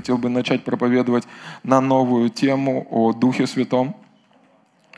хотел 0.00 0.16
бы 0.16 0.30
начать 0.30 0.64
проповедовать 0.64 1.24
на 1.62 1.80
новую 1.82 2.30
тему 2.30 2.86
о 2.90 3.12
Духе 3.12 3.46
Святом. 3.46 3.94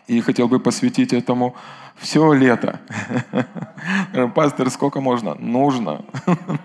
И 0.07 0.21
хотел 0.21 0.47
бы 0.47 0.61
посвятить 0.61 1.13
этому 1.13 1.57
все 1.97 2.33
лето. 2.33 2.81
Пастор, 4.35 4.71
сколько 4.71 5.01
можно? 5.01 5.35
Нужно. 5.35 6.05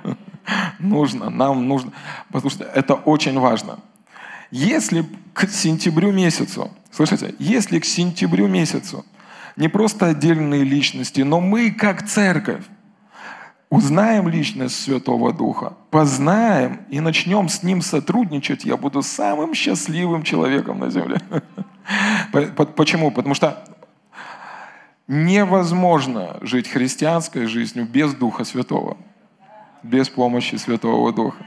Нужно, 0.79 1.29
нам 1.29 1.67
нужно. 1.67 1.91
Потому 2.31 2.49
что 2.49 2.63
это 2.63 2.93
очень 2.93 3.37
важно. 3.39 3.79
Если 4.51 5.03
к 5.33 5.49
сентябрю 5.49 6.11
месяцу, 6.13 6.71
слышите, 6.91 7.35
если 7.39 7.79
к 7.79 7.85
сентябрю 7.85 8.47
месяцу 8.47 9.03
не 9.57 9.67
просто 9.67 10.05
отдельные 10.05 10.63
личности, 10.63 11.21
но 11.21 11.41
мы 11.41 11.71
как 11.71 12.07
церковь 12.07 12.63
узнаем 13.69 14.27
личность 14.27 14.81
Святого 14.81 15.33
Духа, 15.33 15.73
познаем 15.89 16.81
и 16.89 16.99
начнем 16.99 17.49
с 17.49 17.63
Ним 17.63 17.81
сотрудничать, 17.81 18.65
я 18.65 18.77
буду 18.77 19.01
самым 19.01 19.53
счастливым 19.53 20.23
человеком 20.23 20.79
на 20.79 20.89
земле. 20.89 21.19
Почему? 22.75 23.11
Потому 23.11 23.35
что 23.35 23.63
невозможно 25.07 26.37
жить 26.41 26.67
христианской 26.67 27.45
жизнью 27.47 27.87
без 27.87 28.13
Духа 28.13 28.43
Святого, 28.43 28.97
без 29.83 30.09
помощи 30.09 30.55
Святого 30.55 31.13
Духа. 31.13 31.45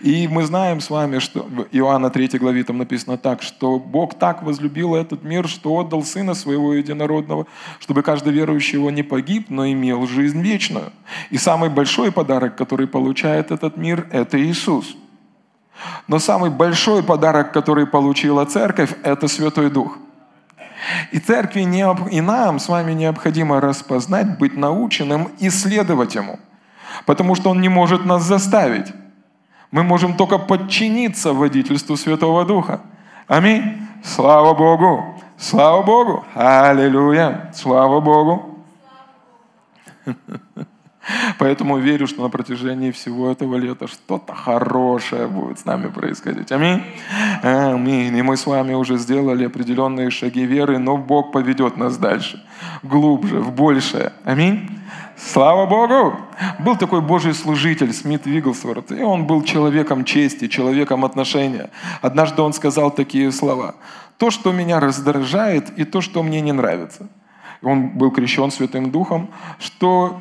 И 0.00 0.26
мы 0.28 0.44
знаем 0.44 0.80
с 0.80 0.90
вами, 0.90 1.18
что 1.18 1.42
в 1.42 1.66
Иоанна 1.72 2.10
3 2.10 2.38
главе 2.38 2.64
там 2.64 2.78
написано 2.78 3.18
так, 3.18 3.42
что 3.42 3.78
Бог 3.78 4.14
так 4.14 4.42
возлюбил 4.42 4.94
этот 4.94 5.22
мир, 5.24 5.46
что 5.46 5.76
отдал 5.76 6.02
Сына 6.02 6.34
Своего 6.34 6.72
Единородного, 6.72 7.46
чтобы 7.78 8.02
каждый 8.02 8.32
верующий 8.32 8.78
его 8.78 8.90
не 8.90 9.02
погиб, 9.02 9.50
но 9.50 9.66
имел 9.66 10.06
жизнь 10.06 10.40
вечную. 10.40 10.92
И 11.30 11.38
самый 11.38 11.68
большой 11.68 12.12
подарок, 12.12 12.56
который 12.56 12.86
получает 12.86 13.50
этот 13.50 13.76
мир, 13.76 14.08
это 14.10 14.40
Иисус. 14.40 14.96
Но 16.08 16.18
самый 16.18 16.50
большой 16.50 17.02
подарок, 17.02 17.52
который 17.52 17.86
получила 17.86 18.44
церковь, 18.46 18.94
это 19.02 19.28
Святой 19.28 19.70
Дух. 19.70 19.98
И 21.12 21.18
церкви 21.18 21.62
не, 21.62 21.84
и 22.10 22.20
нам 22.20 22.58
с 22.58 22.68
вами 22.68 22.92
необходимо 22.92 23.60
распознать, 23.60 24.38
быть 24.38 24.56
наученным, 24.56 25.28
исследовать 25.40 26.14
Ему. 26.14 26.38
Потому 27.04 27.34
что 27.34 27.50
Он 27.50 27.60
не 27.60 27.68
может 27.68 28.06
нас 28.06 28.22
заставить. 28.22 28.92
Мы 29.70 29.82
можем 29.82 30.16
только 30.16 30.38
подчиниться 30.38 31.32
водительству 31.32 31.96
Святого 31.96 32.44
Духа. 32.44 32.80
Аминь. 33.26 33.86
Слава 34.02 34.54
Богу. 34.54 35.20
Слава 35.36 35.82
Богу. 35.82 36.24
Аллилуйя. 36.34 37.52
Слава 37.54 38.00
Богу. 38.00 38.64
Поэтому 41.38 41.78
верю, 41.78 42.06
что 42.06 42.22
на 42.22 42.28
протяжении 42.28 42.90
всего 42.90 43.30
этого 43.30 43.56
лета 43.56 43.86
что-то 43.86 44.34
хорошее 44.34 45.26
будет 45.26 45.58
с 45.58 45.64
нами 45.64 45.88
происходить. 45.88 46.52
Аминь. 46.52 46.82
Аминь. 47.42 48.16
И 48.16 48.22
мы 48.22 48.36
с 48.36 48.46
вами 48.46 48.74
уже 48.74 48.98
сделали 48.98 49.46
определенные 49.46 50.10
шаги 50.10 50.44
веры, 50.44 50.78
но 50.78 50.96
Бог 50.96 51.32
поведет 51.32 51.76
нас 51.76 51.96
дальше, 51.96 52.44
глубже, 52.82 53.40
в 53.40 53.52
большее. 53.52 54.12
Аминь. 54.24 54.68
Слава 55.16 55.66
Богу! 55.66 56.16
Был 56.60 56.76
такой 56.76 57.00
Божий 57.00 57.34
служитель 57.34 57.92
Смит 57.92 58.24
Вигглсворт, 58.24 58.92
и 58.92 59.02
он 59.02 59.26
был 59.26 59.42
человеком 59.42 60.04
чести, 60.04 60.46
человеком 60.46 61.04
отношения. 61.04 61.70
Однажды 62.02 62.40
он 62.40 62.52
сказал 62.52 62.92
такие 62.92 63.32
слова. 63.32 63.74
«То, 64.16 64.30
что 64.30 64.52
меня 64.52 64.78
раздражает, 64.78 65.76
и 65.76 65.84
то, 65.84 66.00
что 66.00 66.22
мне 66.22 66.40
не 66.40 66.52
нравится». 66.52 67.08
Он 67.62 67.88
был 67.88 68.12
крещен 68.12 68.52
Святым 68.52 68.90
Духом, 68.92 69.30
что 69.58 70.20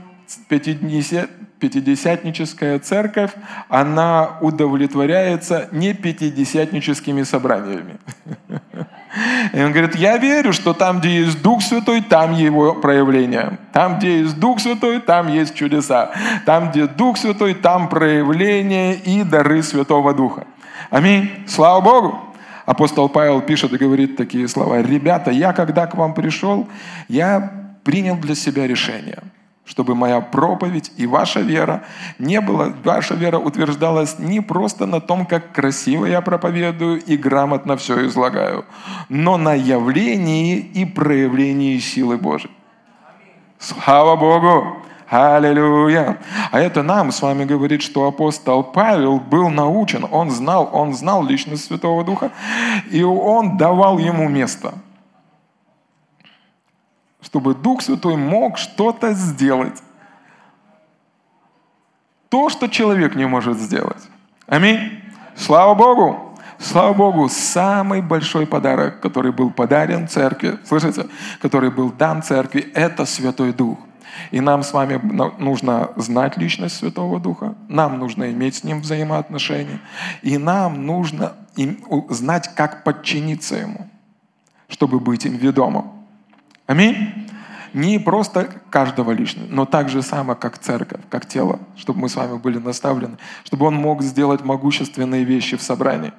пятидесятническая 0.50 2.80
церковь, 2.80 3.32
она 3.70 4.38
удовлетворяется 4.42 5.70
не 5.72 5.94
пятидесятническими 5.94 7.24
собраниями. 7.24 7.98
И 9.54 9.62
он 9.62 9.72
говорит, 9.72 9.96
я 9.96 10.18
верю, 10.18 10.52
что 10.54 10.74
там, 10.74 11.00
где 11.00 11.22
есть 11.22 11.42
Дух 11.42 11.64
Святой, 11.64 12.02
там 12.02 12.34
его 12.34 12.76
проявление. 12.76 13.58
Там, 13.72 13.98
где 13.98 14.20
есть 14.20 14.40
Дух 14.40 14.60
Святой, 14.60 15.00
там 15.00 15.28
есть 15.28 15.56
чудеса. 15.56 16.12
Там, 16.46 16.70
где 16.70 16.86
Дух 16.88 17.18
Святой, 17.18 17.56
там 17.56 17.90
проявление 17.90 18.96
и 18.96 19.24
дары 19.24 19.64
Святого 19.64 20.14
Духа. 20.14 20.46
Аминь. 20.92 21.32
Слава 21.48 21.82
Богу. 21.82 22.20
Апостол 22.66 23.10
Павел 23.10 23.42
пишет 23.42 23.74
и 23.74 23.78
говорит 23.78 24.16
такие 24.18 24.48
слова. 24.48 24.82
Ребята, 24.82 25.32
я 25.32 25.54
когда 25.54 25.88
к 25.88 25.96
вам 25.96 26.14
пришел, 26.14 26.68
я 27.08 27.52
принял 27.84 28.18
для 28.18 28.36
себя 28.36 28.68
решение– 28.68 29.18
чтобы 29.68 29.96
моя 29.96 30.22
проповедь 30.22 30.92
и 30.96 31.06
ваша 31.06 31.42
вера 31.42 31.84
не 32.20 32.40
была, 32.40 32.74
ваша 32.84 33.16
вера 33.16 33.38
утверждалась 33.38 34.18
не 34.18 34.40
просто 34.40 34.86
на 34.86 35.02
том, 35.02 35.26
как 35.26 35.52
красиво 35.52 36.06
я 36.06 36.22
проповедую 36.22 37.02
и 37.02 37.18
грамотно 37.18 37.76
все 37.76 38.08
излагаю, 38.08 38.66
но 39.10 39.38
на 39.38 39.54
явлении 39.54 40.58
и 40.58 40.86
проявлении 40.86 41.78
силы 41.80 42.18
Божьей. 42.18 42.52
Слава 43.60 44.16
Богу! 44.16 44.78
Аллилуйя! 45.10 46.18
А 46.52 46.60
это 46.60 46.82
нам 46.82 47.12
с 47.12 47.22
вами 47.22 47.46
говорит, 47.46 47.82
что 47.82 48.08
апостол 48.08 48.64
Павел 48.64 49.20
был 49.20 49.50
научен, 49.50 50.06
он 50.10 50.32
знал, 50.32 50.70
он 50.72 50.94
знал 50.94 51.26
личность 51.26 51.66
Святого 51.66 52.04
Духа, 52.04 52.32
и 52.90 53.04
он 53.04 53.58
давал 53.58 53.98
ему 53.98 54.30
место– 54.30 54.74
чтобы 57.22 57.56
Дух 57.56 57.82
Святой 57.82 58.16
мог 58.16 58.58
что-то 58.58 59.14
сделать. 59.14 59.82
То, 62.30 62.50
что 62.50 62.68
человек 62.68 63.16
не 63.16 63.26
может 63.26 63.58
сделать. 63.58 64.04
Аминь. 64.48 65.02
Слава 65.36 65.74
Богу. 65.76 66.28
Слава 66.60 66.94
Богу, 66.94 67.30
самый 67.30 68.02
большой 68.02 68.48
подарок, 68.48 69.00
который 69.00 69.32
был 69.32 69.52
подарен 69.52 70.08
церкви, 70.08 70.58
слышите, 70.66 71.06
который 71.40 71.70
был 71.70 71.92
дан 71.92 72.24
церкви, 72.24 72.72
это 72.74 73.06
Святой 73.06 73.54
Дух. 73.54 73.78
И 74.32 74.42
нам 74.42 74.64
с 74.64 74.74
вами 74.74 75.00
нужно 75.40 75.92
знать 75.96 76.36
личность 76.38 76.78
Святого 76.78 77.20
Духа, 77.20 77.54
нам 77.68 78.00
нужно 78.00 78.32
иметь 78.32 78.56
с 78.56 78.64
Ним 78.64 78.82
взаимоотношения, 78.82 79.80
и 80.24 80.40
нам 80.40 80.88
нужно 80.88 81.34
знать, 82.10 82.50
как 82.56 82.84
подчиниться 82.84 83.56
Ему, 83.56 83.88
чтобы 84.68 85.00
быть 85.00 85.26
им 85.26 85.38
ведомым. 85.38 85.97
Аминь. 86.68 87.28
Не 87.74 88.00
просто 88.00 88.50
каждого 88.70 89.12
лично, 89.12 89.44
но 89.50 89.66
так 89.66 89.90
же 89.90 90.02
само, 90.02 90.36
как 90.36 90.58
церковь, 90.58 91.02
как 91.10 91.26
тело, 91.26 91.60
чтобы 91.76 92.02
мы 92.02 92.10
с 92.10 92.16
вами 92.16 92.38
были 92.38 92.58
наставлены, 92.58 93.18
чтобы 93.44 93.66
Он 93.66 93.76
мог 93.76 94.02
сделать 94.02 94.44
могущественные 94.44 95.24
вещи 95.24 95.58
в 95.58 95.62
собрании. 95.62 96.14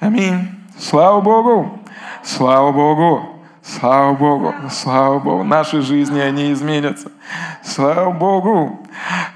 Аминь. 0.00 0.50
Слава 0.78 1.20
Богу! 1.20 1.80
Слава 2.22 2.72
Богу! 2.72 3.37
Слава 3.68 4.14
Богу, 4.16 4.54
слава 4.70 5.18
Богу, 5.18 5.44
наши 5.44 5.82
жизни, 5.82 6.18
они 6.18 6.52
изменятся. 6.52 7.12
Слава 7.62 8.10
Богу. 8.12 8.86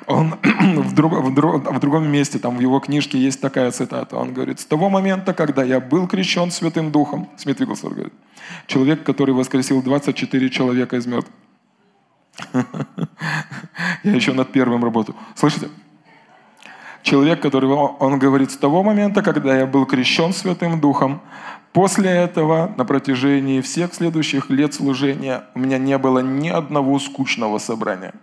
Он 0.06 0.34
в, 0.43 0.94
друг, 0.94 1.12
в, 1.12 1.34
друг, 1.34 1.70
в 1.70 1.78
другом 1.78 2.10
месте, 2.10 2.38
там 2.38 2.56
в 2.56 2.60
его 2.60 2.81
книжке 2.81 3.19
есть 3.19 3.43
такая 3.43 3.70
цитата. 3.72 4.16
Он 4.16 4.32
говорит, 4.32 4.59
с 4.59 4.65
того 4.65 4.88
момента, 4.88 5.34
когда 5.34 5.62
я 5.62 5.81
был 5.81 6.09
крещен 6.09 6.50
Святым 6.50 6.91
Духом, 6.91 7.28
Смит 7.37 7.60
Вигглсворт 7.60 7.94
говорит, 7.94 8.15
человек, 8.66 9.04
который 9.04 9.34
воскресил 9.34 9.82
24 9.82 10.49
человека 10.49 10.97
из 10.97 11.06
мертвых. 11.06 11.34
Я 14.03 14.14
еще 14.14 14.32
над 14.32 14.50
первым 14.50 14.82
работаю. 14.82 15.14
Слышите? 15.34 15.69
Человек, 17.02 17.42
который, 17.42 17.68
он 17.68 18.18
говорит, 18.18 18.50
с 18.52 18.56
того 18.56 18.82
момента, 18.82 19.22
когда 19.22 19.56
я 19.56 19.66
был 19.66 19.86
крещен 19.86 20.32
Святым 20.32 20.80
Духом, 20.80 21.20
после 21.72 22.10
этого, 22.10 22.72
на 22.76 22.84
протяжении 22.84 23.60
всех 23.60 23.93
следующих 23.94 24.50
лет 24.50 24.72
служения, 24.75 25.44
у 25.54 25.58
меня 25.58 25.78
не 25.78 25.99
было 25.99 26.20
ни 26.20 26.49
одного 26.49 26.99
скучного 26.99 27.58
собрания. 27.58 28.14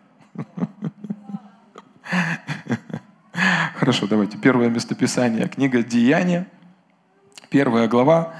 Хорошо, 3.75 4.07
давайте. 4.07 4.37
Первое 4.37 4.69
местописание. 4.69 5.47
Книга 5.47 5.83
«Деяния», 5.83 6.47
первая 7.49 7.87
глава. 7.87 8.33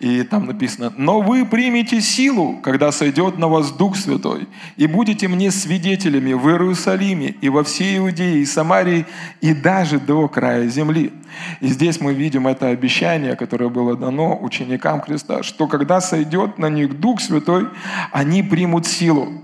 И 0.00 0.22
там 0.22 0.46
написано, 0.46 0.92
«Но 0.96 1.20
вы 1.20 1.44
примете 1.44 2.00
силу, 2.00 2.56
когда 2.62 2.90
сойдет 2.90 3.36
на 3.36 3.48
вас 3.48 3.70
Дух 3.70 3.96
Святой, 3.96 4.48
и 4.78 4.86
будете 4.86 5.28
мне 5.28 5.50
свидетелями 5.50 6.32
в 6.32 6.48
Иерусалиме 6.48 7.34
и 7.42 7.50
во 7.50 7.64
всей 7.64 7.98
Иудее 7.98 8.38
и 8.38 8.46
Самарии, 8.46 9.06
и 9.42 9.52
даже 9.52 10.00
до 10.00 10.26
края 10.26 10.68
земли». 10.68 11.12
И 11.60 11.68
здесь 11.68 12.00
мы 12.00 12.14
видим 12.14 12.46
это 12.46 12.68
обещание, 12.68 13.36
которое 13.36 13.68
было 13.68 13.94
дано 13.94 14.38
ученикам 14.40 15.02
Христа, 15.02 15.42
что 15.42 15.66
когда 15.66 16.00
сойдет 16.00 16.58
на 16.58 16.70
них 16.70 16.98
Дух 16.98 17.20
Святой, 17.20 17.68
они 18.10 18.42
примут 18.42 18.86
силу. 18.86 19.42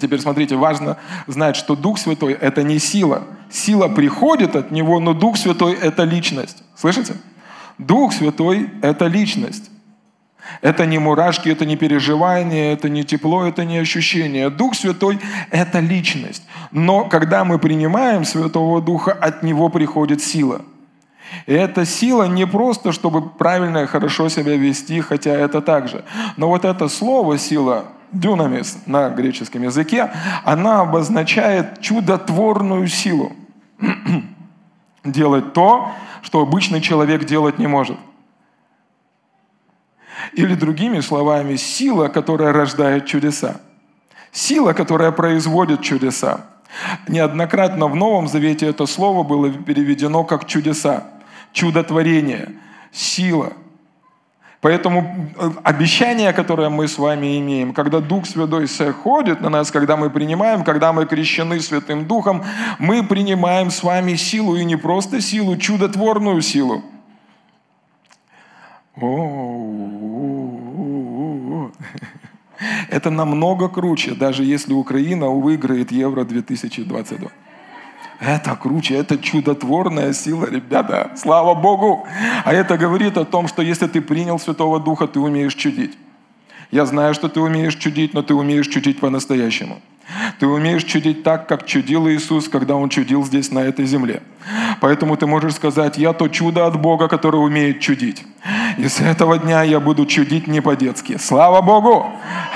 Теперь 0.00 0.20
смотрите, 0.20 0.54
важно 0.54 0.96
знать, 1.26 1.56
что 1.56 1.74
Дух 1.74 1.98
Святой– 1.98 2.32
это 2.40 2.62
не 2.62 2.78
сила. 2.78 3.24
Сила 3.50 3.88
приходит 3.88 4.54
от 4.54 4.70
Него, 4.70 5.00
но 5.00 5.12
Дух 5.12 5.36
Святой– 5.36 5.72
это 5.82 6.04
личность. 6.04 6.62
Слышите? 6.76 7.14
Дух 7.80 8.12
Святой– 8.12 8.70
это 8.82 9.06
личность. 9.06 9.70
Это 10.62 10.84
не 10.84 10.98
мурашки, 10.98 11.48
это 11.48 11.64
не 11.64 11.76
переживание, 11.76 12.72
это 12.72 12.88
не 12.88 13.04
тепло, 13.04 13.46
это 13.46 13.64
не 13.64 13.78
ощущение. 13.78 14.50
Дух 14.50 14.74
Святой– 14.74 15.18
это 15.50 15.80
личность. 15.80 16.42
Но 16.72 17.04
когда 17.04 17.44
мы 17.44 17.58
принимаем 17.58 18.24
Святого 18.24 18.82
Духа, 18.82 19.12
от 19.12 19.42
Него 19.42 19.70
приходит 19.70 20.22
сила. 20.22 20.62
И 21.46 21.54
эта 21.54 21.86
сила 21.86 22.24
не 22.24 22.46
просто, 22.46 22.92
чтобы 22.92 23.30
правильно 23.30 23.78
и 23.78 23.86
хорошо 23.86 24.28
себя 24.28 24.56
вести, 24.56 25.00
хотя 25.00 25.30
это 25.30 25.62
также. 25.62 26.04
Но 26.36 26.48
вот 26.48 26.64
это 26.64 26.88
слово 26.88 27.38
«сила», 27.38 27.84
дюнамис 28.12 28.78
на 28.86 29.08
греческом 29.10 29.62
языке, 29.62 30.10
она 30.44 30.80
обозначает 30.80 31.80
чудотворную 31.80 32.88
силу. 32.88 33.32
Делать 35.04 35.52
то, 35.52 35.92
что 36.22 36.40
обычный 36.40 36.80
человек 36.80 37.24
делать 37.24 37.58
не 37.58 37.66
может. 37.66 37.96
Или 40.34 40.54
другими 40.54 41.00
словами, 41.00 41.56
сила, 41.56 42.08
которая 42.08 42.52
рождает 42.52 43.06
чудеса. 43.06 43.60
Сила, 44.32 44.74
которая 44.74 45.10
производит 45.12 45.82
чудеса. 45.82 46.46
Неоднократно 47.08 47.88
в 47.88 47.96
Новом 47.96 48.28
Завете 48.28 48.66
это 48.66 48.86
слово 48.86 49.22
было 49.24 49.50
переведено 49.50 50.22
как 50.24 50.46
чудеса, 50.46 51.08
чудотворение, 51.52 52.54
сила. 52.92 53.52
Поэтому 54.60 55.32
э, 55.38 55.50
обещание, 55.64 56.34
которое 56.34 56.68
мы 56.68 56.86
с 56.86 56.98
вами 56.98 57.38
имеем, 57.38 57.72
когда 57.72 58.00
Дух 58.00 58.26
Святой 58.26 58.68
сходит 58.68 59.40
на 59.40 59.48
нас, 59.48 59.70
когда 59.70 59.96
мы 59.96 60.10
принимаем, 60.10 60.64
когда 60.64 60.92
мы 60.92 61.06
крещены 61.06 61.60
Святым 61.60 62.04
Духом, 62.04 62.44
мы 62.78 63.02
принимаем 63.02 63.70
с 63.70 63.82
вами 63.82 64.16
силу, 64.16 64.56
и 64.56 64.64
не 64.64 64.76
просто 64.76 65.22
силу, 65.22 65.56
чудотворную 65.56 66.42
силу. 66.42 66.82
Это 72.90 73.10
намного 73.10 73.68
круче, 73.68 74.14
даже 74.14 74.44
если 74.44 74.74
Украина 74.74 75.30
выиграет 75.30 75.90
Евро 75.90 76.24
2022. 76.24 77.30
Это 78.20 78.54
круче, 78.54 78.96
это 78.96 79.16
чудотворная 79.16 80.12
сила, 80.12 80.44
ребята. 80.44 81.10
Слава 81.16 81.54
Богу! 81.54 82.06
А 82.44 82.52
это 82.52 82.76
говорит 82.76 83.16
о 83.16 83.24
том, 83.24 83.48
что 83.48 83.62
если 83.62 83.86
ты 83.86 84.02
принял 84.02 84.38
Святого 84.38 84.78
Духа, 84.78 85.06
ты 85.06 85.18
умеешь 85.18 85.54
чудить. 85.54 85.96
Я 86.70 86.84
знаю, 86.84 87.14
что 87.14 87.28
ты 87.30 87.40
умеешь 87.40 87.76
чудить, 87.76 88.12
но 88.12 88.22
ты 88.22 88.34
умеешь 88.34 88.68
чудить 88.68 89.00
по-настоящему. 89.00 89.80
Ты 90.38 90.46
умеешь 90.46 90.84
чудить 90.84 91.22
так, 91.22 91.48
как 91.48 91.66
чудил 91.66 92.08
Иисус, 92.08 92.48
когда 92.48 92.76
Он 92.76 92.90
чудил 92.90 93.24
здесь, 93.24 93.50
на 93.50 93.60
этой 93.60 93.86
земле. 93.86 94.22
Поэтому 94.80 95.16
ты 95.16 95.26
можешь 95.26 95.54
сказать, 95.54 95.96
я 95.96 96.12
то 96.12 96.28
чудо 96.28 96.66
от 96.66 96.80
Бога, 96.80 97.08
которое 97.08 97.38
умеет 97.38 97.80
чудить. 97.80 98.24
И 98.80 98.88
с 98.88 98.98
этого 98.98 99.36
дня 99.36 99.62
я 99.62 99.78
буду 99.78 100.06
чудить 100.06 100.46
не 100.46 100.62
по-детски. 100.62 101.18
Слава 101.18 101.60
Богу! 101.60 102.06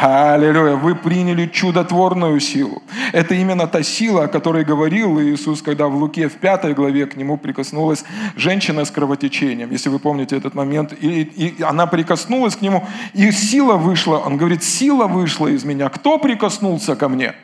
Аллилуйя! 0.01 0.75
Вы 0.77 0.95
приняли 0.95 1.47
чудотворную 1.47 2.41
силу. 2.41 2.83
Это 3.13 3.35
именно 3.35 3.67
та 3.67 3.83
сила, 3.83 4.25
о 4.25 4.29
которой 4.29 4.65
говорил 4.65 5.21
Иисус, 5.21 5.61
когда 5.61 5.87
в 5.87 5.95
Луке 5.97 6.31
в 6.31 6.37
пятой 6.37 6.73
главе 6.73 7.05
к 7.05 7.17
нему 7.17 7.37
прикоснулась 7.37 8.05
женщина 8.37 8.87
с 8.87 8.91
кровотечением. 8.91 9.71
Если 9.71 9.91
вы 9.91 9.99
помните 9.99 10.35
этот 10.35 10.55
момент. 10.55 10.95
И, 10.99 11.25
и 11.25 11.63
она 11.63 11.87
прикоснулась 11.87 12.57
к 12.57 12.63
нему, 12.63 12.87
и 13.13 13.31
сила 13.31 13.75
вышла. 13.75 14.17
Он 14.17 14.39
говорит, 14.39 14.65
сила 14.65 15.07
вышла 15.07 15.49
из 15.49 15.65
меня. 15.65 15.91
Кто 15.91 16.17
прикоснулся 16.17 16.97
ко 16.97 17.11
мне? 17.11 17.35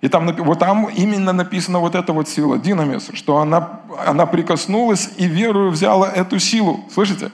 И 0.00 0.08
там, 0.08 0.34
вот 0.38 0.58
там 0.58 0.86
именно 0.86 1.34
написана 1.34 1.80
вот 1.80 1.94
эта 1.94 2.14
вот 2.14 2.30
сила, 2.30 2.56
динамис, 2.56 3.10
что 3.12 3.36
она, 3.36 3.80
она 4.06 4.24
прикоснулась 4.24 5.10
и 5.18 5.26
верою 5.26 5.70
взяла 5.70 6.08
эту 6.08 6.38
силу. 6.38 6.80
Слышите? 6.90 7.30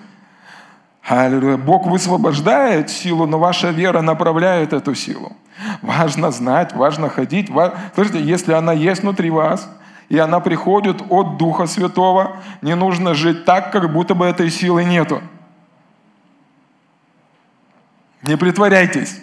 Аллилуйя. 1.07 1.59
Бог 1.59 1.87
высвобождает 1.87 2.89
силу, 2.89 3.27
но 3.27 3.39
ваша 3.39 3.71
вера 3.71 4.01
направляет 4.01 4.73
эту 4.73 4.95
силу. 4.95 5.33
Важно 5.83 6.31
знать, 6.31 6.75
важно 6.75 7.11
ходить. 7.11 7.51
Слышите, 7.95 8.23
если 8.23 8.53
она 8.53 8.73
есть 8.73 9.03
внутри 9.03 9.31
вас, 9.31 9.69
и 10.09 10.19
она 10.19 10.41
приходит 10.41 11.03
от 11.11 11.37
Духа 11.37 11.67
Святого, 11.67 12.39
не 12.63 12.75
нужно 12.75 13.15
жить 13.15 13.45
так, 13.45 13.71
как 13.71 13.93
будто 13.93 14.15
бы 14.15 14.25
этой 14.27 14.51
силы 14.51 14.85
нету. 14.85 15.21
Не 18.23 18.37
притворяйтесь. 18.37 19.21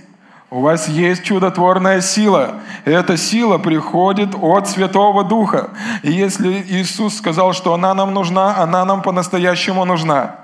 У 0.51 0.61
вас 0.61 0.87
есть 0.87 1.23
чудотворная 1.23 2.01
сила. 2.01 2.55
Эта 2.85 3.17
сила 3.17 3.57
приходит 3.57 4.35
от 4.39 4.67
Святого 4.67 5.23
Духа. 5.23 5.71
И 6.03 6.11
если 6.11 6.61
Иисус 6.67 7.17
сказал, 7.17 7.53
что 7.53 7.73
она 7.73 7.93
нам 7.93 8.13
нужна, 8.13 8.57
она 8.57 8.85
нам 8.85 9.01
по-настоящему 9.01 9.85
нужна. 9.85 10.40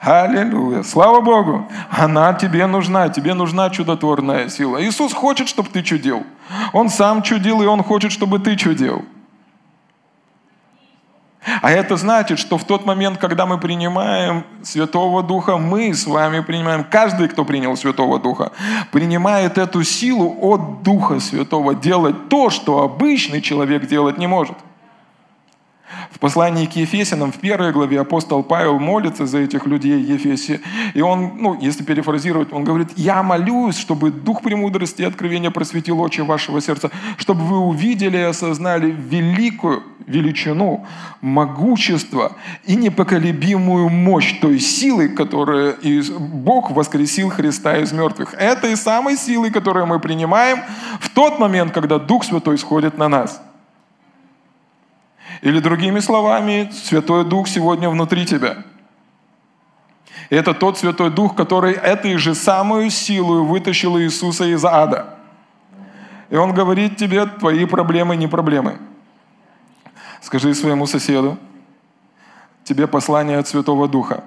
Аллилуйя. 0.00 0.84
Слава 0.84 1.20
Богу. 1.20 1.66
Она 1.90 2.32
тебе 2.34 2.66
нужна. 2.66 3.08
Тебе 3.08 3.34
нужна 3.34 3.68
чудотворная 3.70 4.48
сила. 4.48 4.82
Иисус 4.82 5.12
хочет, 5.12 5.48
чтобы 5.48 5.70
ты 5.70 5.82
чудил. 5.82 6.24
Он 6.72 6.88
сам 6.88 7.22
чудил, 7.22 7.62
и 7.62 7.66
Он 7.66 7.82
хочет, 7.82 8.12
чтобы 8.12 8.38
ты 8.38 8.56
чудил. 8.56 9.04
А 11.62 11.70
это 11.70 11.96
значит, 11.96 12.38
что 12.38 12.58
в 12.58 12.64
тот 12.64 12.84
момент, 12.84 13.18
когда 13.18 13.46
мы 13.46 13.58
принимаем 13.58 14.44
Святого 14.62 15.22
Духа, 15.22 15.56
мы 15.56 15.94
с 15.94 16.06
вами 16.06 16.40
принимаем, 16.40 16.84
каждый, 16.84 17.28
кто 17.28 17.44
принял 17.44 17.76
Святого 17.76 18.18
Духа, 18.18 18.52
принимает 18.92 19.56
эту 19.56 19.82
силу 19.82 20.36
от 20.40 20.82
Духа 20.82 21.20
Святого 21.20 21.74
делать 21.74 22.28
то, 22.28 22.50
что 22.50 22.82
обычный 22.82 23.40
человек 23.40 23.86
делать 23.86 24.18
не 24.18 24.26
может. 24.26 24.56
В 26.10 26.18
послании 26.18 26.66
к 26.66 26.76
Ефесянам, 26.76 27.32
в 27.32 27.38
первой 27.38 27.72
главе, 27.72 28.00
апостол 28.00 28.42
Павел 28.42 28.78
молится 28.78 29.26
за 29.26 29.38
этих 29.38 29.66
людей 29.66 30.00
Ефесе. 30.00 30.60
И 30.94 31.00
он, 31.00 31.32
ну, 31.38 31.58
если 31.60 31.82
перефразировать, 31.82 32.52
он 32.52 32.64
говорит, 32.64 32.88
я 32.96 33.22
молюсь, 33.22 33.76
чтобы 33.78 34.10
Дух 34.10 34.42
премудрости 34.42 35.02
и 35.02 35.04
откровения 35.04 35.50
просветил 35.50 36.00
очи 36.00 36.20
вашего 36.20 36.60
сердца, 36.60 36.90
чтобы 37.16 37.42
вы 37.44 37.58
увидели 37.58 38.16
и 38.16 38.22
осознали 38.22 38.90
великую 38.90 39.82
величину, 40.06 40.86
могущество 41.20 42.32
и 42.64 42.76
непоколебимую 42.76 43.88
мощь 43.88 44.40
той 44.40 44.58
силы, 44.58 45.08
которую 45.08 45.76
Бог 46.18 46.70
воскресил 46.70 47.30
Христа 47.30 47.76
из 47.78 47.92
мертвых. 47.92 48.34
Этой 48.34 48.76
самой 48.76 49.16
силы, 49.16 49.50
которую 49.50 49.86
мы 49.86 50.00
принимаем 50.00 50.60
в 51.00 51.10
тот 51.10 51.38
момент, 51.38 51.72
когда 51.72 51.98
Дух 51.98 52.24
Святой 52.24 52.58
сходит 52.58 52.98
на 52.98 53.08
нас– 53.08 53.42
или 55.40 55.60
другими 55.60 56.00
словами, 56.00 56.70
Святой 56.72 57.24
Дух 57.24 57.48
сегодня 57.48 57.88
внутри 57.88 58.26
тебя. 58.26 58.64
Это 60.30 60.52
тот 60.52 60.78
Святой 60.78 61.10
Дух, 61.10 61.36
который 61.36 61.72
этой 61.72 62.16
же 62.16 62.34
самую 62.34 62.90
силу 62.90 63.44
вытащил 63.44 63.98
Иисуса 63.98 64.44
из 64.44 64.64
ада. 64.64 65.14
И 66.30 66.36
Он 66.36 66.52
говорит 66.52 66.96
тебе, 66.96 67.26
твои 67.26 67.64
проблемы 67.64 68.16
не 68.16 68.26
проблемы. 68.26 68.78
Скажи 70.20 70.54
своему 70.54 70.86
соседу, 70.86 71.38
тебе 72.64 72.86
послание 72.86 73.38
от 73.38 73.48
Святого 73.48 73.88
Духа. 73.88 74.24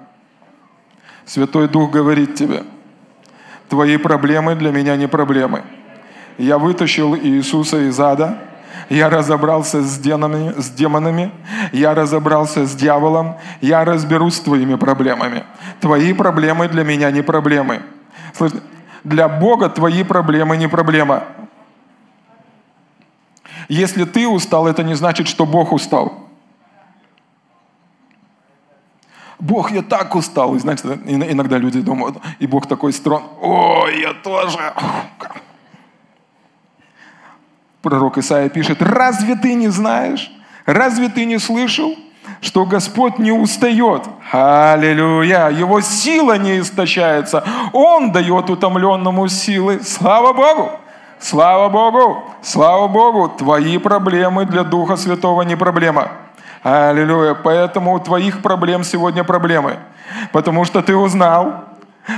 Святой 1.24 1.68
Дух 1.68 1.92
говорит 1.92 2.34
тебе, 2.34 2.64
твои 3.68 3.96
проблемы 3.98 4.56
для 4.56 4.72
меня 4.72 4.96
не 4.96 5.06
проблемы. 5.06 5.62
Я 6.38 6.58
вытащил 6.58 7.14
Иисуса 7.14 7.88
из 7.88 8.00
ада– 8.00 8.38
я 8.88 9.10
разобрался 9.10 9.82
с 9.82 9.98
демонами, 9.98 10.60
с 10.60 10.70
демонами, 10.70 11.32
я 11.72 11.94
разобрался 11.94 12.66
с 12.66 12.74
дьяволом, 12.74 13.36
я 13.60 13.84
разберусь 13.84 14.36
с 14.36 14.40
твоими 14.40 14.74
проблемами. 14.74 15.44
Твои 15.80 16.12
проблемы 16.12 16.68
для 16.68 16.84
меня 16.84 17.10
не 17.10 17.22
проблемы. 17.22 17.82
Слышь, 18.34 18.52
для 19.04 19.28
Бога 19.28 19.68
твои 19.68 20.04
проблемы 20.04 20.56
не 20.56 20.68
проблема. 20.68 21.24
Если 23.68 24.04
ты 24.04 24.28
устал, 24.28 24.66
это 24.66 24.82
не 24.82 24.94
значит, 24.94 25.28
что 25.28 25.46
Бог 25.46 25.72
устал. 25.72 26.28
Бог, 29.38 29.72
я 29.72 29.82
так 29.82 30.14
устал. 30.14 30.54
И 30.54 30.58
знаете, 30.58 31.00
иногда 31.06 31.58
люди 31.58 31.80
думают, 31.80 32.16
и 32.38 32.46
Бог 32.46 32.66
такой 32.66 32.92
строн, 32.92 33.24
ой, 33.40 34.00
я 34.00 34.14
тоже 34.14 34.72
пророк 37.82 38.18
Исаия 38.18 38.48
пишет, 38.48 38.80
разве 38.80 39.34
ты 39.34 39.54
не 39.54 39.68
знаешь, 39.68 40.32
разве 40.64 41.08
ты 41.08 41.24
не 41.26 41.38
слышал, 41.38 41.96
что 42.40 42.64
Господь 42.64 43.18
не 43.18 43.32
устает. 43.32 44.02
Аллилуйя! 44.32 45.48
Его 45.48 45.80
сила 45.80 46.38
не 46.38 46.60
истощается. 46.60 47.44
Он 47.72 48.10
дает 48.10 48.50
утомленному 48.50 49.28
силы. 49.28 49.80
Слава 49.82 50.32
Богу! 50.32 50.72
Слава 51.20 51.68
Богу! 51.68 52.24
Слава 52.42 52.88
Богу! 52.88 53.28
Твои 53.28 53.78
проблемы 53.78 54.44
для 54.44 54.64
Духа 54.64 54.96
Святого 54.96 55.42
не 55.42 55.56
проблема. 55.56 56.08
Аллилуйя! 56.64 57.34
Поэтому 57.34 57.94
у 57.94 58.00
твоих 58.00 58.42
проблем 58.42 58.82
сегодня 58.82 59.22
проблемы. 59.22 59.78
Потому 60.32 60.64
что 60.64 60.82
ты 60.82 60.96
узнал, 60.96 61.64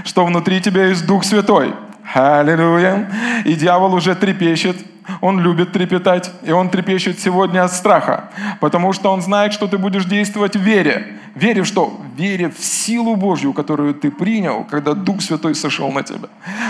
что 0.04 0.24
внутри 0.24 0.62
тебя 0.62 0.86
есть 0.86 1.06
Дух 1.06 1.24
Святой. 1.24 1.74
Аллилуйя! 2.14 3.10
И 3.44 3.54
дьявол 3.54 3.94
уже 3.94 4.14
трепещет, 4.14 4.76
он 5.20 5.40
любит 5.40 5.72
трепетать, 5.72 6.30
и 6.42 6.52
он 6.52 6.68
трепещет 6.68 7.20
сегодня 7.20 7.64
от 7.64 7.72
страха, 7.72 8.24
потому 8.60 8.92
что 8.92 9.12
он 9.12 9.22
знает, 9.22 9.52
что 9.52 9.66
ты 9.66 9.78
будешь 9.78 10.04
действовать 10.04 10.56
в 10.56 10.60
вере. 10.60 11.18
Вере 11.34 11.62
в 11.62 11.66
что? 11.66 12.00
Вере 12.16 12.50
в 12.50 12.62
силу 12.64 13.16
Божью, 13.16 13.52
которую 13.52 13.94
ты 13.94 14.10
принял, 14.10 14.64
когда 14.64 14.94
Дух 14.94 15.20
Святой 15.20 15.54
сошел 15.54 15.90
на 15.92 16.02
тебя. 16.02 16.28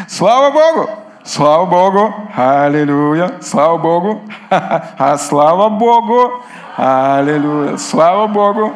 Слава 0.09 0.51
Богу! 0.53 0.91
Слава 1.25 1.67
Богу! 1.67 2.15
Аллилуйя! 2.37 3.33
Слава 3.41 3.79
Богу! 3.79 4.23
А 4.51 5.17
слава 5.19 5.69
Богу! 5.69 6.43
Аллилуйя! 6.77 7.77
Слава 7.77 8.27
Богу! 8.27 8.73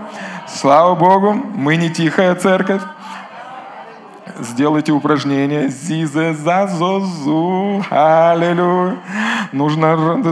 Слава 0.49 0.95
Богу, 0.95 1.35
мы 1.35 1.77
не 1.77 1.91
тихая 1.91 2.35
церковь. 2.35 2.83
Сделайте 4.41 4.93
упражнение. 4.93 5.69
Зизе 5.69 6.35
зазозу. 6.35 7.85
Аллилуйя. 7.91 8.97
Нужно... 9.53 10.23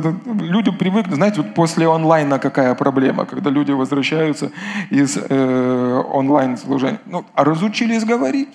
Люди 0.41 0.71
привыкли... 0.71 1.15
Знаете, 1.15 1.43
вот 1.43 1.55
после 1.55 1.89
онлайна 1.89 2.39
какая 2.39 2.75
проблема, 2.75 3.25
когда 3.25 3.51
люди 3.51 3.73
возвращаются 3.73 4.51
из 4.91 5.17
э, 5.17 6.03
онлайн-служения. 6.13 7.01
Ну, 7.07 7.25
а 7.35 7.45
разучились 7.45 8.05
говорить. 8.05 8.49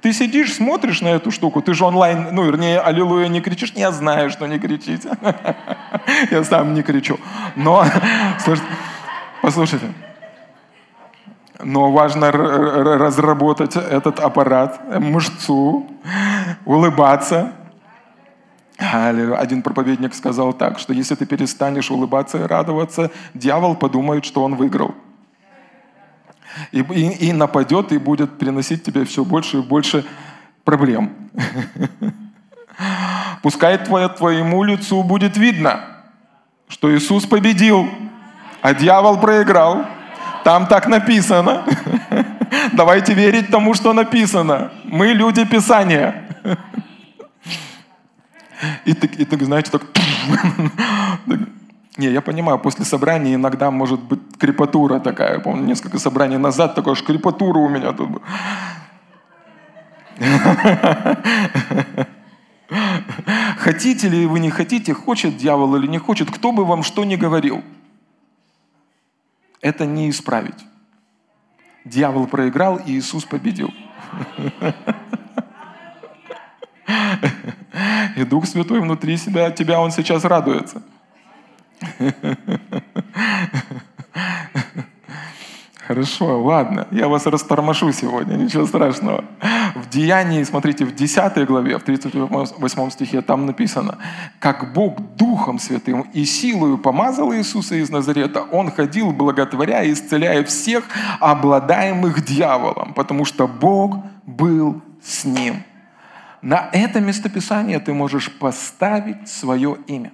Ты 0.00 0.12
сидишь, 0.12 0.54
смотришь 0.54 1.02
на 1.02 1.08
эту 1.08 1.30
штуку, 1.30 1.60
ты 1.60 1.74
же 1.74 1.84
онлайн, 1.84 2.28
ну, 2.32 2.44
вернее, 2.44 2.80
аллилуйя 2.80 3.28
не 3.28 3.42
кричишь. 3.42 3.72
Я 3.76 3.92
знаю, 3.92 4.30
что 4.30 4.46
не 4.46 4.58
кричите. 4.58 5.10
Я 6.30 6.42
сам 6.42 6.72
не 6.74 6.82
кричу. 6.82 7.18
Но, 7.54 7.84
послушайте, 9.42 9.86
но 11.62 11.90
важно 11.90 12.32
разработать 12.32 13.76
этот 13.76 14.20
аппарат, 14.20 14.80
мышцу, 15.00 15.86
улыбаться. 16.64 17.52
Один 18.78 19.62
проповедник 19.62 20.14
сказал 20.14 20.52
так, 20.52 20.78
что 20.78 20.92
если 20.92 21.14
ты 21.14 21.26
перестанешь 21.26 21.90
улыбаться 21.90 22.38
и 22.38 22.46
радоваться, 22.46 23.10
дьявол 23.34 23.74
подумает, 23.74 24.24
что 24.24 24.42
он 24.42 24.56
выиграл. 24.56 24.94
И, 26.72 26.80
и, 26.80 27.28
и 27.28 27.32
нападет, 27.32 27.92
и 27.92 27.98
будет 27.98 28.38
приносить 28.38 28.82
тебе 28.82 29.04
все 29.04 29.24
больше 29.24 29.58
и 29.58 29.62
больше 29.62 30.04
проблем. 30.64 31.12
Пускай 33.42 33.78
твое, 33.78 34.08
твоему 34.08 34.64
лицу 34.64 35.02
будет 35.02 35.36
видно, 35.36 35.80
что 36.68 36.94
Иисус 36.94 37.26
победил, 37.26 37.88
а 38.62 38.74
дьявол 38.74 39.18
проиграл. 39.18 39.86
Там 40.50 40.66
так 40.66 40.88
написано. 40.88 41.64
Давайте 42.72 43.14
верить 43.14 43.50
тому, 43.50 43.74
что 43.74 43.92
написано. 43.92 44.72
Мы 44.82 45.14
люди 45.14 45.44
Писания. 45.44 46.24
И 48.84 48.92
ты, 48.92 49.06
и 49.06 49.24
ты 49.24 49.44
знаете, 49.44 49.70
так... 49.70 49.82
Не, 51.98 52.08
я 52.08 52.20
понимаю, 52.20 52.58
после 52.58 52.84
собрания 52.84 53.34
иногда 53.34 53.70
может 53.70 54.00
быть 54.00 54.20
крепатура 54.38 54.98
такая. 54.98 55.34
Я 55.34 55.40
помню, 55.40 55.66
несколько 55.66 56.00
собраний 56.00 56.38
назад 56.38 56.74
такая 56.74 56.94
аж 56.94 57.02
крепатура 57.02 57.58
у 57.58 57.68
меня 57.68 57.92
тут 57.92 58.10
была. 58.10 58.22
Хотите 63.58 64.08
ли 64.08 64.26
вы 64.26 64.40
не 64.40 64.50
хотите, 64.50 64.94
хочет 64.94 65.36
дьявол 65.36 65.76
или 65.76 65.86
не 65.86 65.98
хочет, 65.98 66.28
кто 66.30 66.50
бы 66.50 66.64
вам 66.64 66.82
что 66.82 67.04
ни 67.04 67.14
говорил– 67.14 67.62
это 69.60 69.86
не 69.86 70.10
исправить. 70.10 70.66
Дьявол 71.84 72.26
проиграл, 72.26 72.76
и 72.76 72.92
Иисус 72.92 73.24
победил. 73.24 73.72
И 78.16 78.24
Дух 78.24 78.46
Святой 78.46 78.80
внутри 78.80 79.16
себя, 79.16 79.50
тебя, 79.50 79.80
Он 79.80 79.90
сейчас 79.90 80.24
радуется. 80.24 80.82
Хорошо, 85.90 86.40
ладно, 86.40 86.86
я 86.92 87.08
вас 87.08 87.26
растормошу 87.26 87.90
сегодня, 87.90 88.36
ничего 88.36 88.64
страшного. 88.64 89.24
В 89.74 89.88
Деянии, 89.88 90.44
смотрите, 90.44 90.84
в 90.84 90.94
10 90.94 91.44
главе, 91.48 91.78
в 91.78 91.82
38 91.82 92.90
стихе, 92.90 93.22
там 93.22 93.44
написано, 93.44 93.98
как 94.38 94.72
Бог 94.72 95.00
Духом 95.16 95.58
Святым 95.58 96.02
и 96.12 96.24
силою 96.24 96.78
помазал 96.78 97.34
Иисуса 97.34 97.74
из 97.74 97.90
Назарета, 97.90 98.42
Он 98.52 98.70
ходил, 98.70 99.10
благотворя 99.10 99.82
и 99.82 99.92
исцеляя 99.92 100.44
всех, 100.44 100.84
обладаемых 101.18 102.24
дьяволом, 102.24 102.94
потому 102.94 103.24
что 103.24 103.48
Бог 103.48 103.96
был 104.26 104.82
с 105.02 105.24
ним. 105.24 105.64
На 106.40 106.70
это 106.72 107.00
местописание 107.00 107.80
ты 107.80 107.92
можешь 107.92 108.30
поставить 108.30 109.28
свое 109.28 109.76
имя 109.88 110.12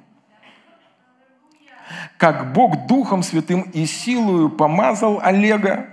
как 2.16 2.52
Бог 2.52 2.86
Духом 2.86 3.22
Святым 3.22 3.62
и 3.72 3.86
силою 3.86 4.48
помазал 4.48 5.20
Олега. 5.22 5.86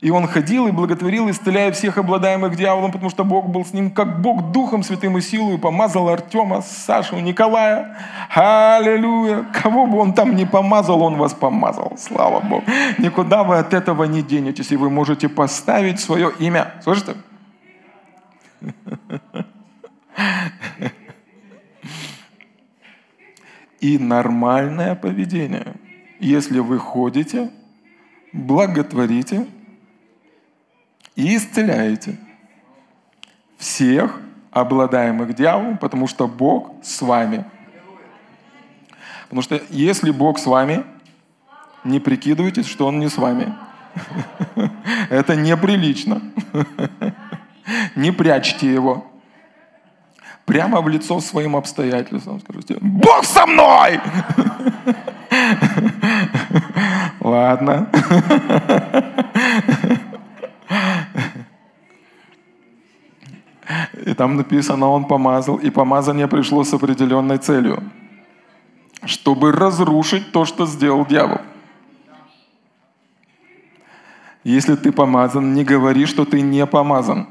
И 0.00 0.10
он 0.10 0.26
ходил 0.26 0.66
и 0.66 0.72
благотворил, 0.72 1.30
исцеляя 1.30 1.72
всех 1.72 1.96
обладаемых 1.96 2.54
дьяволом, 2.54 2.92
потому 2.92 3.08
что 3.08 3.24
Бог 3.24 3.48
был 3.48 3.64
с 3.64 3.72
ним, 3.72 3.90
как 3.90 4.20
Бог 4.20 4.52
Духом 4.52 4.82
Святым 4.82 5.16
и 5.16 5.22
силою 5.22 5.58
помазал 5.58 6.10
Артема, 6.10 6.60
Сашу, 6.60 7.16
Николая. 7.16 7.96
Аллилуйя! 8.34 9.46
Кого 9.62 9.86
бы 9.86 9.98
он 9.98 10.12
там 10.12 10.36
не 10.36 10.44
помазал, 10.44 11.02
он 11.02 11.16
вас 11.16 11.32
помазал. 11.32 11.94
Слава 11.96 12.40
Богу! 12.40 12.64
Никуда 12.98 13.42
вы 13.42 13.56
от 13.56 13.72
этого 13.72 14.04
не 14.04 14.22
денетесь, 14.22 14.70
и 14.70 14.76
вы 14.76 14.90
можете 14.90 15.30
поставить 15.30 15.98
свое 15.98 16.30
имя. 16.38 16.74
Слышите? 16.82 17.14
И 23.80 23.98
нормальное 23.98 24.94
поведение. 24.94 25.74
Если 26.18 26.58
вы 26.58 26.78
ходите, 26.78 27.50
благотворите 28.32 29.46
и 31.14 31.36
исцеляете 31.36 32.18
всех 33.58 34.20
обладаемых 34.50 35.34
дьяволом, 35.34 35.78
потому 35.78 36.06
что 36.06 36.26
Бог 36.26 36.74
с 36.82 37.02
вами. 37.02 37.44
Потому 39.24 39.42
что 39.42 39.60
если 39.70 40.10
Бог 40.10 40.38
с 40.38 40.46
вами, 40.46 40.84
не 41.84 42.00
прикидывайтесь, 42.00 42.66
что 42.66 42.86
Он 42.86 42.98
не 42.98 43.08
с 43.08 43.16
вами. 43.16 43.54
Это 45.10 45.36
неприлично. 45.36 46.22
Не 47.96 48.12
прячьте 48.12 48.72
Его 48.72 49.10
прямо 50.46 50.80
в 50.80 50.88
лицо 50.88 51.20
своим 51.20 51.56
обстоятельствам 51.56 52.40
скажите, 52.40 52.78
Бог 52.80 53.24
со 53.24 53.46
мной! 53.46 54.00
Ладно. 57.20 57.88
И 64.06 64.14
там 64.14 64.36
написано, 64.36 64.88
он 64.88 65.04
помазал, 65.06 65.56
и 65.56 65.70
помазание 65.70 66.28
пришло 66.28 66.62
с 66.62 66.72
определенной 66.72 67.38
целью, 67.38 67.82
чтобы 69.04 69.50
разрушить 69.50 70.30
то, 70.30 70.44
что 70.44 70.66
сделал 70.66 71.04
дьявол. 71.04 71.40
Если 74.44 74.76
ты 74.76 74.92
помазан, 74.92 75.54
не 75.54 75.64
говори, 75.64 76.06
что 76.06 76.24
ты 76.24 76.40
не 76.40 76.64
помазан. 76.66 77.26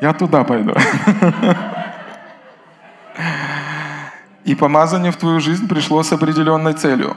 Я 0.00 0.12
туда 0.12 0.44
пойду. 0.44 0.74
И 4.44 4.54
помазание 4.54 5.10
в 5.10 5.16
твою 5.16 5.40
жизнь 5.40 5.68
пришло 5.68 6.02
с 6.02 6.12
определенной 6.12 6.74
целью. 6.74 7.16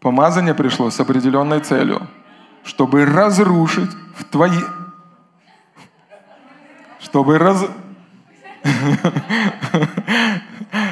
Помазание 0.00 0.54
пришло 0.54 0.90
с 0.90 1.00
определенной 1.00 1.60
целью, 1.60 2.06
чтобы 2.64 3.04
разрушить 3.04 3.90
в 4.16 4.24
твои... 4.24 4.60
Чтобы 7.00 7.38
раз... 7.38 7.66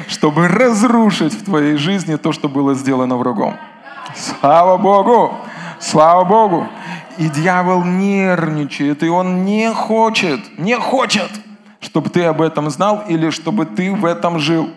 чтобы 0.07 0.47
разрушить 0.47 1.33
в 1.33 1.45
твоей 1.45 1.77
жизни 1.77 2.15
то, 2.15 2.31
что 2.31 2.49
было 2.49 2.73
сделано 2.73 3.15
врагом. 3.17 3.55
Слава 4.15 4.77
Богу! 4.77 5.33
Слава 5.79 6.23
Богу! 6.23 6.67
И 7.17 7.29
дьявол 7.29 7.83
нервничает, 7.83 9.03
и 9.03 9.07
он 9.07 9.45
не 9.45 9.71
хочет, 9.73 10.59
не 10.59 10.77
хочет, 10.77 11.31
чтобы 11.79 12.09
ты 12.09 12.23
об 12.23 12.41
этом 12.41 12.69
знал 12.69 13.03
или 13.07 13.29
чтобы 13.29 13.65
ты 13.65 13.93
в 13.93 14.05
этом 14.05 14.39
жил. 14.39 14.69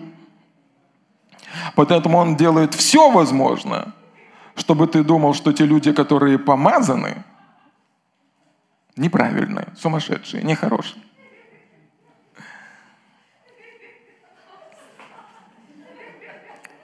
Поэтому 1.75 2.19
он 2.19 2.37
делает 2.37 2.75
все 2.75 3.11
возможное, 3.11 3.93
чтобы 4.55 4.87
ты 4.87 5.03
думал, 5.03 5.35
что 5.35 5.53
те 5.53 5.65
люди, 5.65 5.93
которые 5.93 6.39
помазаны, 6.39 7.25
неправильные, 8.97 9.69
сумасшедшие, 9.77 10.43
нехорошие. 10.43 11.03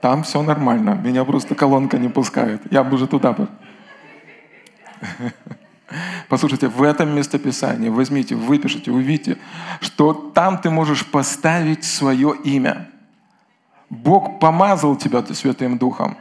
Там 0.01 0.21
все 0.21 0.43
нормально. 0.43 0.91
Меня 0.91 1.25
просто 1.25 1.55
колонка 1.55 1.97
не 1.97 2.09
пускает. 2.09 2.61
Я 2.71 2.83
бы 2.83 2.95
уже 2.95 3.07
туда 3.07 3.33
бы. 3.33 3.47
Послушайте, 6.29 6.67
в 6.67 6.81
этом 6.81 7.15
местописании 7.15 7.89
возьмите, 7.89 8.35
выпишите, 8.35 8.91
увидите, 8.91 9.37
что 9.79 10.13
там 10.13 10.57
ты 10.57 10.69
можешь 10.69 11.05
поставить 11.05 11.83
свое 11.83 12.35
имя. 12.43 12.89
Бог 13.89 14.39
помазал 14.39 14.95
тебя 14.95 15.23
Святым 15.25 15.77
Духом. 15.77 16.17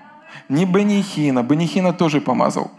Не 0.48 0.66
Бенихина, 0.66 1.42
Бенихина 1.42 1.92
тоже 1.92 2.20
помазал. 2.20 2.70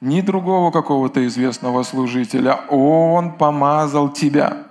ни 0.00 0.20
другого 0.20 0.70
какого-то 0.70 1.26
известного 1.26 1.82
служителя. 1.82 2.60
Он 2.68 3.32
помазал 3.32 4.10
тебя 4.10 4.64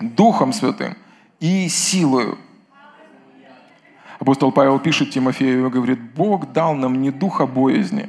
Духом 0.00 0.52
Святым 0.52 0.96
и 1.40 1.68
силою. 1.68 2.38
Апостол 4.18 4.52
Павел 4.52 4.78
пишет 4.78 5.10
Тимофею 5.10 5.66
и 5.66 5.70
говорит, 5.70 6.00
Бог 6.14 6.52
дал 6.52 6.74
нам 6.74 7.02
не 7.02 7.10
духа 7.10 7.46
боязни, 7.46 8.08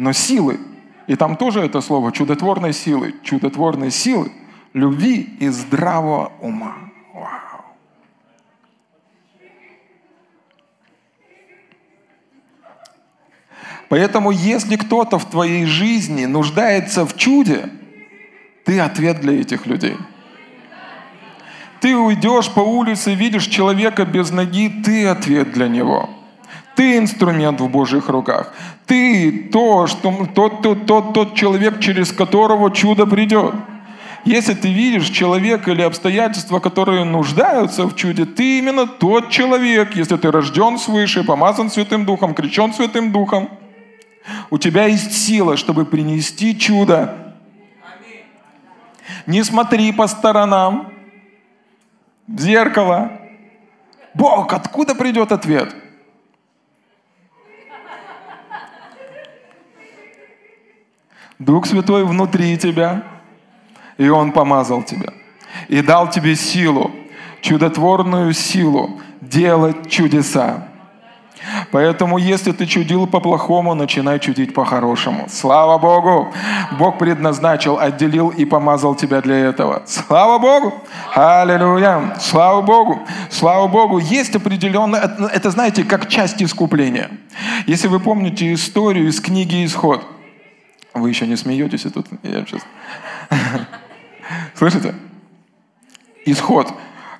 но 0.00 0.14
силы. 0.14 0.58
И 1.06 1.14
там 1.14 1.36
тоже 1.36 1.60
это 1.60 1.82
слово 1.82 2.10
чудотворной 2.10 2.72
силы, 2.72 3.14
чудотворной 3.22 3.90
силы, 3.90 4.32
любви 4.72 5.36
и 5.40 5.48
здравого 5.48 6.32
ума. 6.40 6.74
Вау. 7.12 7.64
Поэтому, 13.90 14.30
если 14.30 14.76
кто-то 14.76 15.18
в 15.18 15.28
твоей 15.28 15.66
жизни 15.66 16.24
нуждается 16.24 17.04
в 17.04 17.14
чуде, 17.16 17.68
ты 18.64 18.80
ответ 18.80 19.20
для 19.20 19.38
этих 19.38 19.66
людей. 19.66 19.98
Ты 21.82 21.94
уйдешь 21.94 22.50
по 22.50 22.60
улице, 22.60 23.14
видишь 23.14 23.48
человека 23.48 24.06
без 24.06 24.30
ноги, 24.30 24.70
ты 24.82 25.06
ответ 25.06 25.52
для 25.52 25.68
него. 25.68 26.08
Ты 26.76 26.98
инструмент 26.98 27.60
в 27.60 27.68
Божьих 27.68 28.08
руках. 28.08 28.52
Ты 28.86 29.48
то, 29.52 29.86
что, 29.86 30.26
тот, 30.34 30.62
тот, 30.62 30.86
тот, 30.86 31.12
тот 31.12 31.34
человек, 31.34 31.80
через 31.80 32.12
которого 32.12 32.70
чудо 32.70 33.06
придет. 33.06 33.54
Если 34.24 34.54
ты 34.54 34.72
видишь 34.72 35.08
человека 35.08 35.70
или 35.70 35.82
обстоятельства, 35.82 36.60
которые 36.60 37.04
нуждаются 37.04 37.86
в 37.86 37.96
чуде, 37.96 38.26
ты 38.26 38.58
именно 38.58 38.86
тот 38.86 39.30
человек, 39.30 39.96
если 39.96 40.16
ты 40.16 40.30
рожден 40.30 40.78
свыше, 40.78 41.24
помазан 41.24 41.70
Святым 41.70 42.04
Духом, 42.04 42.34
крещен 42.34 42.72
Святым 42.74 43.12
Духом. 43.12 43.48
У 44.50 44.58
тебя 44.58 44.86
есть 44.86 45.12
сила, 45.12 45.56
чтобы 45.56 45.86
принести 45.86 46.58
чудо. 46.58 47.34
Не 49.26 49.42
смотри 49.42 49.92
по 49.92 50.06
сторонам, 50.06 50.92
в 52.26 52.40
зеркало. 52.40 53.12
Бог, 54.14 54.52
откуда 54.52 54.94
придет 54.94 55.32
ответ? 55.32 55.74
Дух 61.40 61.66
Святой 61.66 62.04
внутри 62.04 62.58
тебя, 62.58 63.02
и 63.96 64.08
Он 64.10 64.30
помазал 64.30 64.82
тебя. 64.82 65.08
И 65.68 65.80
дал 65.80 66.10
тебе 66.10 66.36
силу, 66.36 66.90
чудотворную 67.40 68.34
силу 68.34 69.00
делать 69.22 69.90
чудеса. 69.90 70.68
Поэтому, 71.72 72.18
если 72.18 72.52
ты 72.52 72.66
чудил 72.66 73.06
по-плохому, 73.06 73.72
начинай 73.72 74.18
чудить 74.18 74.52
по-хорошему. 74.52 75.28
Слава 75.30 75.78
Богу! 75.78 76.30
Бог 76.78 76.98
предназначил, 76.98 77.78
отделил 77.78 78.28
и 78.28 78.44
помазал 78.44 78.94
тебя 78.94 79.22
для 79.22 79.36
этого. 79.36 79.82
Слава 79.86 80.38
Богу! 80.38 80.74
Аллилуйя! 81.14 82.16
Слава 82.20 82.60
Богу! 82.60 83.00
Слава 83.30 83.66
Богу! 83.66 83.96
Есть 83.98 84.36
определенное... 84.36 85.10
Это, 85.32 85.50
знаете, 85.50 85.84
как 85.84 86.10
часть 86.10 86.42
искупления. 86.42 87.10
Если 87.66 87.88
вы 87.88 87.98
помните 87.98 88.52
историю 88.52 89.08
из 89.08 89.18
книги 89.22 89.64
«Исход», 89.64 90.04
вы 90.94 91.08
еще 91.08 91.26
не 91.26 91.36
смеетесь, 91.36 91.84
и 91.84 91.90
тут 91.90 92.06
я 92.22 92.44
сейчас... 92.44 92.62
Слышите? 94.54 94.94
Исход. 96.26 96.72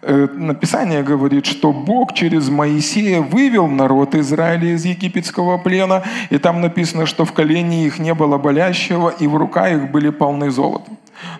Э, 0.03 0.29
написание 0.33 1.03
говорит, 1.03 1.47
что 1.47 1.73
Бог 1.73 2.15
через 2.15 2.49
Моисея 2.49 3.21
вывел 3.21 3.67
народ 3.69 4.15
Израиля 4.15 4.75
из 4.75 4.85
египетского 4.85 5.59
плена, 5.59 6.03
и 6.31 6.39
там 6.39 6.61
написано, 6.61 7.07
что 7.07 7.25
в 7.25 7.33
колене 7.33 7.87
их 7.87 7.99
не 7.99 8.15
было 8.15 8.39
болящего, 8.39 9.11
и 9.11 9.27
в 9.27 9.37
руках 9.37 9.73
их 9.73 9.91
были 9.91 10.11
полны 10.11 10.51
золота. 10.51 10.91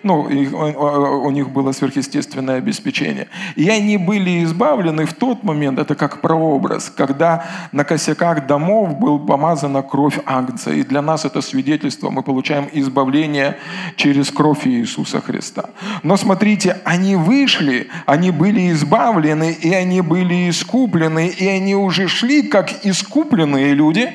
Ну, 0.03 0.21
у 0.21 1.31
них 1.31 1.49
было 1.49 1.71
сверхъестественное 1.71 2.57
обеспечение. 2.57 3.27
И 3.55 3.69
они 3.69 3.97
были 3.97 4.43
избавлены 4.43 5.05
в 5.05 5.13
тот 5.13 5.43
момент, 5.43 5.79
это 5.79 5.95
как 5.95 6.21
прообраз, 6.21 6.89
когда 6.89 7.45
на 7.71 7.83
косяках 7.83 8.47
домов 8.47 8.97
был 8.97 9.19
помазана 9.19 9.83
кровь 9.83 10.19
Агнца. 10.25 10.71
И 10.71 10.83
для 10.83 11.01
нас 11.01 11.25
это 11.25 11.41
свидетельство, 11.41 12.09
мы 12.09 12.23
получаем 12.23 12.67
избавление 12.73 13.57
через 13.95 14.31
кровь 14.31 14.65
Иисуса 14.65 15.21
Христа. 15.21 15.69
Но 16.03 16.17
смотрите, 16.17 16.77
они 16.83 17.15
вышли, 17.15 17.89
они 18.05 18.31
были 18.31 18.71
избавлены, 18.71 19.51
и 19.51 19.73
они 19.73 20.01
были 20.01 20.49
искуплены, 20.49 21.27
и 21.27 21.47
они 21.47 21.75
уже 21.75 22.07
шли 22.07 22.43
как 22.43 22.85
искупленные 22.85 23.73
люди, 23.73 24.11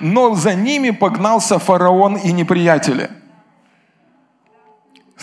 но 0.00 0.34
за 0.34 0.54
ними 0.54 0.90
погнался 0.90 1.58
фараон 1.58 2.16
и 2.16 2.32
неприятели– 2.32 3.10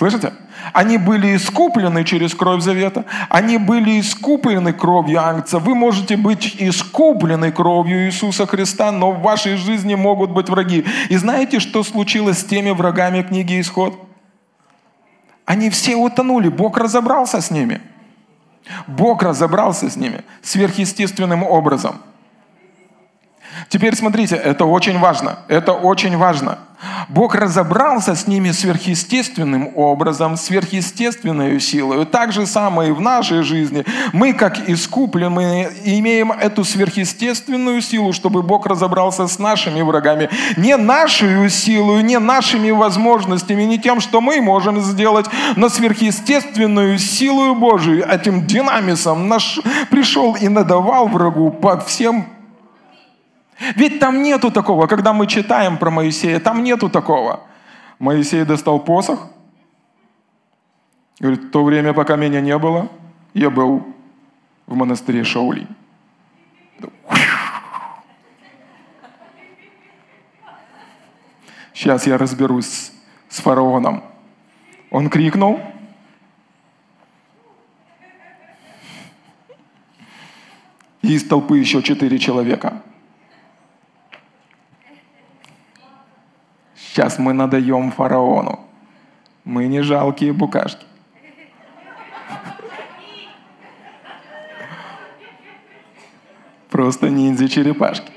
Слышите? 0.01 0.33
Они 0.73 0.97
были 0.97 1.35
искуплены 1.35 2.03
через 2.03 2.33
кровь 2.33 2.63
завета. 2.63 3.05
Они 3.29 3.59
были 3.59 3.99
искуплены 3.99 4.73
кровью 4.73 5.21
Агнца. 5.21 5.59
Вы 5.59 5.75
можете 5.75 6.17
быть 6.17 6.55
искуплены 6.57 7.51
кровью 7.51 8.07
Иисуса 8.07 8.47
Христа, 8.47 8.91
но 8.91 9.11
в 9.11 9.21
вашей 9.21 9.57
жизни 9.57 9.93
могут 9.93 10.31
быть 10.31 10.49
враги. 10.49 10.85
И 11.09 11.17
знаете, 11.17 11.59
что 11.59 11.83
случилось 11.83 12.39
с 12.39 12.43
теми 12.43 12.71
врагами 12.71 13.21
книги 13.21 13.61
Исход? 13.61 13.93
Они 15.45 15.69
все 15.69 15.95
утонули. 15.95 16.49
Бог 16.49 16.79
разобрался 16.79 17.39
с 17.39 17.51
ними. 17.51 17.79
Бог 18.87 19.21
разобрался 19.21 19.87
с 19.87 19.95
ними 19.95 20.23
сверхъестественным 20.41 21.43
образом. 21.43 21.97
Теперь 23.71 23.95
смотрите, 23.95 24.35
это 24.35 24.65
очень 24.65 24.99
важно. 24.99 25.39
Это 25.47 25.71
очень 25.71 26.17
важно. 26.17 26.57
Бог 27.07 27.35
разобрался 27.35 28.15
с 28.15 28.27
ними 28.27 28.51
сверхъестественным 28.51 29.71
образом, 29.77 30.35
сверхъестественной 30.35 31.57
силой. 31.61 32.05
Так 32.05 32.33
же 32.33 32.45
самое 32.45 32.89
и 32.89 32.91
в 32.91 32.99
нашей 32.99 33.43
жизни. 33.43 33.85
Мы, 34.11 34.33
как 34.33 34.67
искупленные, 34.67 35.71
имеем 35.85 36.33
эту 36.33 36.65
сверхъестественную 36.65 37.81
силу, 37.81 38.11
чтобы 38.11 38.41
Бог 38.41 38.65
разобрался 38.65 39.27
с 39.27 39.39
нашими 39.39 39.81
врагами. 39.81 40.29
Не 40.57 40.75
нашу 40.75 41.47
силу, 41.47 42.01
не 42.01 42.19
нашими 42.19 42.71
возможностями, 42.71 43.63
не 43.63 43.79
тем, 43.79 44.01
что 44.01 44.19
мы 44.19 44.41
можем 44.41 44.81
сделать, 44.81 45.27
но 45.55 45.69
сверхъестественную 45.69 46.99
силу 46.99 47.55
Божию, 47.55 48.05
этим 48.05 48.45
динамисом 48.45 49.29
наш 49.29 49.61
пришел 49.89 50.35
и 50.35 50.49
надавал 50.49 51.07
врагу 51.07 51.51
по 51.51 51.79
всем 51.79 52.25
ведь 53.75 53.99
там 53.99 54.21
нету 54.21 54.51
такого, 54.51 54.87
когда 54.87 55.13
мы 55.13 55.27
читаем 55.27 55.77
про 55.77 55.91
Моисея, 55.91 56.39
там 56.39 56.63
нету 56.63 56.89
такого. 56.89 57.41
Моисей 57.99 58.45
достал 58.45 58.79
посох, 58.79 59.29
говорит, 61.19 61.43
в 61.43 61.51
то 61.51 61.63
время, 61.63 61.93
пока 61.93 62.15
меня 62.15 62.41
не 62.41 62.57
было, 62.57 62.89
я 63.33 63.49
был 63.49 63.85
в 64.65 64.75
монастыре 64.75 65.23
Шаулинь. 65.23 65.67
Сейчас 71.73 72.05
я 72.05 72.17
разберусь 72.17 72.91
с 73.27 73.39
фараоном. 73.39 74.03
Он 74.91 75.09
крикнул. 75.09 75.59
И 81.01 81.13
из 81.13 81.23
толпы 81.27 81.57
еще 81.57 81.81
четыре 81.81 82.19
человека. 82.19 82.83
Сейчас 87.01 87.17
мы 87.17 87.33
надаем 87.33 87.89
фараону. 87.89 88.59
Мы 89.43 89.65
не 89.65 89.81
жалкие 89.81 90.33
букашки. 90.33 90.85
Просто 96.69 97.09
ниндзя-черепашки. 97.09 98.11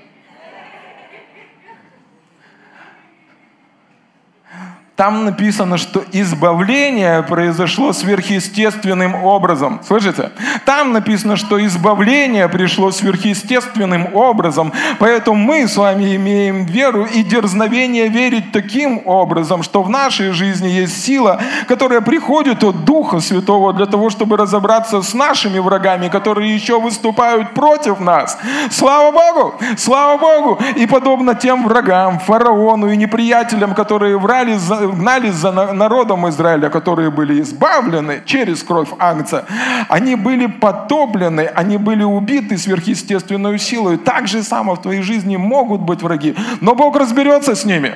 Там 5.04 5.26
написано, 5.26 5.76
что 5.76 6.02
избавление 6.12 7.22
произошло 7.22 7.92
сверхъестественным 7.92 9.14
образом. 9.14 9.80
Слышите? 9.86 10.30
Там 10.64 10.94
написано, 10.94 11.36
что 11.36 11.62
избавление 11.66 12.48
пришло 12.48 12.90
сверхъестественным 12.90 14.16
образом. 14.16 14.72
Поэтому 14.98 15.36
мы 15.36 15.68
с 15.68 15.76
вами 15.76 16.16
имеем 16.16 16.64
веру 16.64 17.04
и 17.04 17.22
дерзновение 17.22 18.08
верить 18.08 18.50
таким 18.50 19.02
образом, 19.04 19.62
что 19.62 19.82
в 19.82 19.90
нашей 19.90 20.30
жизни 20.30 20.68
есть 20.68 21.04
сила, 21.04 21.38
которая 21.68 22.00
приходит 22.00 22.64
от 22.64 22.86
Духа 22.86 23.20
Святого 23.20 23.74
для 23.74 23.84
того, 23.84 24.08
чтобы 24.08 24.38
разобраться 24.38 25.02
с 25.02 25.12
нашими 25.12 25.58
врагами, 25.58 26.08
которые 26.08 26.54
еще 26.54 26.80
выступают 26.80 27.52
против 27.52 28.00
нас. 28.00 28.38
Слава 28.70 29.12
Богу! 29.12 29.54
Слава 29.76 30.16
Богу! 30.16 30.58
И 30.76 30.86
подобно 30.86 31.34
тем 31.34 31.64
врагам, 31.68 32.20
фараону 32.20 32.88
и 32.90 32.96
неприятелям, 32.96 33.74
которые 33.74 34.16
врали, 34.16 34.54
гнались 34.94 35.34
за 35.34 35.52
народом 35.52 36.28
Израиля, 36.28 36.70
которые 36.70 37.10
были 37.10 37.40
избавлены 37.40 38.22
через 38.24 38.62
кровь 38.62 38.88
Агнца, 38.98 39.44
они 39.88 40.16
были 40.16 40.46
потоплены, 40.46 41.50
они 41.54 41.76
были 41.76 42.02
убиты 42.02 42.56
сверхъестественной 42.58 43.58
силой. 43.58 43.98
Так 43.98 44.28
же 44.28 44.42
само 44.42 44.74
в 44.74 44.82
твоей 44.82 45.02
жизни 45.02 45.36
могут 45.36 45.80
быть 45.80 46.02
враги, 46.02 46.34
но 46.60 46.74
Бог 46.74 46.96
разберется 46.96 47.54
с 47.54 47.64
ними 47.64 47.94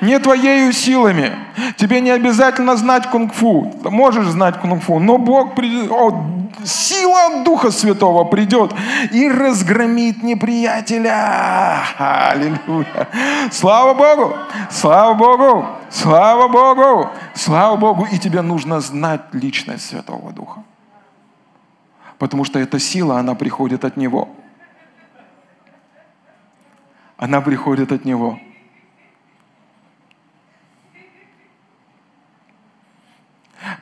не 0.00 0.18
твоею 0.18 0.72
силами. 0.72 1.32
Тебе 1.76 2.00
не 2.00 2.10
обязательно 2.10 2.76
знать 2.76 3.10
кунг-фу. 3.10 3.74
Можешь 3.84 4.26
знать 4.26 4.58
кунг-фу, 4.60 4.98
но 4.98 5.18
Бог 5.18 5.54
придет, 5.54 6.14
сила 6.64 7.44
Духа 7.44 7.70
Святого 7.70 8.24
придет 8.24 8.72
и 9.10 9.28
разгромит 9.28 10.22
неприятеля. 10.22 11.82
Аллилуйя. 11.98 13.08
Слава 13.50 13.94
Богу! 13.94 14.34
Слава 14.70 15.14
Богу! 15.14 15.66
Слава 15.90 16.48
Богу! 16.48 17.10
Слава 17.34 17.76
Богу! 17.76 18.06
И 18.12 18.18
тебе 18.18 18.42
нужно 18.42 18.80
знать 18.80 19.22
личность 19.32 19.86
Святого 19.86 20.32
Духа. 20.32 20.62
Потому 22.18 22.44
что 22.44 22.58
эта 22.58 22.78
сила, 22.78 23.18
она 23.18 23.34
приходит 23.34 23.84
от 23.84 23.96
Него. 23.96 24.28
Она 27.16 27.40
приходит 27.40 27.92
от 27.92 28.04
Него. 28.04 28.38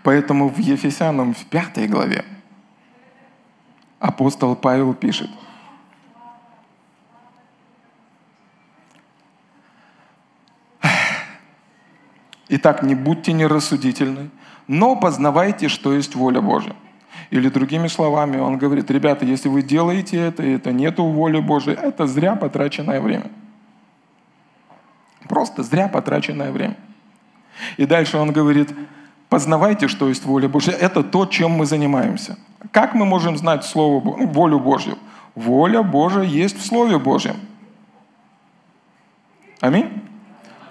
Поэтому 0.03 0.49
в 0.49 0.59
Ефесянам 0.59 1.35
в 1.35 1.45
пятой 1.47 1.87
главе 1.87 2.25
апостол 3.99 4.57
Павел 4.57 4.95
пишет, 4.95 5.31
Итак, 12.53 12.83
не 12.83 12.97
будьте 12.97 13.33
нерассудительны, 13.33 14.29
но 14.67 14.97
познавайте, 14.97 15.69
что 15.69 15.93
есть 15.93 16.17
воля 16.17 16.41
Божья. 16.41 16.75
Или 17.31 17.49
другими 17.49 17.87
словами, 17.87 18.39
он 18.39 18.59
говорит, 18.59 18.91
ребята, 18.91 19.25
если 19.25 19.49
вы 19.49 19.63
делаете 19.63 20.17
это, 20.17 20.43
и 20.43 20.55
это 20.55 20.73
нету 20.73 21.05
воли 21.05 21.39
Божьей, 21.41 21.75
это 21.75 22.09
зря 22.09 22.35
потраченное 22.35 23.01
время. 23.01 23.31
Просто 25.29 25.63
зря 25.63 25.87
потраченное 25.87 26.51
время. 26.51 26.77
И 27.77 27.87
дальше 27.87 28.17
он 28.17 28.33
говорит, 28.33 28.75
Познавайте, 29.31 29.87
что 29.87 30.09
есть 30.09 30.25
воля 30.27 30.49
Божья. 30.49 30.73
Это 30.73 31.05
то, 31.05 31.25
чем 31.25 31.53
мы 31.53 31.65
занимаемся. 31.65 32.37
Как 32.73 32.95
мы 32.95 33.07
можем 33.07 33.39
знать 33.39 33.65
Слово, 33.65 34.03
ну, 34.05 34.27
волю 34.27 34.59
Божью? 34.59 34.99
Воля 35.37 35.83
Божья 35.83 36.23
есть 36.23 36.59
в 36.59 36.67
Слове 36.67 36.99
Божьем. 36.99 37.37
Аминь. 39.61 39.89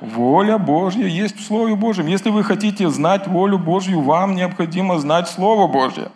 Воля 0.01 0.57
Божья 0.57 1.07
есть 1.07 1.37
в 1.37 1.45
Слове 1.45 1.75
Божьем. 1.75 2.07
Если 2.07 2.29
вы 2.29 2.43
хотите 2.43 2.89
знать 2.89 3.27
волю 3.27 3.57
Божью, 3.57 4.01
вам 4.01 4.35
необходимо 4.35 4.99
знать 4.99 5.29
Слово 5.29 5.67
Божье. 5.67 6.11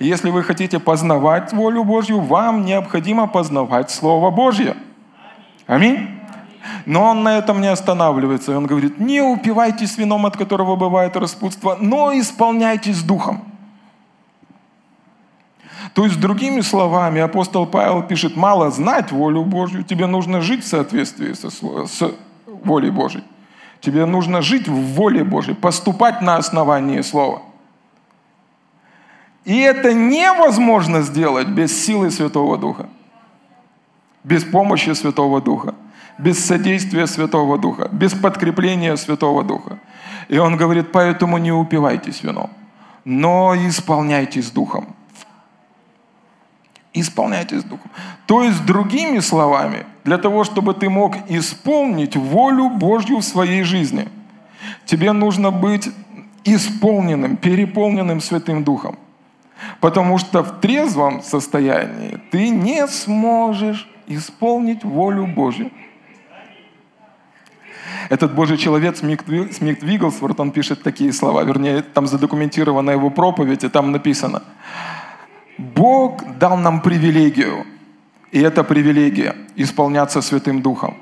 Если 0.00 0.30
вы 0.30 0.42
хотите 0.42 0.78
познавать 0.78 1.52
волю 1.52 1.84
Божью, 1.84 2.20
вам 2.20 2.64
необходимо 2.64 3.26
познавать 3.26 3.90
Слово 3.90 4.30
Божье. 4.30 4.76
Аминь. 5.66 6.15
Но 6.86 7.02
он 7.02 7.22
на 7.22 7.38
этом 7.38 7.60
не 7.60 7.68
останавливается. 7.68 8.52
И 8.52 8.54
он 8.54 8.66
говорит, 8.66 9.00
не 9.00 9.20
упивайтесь 9.20 9.98
вином, 9.98 10.26
от 10.26 10.36
которого 10.36 10.76
бывает 10.76 11.16
распутство, 11.16 11.76
но 11.80 12.12
исполняйтесь 12.12 13.02
духом. 13.02 13.44
То 15.94 16.04
есть, 16.04 16.20
другими 16.20 16.60
словами, 16.60 17.20
апостол 17.20 17.66
Павел 17.66 18.02
пишет, 18.02 18.36
мало 18.36 18.70
знать 18.70 19.12
волю 19.12 19.44
Божью, 19.44 19.82
тебе 19.82 20.06
нужно 20.06 20.40
жить 20.40 20.64
в 20.64 20.68
соответствии 20.68 21.32
со, 21.32 21.50
с 21.50 22.14
волей 22.46 22.90
Божьей. 22.90 23.24
Тебе 23.80 24.04
нужно 24.04 24.42
жить 24.42 24.68
в 24.68 24.94
воле 24.94 25.24
Божьей, 25.24 25.54
поступать 25.54 26.20
на 26.22 26.36
основании 26.36 27.00
Слова. 27.02 27.42
И 29.44 29.58
это 29.58 29.94
невозможно 29.94 31.02
сделать 31.02 31.48
без 31.48 31.84
силы 31.84 32.10
Святого 32.10 32.58
Духа, 32.58 32.88
без 34.24 34.44
помощи 34.44 34.90
Святого 34.90 35.40
Духа 35.40 35.74
без 36.18 36.44
содействия 36.44 37.06
Святого 37.06 37.58
Духа, 37.58 37.88
без 37.92 38.14
подкрепления 38.14 38.96
Святого 38.96 39.42
Духа. 39.42 39.78
И 40.28 40.38
он 40.38 40.56
говорит, 40.56 40.92
поэтому 40.92 41.38
не 41.38 41.52
упивайтесь 41.52 42.22
вином, 42.22 42.50
но 43.04 43.54
исполняйтесь 43.54 44.50
Духом. 44.50 44.86
Исполняйтесь 46.92 47.62
Духом. 47.62 47.90
То 48.26 48.42
есть, 48.42 48.64
другими 48.64 49.20
словами, 49.20 49.84
для 50.04 50.18
того, 50.18 50.44
чтобы 50.44 50.72
ты 50.72 50.88
мог 50.88 51.14
исполнить 51.28 52.16
волю 52.16 52.70
Божью 52.70 53.18
в 53.18 53.24
своей 53.24 53.64
жизни, 53.64 54.08
тебе 54.86 55.12
нужно 55.12 55.50
быть 55.50 55.90
исполненным, 56.44 57.36
переполненным 57.36 58.20
Святым 58.20 58.64
Духом. 58.64 58.96
Потому 59.80 60.18
что 60.18 60.42
в 60.42 60.60
трезвом 60.60 61.22
состоянии 61.22 62.18
ты 62.30 62.48
не 62.50 62.86
сможешь 62.86 63.88
исполнить 64.06 64.84
волю 64.84 65.26
Божью. 65.26 65.70
Этот 68.10 68.34
Божий 68.34 68.56
человек 68.56 68.96
Смит 68.96 69.22
Вигглсворт, 69.82 70.40
он 70.40 70.50
пишет 70.50 70.82
такие 70.82 71.12
слова, 71.12 71.44
вернее, 71.44 71.82
там 71.82 72.06
задокументирована 72.06 72.90
его 72.90 73.10
проповедь, 73.10 73.64
и 73.64 73.68
там 73.68 73.92
написано, 73.92 74.42
Бог 75.58 76.38
дал 76.38 76.56
нам 76.56 76.80
привилегию, 76.80 77.66
и 78.32 78.40
это 78.40 78.64
привилегия 78.64 79.34
исполняться 79.56 80.20
Святым 80.20 80.62
Духом. 80.62 80.94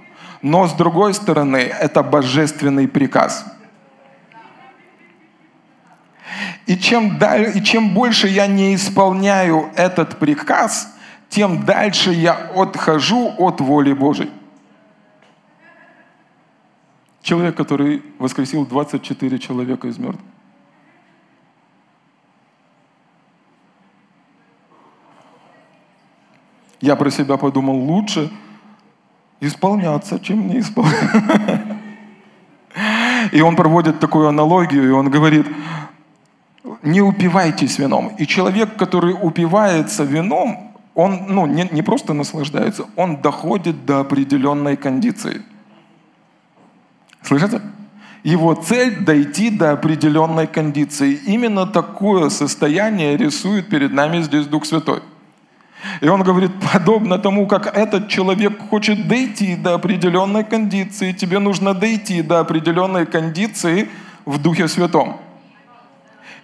Но 0.43 0.67
с 0.67 0.73
другой 0.73 1.15
стороны, 1.15 1.57
это 1.57 2.03
божественный 2.03 2.87
приказ. 2.87 3.45
И 6.67 6.77
чем, 6.77 7.19
даль, 7.19 7.53
и 7.55 7.63
чем 7.63 7.95
больше 7.95 8.29
я 8.29 8.47
не 8.47 8.75
исполняю 8.75 9.71
этот 9.77 10.19
приказ, 10.19 10.95
тем 11.29 11.65
дальше 11.65 12.13
я 12.13 12.33
отхожу 12.55 13.35
от 13.39 13.61
воли 13.61 13.93
Божьей. 13.93 14.31
Человек, 17.25 17.57
который 17.57 18.03
воскресил 18.19 18.67
24 18.67 19.39
человека 19.39 19.89
из 19.89 19.97
мертвых. 19.97 20.27
Я 26.83 26.97
про 26.97 27.11
себя 27.11 27.39
подумал, 27.39 27.77
лучше 27.77 28.31
исполняться, 29.41 30.21
чем 30.21 30.49
не 30.49 30.61
исполняться. 30.61 31.79
И 33.33 33.41
он 33.41 33.57
проводит 33.57 34.01
такую 34.01 34.29
аналогию, 34.29 34.87
и 34.87 34.91
он 34.91 35.09
говорит, 35.09 35.47
не 36.83 37.01
упивайтесь 37.01 37.79
вином. 37.79 38.09
И 38.19 38.27
человек, 38.27 38.77
который 38.77 39.15
упивается 39.15 40.05
вином, 40.05 40.75
он 40.95 41.25
ну, 41.29 41.47
не, 41.47 41.67
не 41.73 41.81
просто 41.81 42.13
наслаждается, 42.13 42.85
он 42.97 43.23
доходит 43.23 43.87
до 43.87 44.01
определенной 44.01 44.77
кондиции– 44.77 45.41
Слышите? 47.25 47.61
Его 48.23 48.55
цель– 48.55 48.97
дойти 49.05 49.51
до 49.51 49.73
определенной 49.73 50.47
кондиции. 50.47 51.21
Именно 51.27 51.67
такое 51.67 52.31
состояние 52.31 53.17
рисует 53.17 53.69
перед 53.69 53.93
нами 53.93 54.23
здесь 54.23 54.47
Дух 54.47 54.65
Святой. 54.65 55.01
И 56.01 56.09
он 56.09 56.23
говорит, 56.23 56.51
подобно 56.73 57.19
тому, 57.19 57.47
как 57.47 57.77
этот 57.77 58.09
человек 58.09 58.59
хочет 58.71 59.09
дойти 59.09 59.57
до 59.57 59.75
определенной 59.75 60.45
кондиции, 60.45 61.13
тебе 61.13 61.39
нужно 61.39 61.75
дойти 61.75 62.23
до 62.23 62.41
определенной 62.41 63.05
кондиции 63.05 63.89
в 64.25 64.39
Духе 64.41 64.69
Святом. 64.69 65.17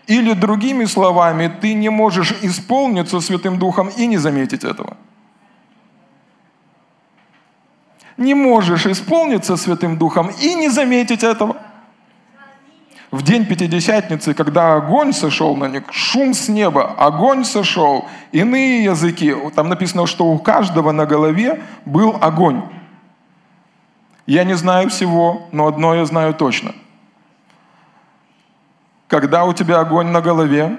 Или 0.07 0.35
другими 0.35 0.85
словами, 0.85 1.51
ты 1.61 1.73
не 1.75 1.89
можешь 1.89 2.35
исполниться 2.43 3.21
Святым 3.21 3.59
Духом 3.59 3.89
и 3.99 4.07
не 4.07 4.19
заметить 4.19 4.65
этого– 4.65 4.97
не 8.21 8.35
можешь 8.35 8.87
исполниться 8.87 9.57
Святым 9.57 9.97
Духом 9.97 10.31
и 10.41 10.55
не 10.55 10.69
заметить 10.69 11.25
этого. 11.25 11.57
В 13.11 13.23
день 13.23 13.47
Пятидесятницы, 13.47 14.35
когда 14.35 14.75
огонь 14.75 15.13
сошел 15.13 15.57
на 15.57 15.67
них, 15.67 15.83
шум 15.91 16.33
с 16.33 16.49
неба, 16.49 16.95
огонь 16.97 17.45
сошел, 17.45 18.07
иные 18.31 18.85
языки. 18.85 19.35
Там 19.57 19.69
написано, 19.69 20.07
что 20.07 20.27
у 20.27 20.39
каждого 20.39 20.93
на 20.93 21.07
голове 21.07 21.63
был 21.87 22.17
огонь. 22.21 22.63
Я 24.27 24.45
не 24.45 24.55
знаю 24.55 24.91
всего, 24.91 25.49
но 25.51 25.67
одно 25.67 25.95
я 25.95 26.05
знаю 26.05 26.35
точно. 26.35 26.73
Когда 29.09 29.45
у 29.45 29.53
тебя 29.55 29.81
огонь 29.81 30.09
на 30.09 30.21
голове, 30.21 30.79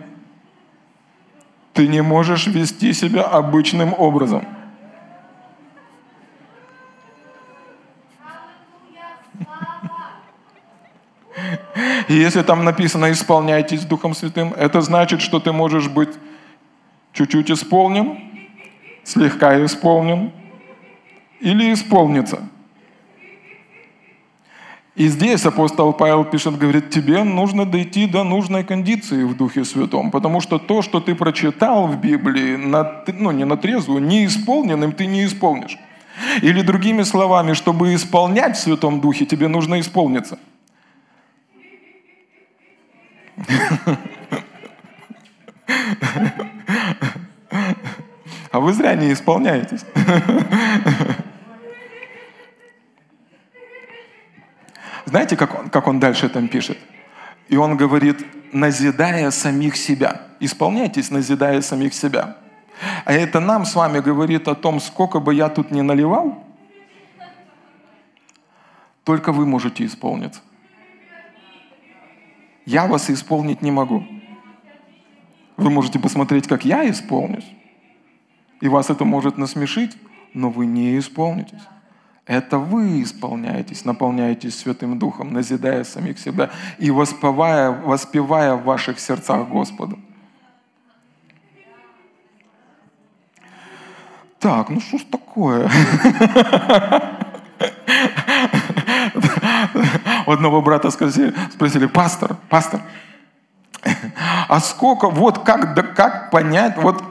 ты 1.73 1.87
не 1.87 2.01
можешь 2.01 2.47
вести 2.47 2.93
себя 2.93 3.23
обычным 3.23 3.93
образом– 3.97 4.45
И 12.07 12.13
если 12.13 12.41
там 12.41 12.63
написано 12.63 13.11
«исполняйтесь 13.11 13.85
Духом 13.85 14.13
Святым», 14.13 14.53
это 14.53 14.81
значит, 14.81 15.21
что 15.21 15.39
ты 15.39 15.51
можешь 15.51 15.87
быть 15.87 16.09
чуть-чуть 17.13 17.51
исполнен, 17.51 18.19
слегка 19.03 19.63
исполнен 19.63 20.31
или 21.39 21.73
исполниться. 21.73 22.39
И 24.95 25.07
здесь 25.07 25.45
апостол 25.45 25.93
Павел 25.93 26.25
пишет, 26.25 26.57
говорит, 26.57 26.89
тебе 26.89 27.23
нужно 27.23 27.65
дойти 27.65 28.07
до 28.07 28.23
нужной 28.23 28.63
кондиции 28.63 29.23
в 29.23 29.37
Духе 29.37 29.63
Святом, 29.63 30.11
потому 30.11 30.41
что 30.41 30.59
то, 30.59 30.81
что 30.81 30.99
ты 30.99 31.15
прочитал 31.15 31.87
в 31.87 31.99
Библии, 31.99 32.57
на, 32.57 33.03
ну 33.07 33.31
не 33.31 33.45
на 33.45 33.55
трезвую, 33.55 34.01
не 34.01 34.25
исполненным 34.25 34.91
ты 34.91 35.05
не 35.05 35.25
исполнишь. 35.25 35.77
Или 36.41 36.61
другими 36.61 37.03
словами, 37.03 37.53
чтобы 37.53 37.95
исполнять 37.95 38.57
в 38.57 38.59
Святом 38.59 38.99
Духе, 38.99 39.25
тебе 39.25 39.47
нужно 39.47 39.79
исполниться. 39.79 40.37
А 48.51 48.59
вы 48.59 48.73
зря 48.73 48.95
не 48.95 49.13
исполняетесь. 49.13 49.85
Знаете, 55.05 55.37
как 55.37 55.59
он, 55.59 55.69
как 55.69 55.87
он 55.87 55.99
дальше 55.99 56.29
там 56.29 56.47
пишет? 56.47 56.77
И 57.47 57.57
он 57.57 57.75
говорит, 57.77 58.25
назидая 58.53 59.31
самих 59.31 59.75
себя. 59.75 60.21
Исполняйтесь, 60.39 61.11
назидая 61.11 61.61
самих 61.61 61.93
себя. 61.93 62.37
А 63.05 63.13
это 63.13 63.39
нам 63.39 63.65
с 63.65 63.75
вами 63.75 63.99
говорит 63.99 64.47
о 64.47 64.55
том, 64.55 64.79
сколько 64.79 65.19
бы 65.19 65.33
я 65.33 65.49
тут 65.49 65.71
ни 65.71 65.81
наливал, 65.81 66.43
только 69.03 69.31
вы 69.31 69.45
можете 69.45 69.85
исполниться. 69.85 70.41
Я 72.65 72.87
вас 72.87 73.09
исполнить 73.09 73.61
не 73.61 73.71
могу. 73.71 74.03
Вы 75.57 75.69
можете 75.69 75.99
посмотреть, 75.99 76.47
как 76.47 76.65
я 76.65 76.89
исполнюсь, 76.89 77.45
и 78.61 78.67
вас 78.67 78.89
это 78.89 79.05
может 79.05 79.37
насмешить, 79.37 79.97
но 80.33 80.49
вы 80.49 80.65
не 80.65 80.97
исполнитесь. 80.97 81.61
Это 82.25 82.59
вы 82.59 83.01
исполняетесь, 83.01 83.83
наполняетесь 83.83 84.57
Святым 84.57 84.97
Духом, 84.97 85.33
назидая 85.33 85.83
самих 85.83 86.19
себя 86.19 86.51
и 86.77 86.91
воспевая, 86.91 87.71
воспевая 87.71 88.55
в 88.55 88.63
ваших 88.63 88.99
сердцах 88.99 89.49
Господа. 89.49 89.97
Так, 94.39 94.69
ну 94.69 94.79
что 94.79 94.97
ж 94.97 95.03
такое? 95.03 95.69
У 100.25 100.31
одного 100.31 100.61
брата 100.61 100.91
спросили, 100.91 101.33
спросили, 101.51 101.85
пастор, 101.85 102.35
пастор, 102.49 102.81
а 104.47 104.59
сколько, 104.59 105.09
вот 105.09 105.39
как, 105.39 105.73
да, 105.73 105.83
как 105.83 106.31
понять, 106.31 106.77
вот 106.77 107.03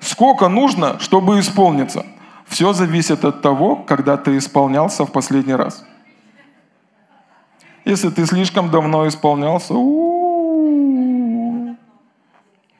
сколько 0.00 0.48
нужно, 0.48 0.98
чтобы 1.00 1.40
исполниться? 1.40 2.04
Все 2.46 2.72
зависит 2.72 3.24
от 3.24 3.42
того, 3.42 3.76
когда 3.76 4.16
ты 4.16 4.36
исполнялся 4.36 5.04
в 5.04 5.12
последний 5.12 5.54
раз. 5.54 5.84
Если 7.84 8.10
ты 8.10 8.26
слишком 8.26 8.70
давно 8.70 9.06
исполнялся, 9.06 9.74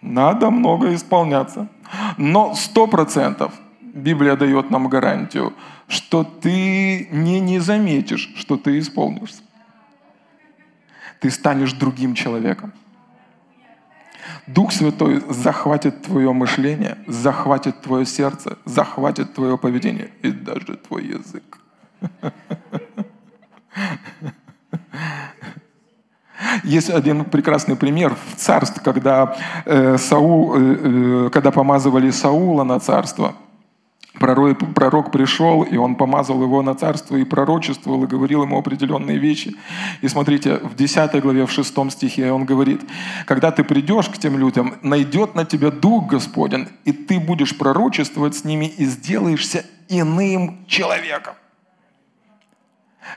надо 0.01 0.51
много 0.51 0.95
исполняться. 0.95 1.69
Но 2.17 2.55
сто 2.55 2.87
процентов 2.87 3.53
Библия 3.81 4.37
дает 4.37 4.71
нам 4.71 4.89
гарантию, 4.89 5.53
что 5.89 6.25
ты 6.25 7.09
не, 7.13 7.41
не 7.41 7.61
заметишь, 7.61 8.33
что 8.37 8.57
ты 8.57 8.79
исполнишься. 8.79 9.43
Ты 11.21 11.31
станешь 11.31 11.73
другим 11.73 12.15
человеком. 12.15 12.73
Дух 14.47 14.73
Святой 14.73 15.23
захватит 15.29 16.03
твое 16.03 16.33
мышление, 16.33 16.99
захватит 17.07 17.81
твое 17.81 18.07
сердце, 18.07 18.59
захватит 18.65 19.35
твое 19.35 19.59
поведение 19.59 20.11
и 20.23 20.31
даже 20.31 20.77
твой 20.77 21.05
язык. 21.05 21.59
Есть 26.65 26.91
один 26.91 27.25
прекрасный 27.25 27.77
пример 27.77 28.15
в 28.15 28.37
царстве, 28.37 28.83
когда, 28.85 29.37
э, 29.65 29.99
Саул, 29.99 30.55
э, 30.57 30.59
э, 30.59 31.31
когда 31.31 31.51
помазывали 31.51 32.11
Саула 32.11 32.65
на 32.65 32.81
царство– 32.81 33.35
Пророк, 34.19 35.13
пришел, 35.13 35.63
и 35.63 35.77
он 35.77 35.95
помазал 35.95 36.43
его 36.43 36.63
на 36.63 36.75
царство 36.75 37.17
и 37.17 37.25
пророчествовал, 37.25 38.05
и 38.05 38.07
говорил 38.07 38.43
ему 38.43 38.59
определенные 38.59 39.19
вещи. 39.19 39.55
И 40.01 40.09
смотрите, 40.09 40.57
в 40.57 40.75
10 40.75 41.21
главе, 41.23 41.47
в 41.47 41.51
6 41.51 41.91
стихе 41.91 42.33
он 42.33 42.45
говорит, 42.45 42.81
когда 43.27 43.51
ты 43.51 43.63
придешь 43.65 44.09
к 44.09 44.19
тем 44.19 44.39
людям, 44.39 44.75
найдет 44.83 45.35
на 45.35 45.45
тебя 45.45 45.71
Дух 45.71 46.07
Господень, 46.07 46.69
и 46.85 46.93
ты 46.93 47.21
будешь 47.21 47.57
пророчествовать 47.57 48.35
с 48.35 48.45
ними 48.45 48.67
и 48.67 48.87
сделаешься 48.87 49.65
иным 49.89 50.65
человеком. 50.67 51.35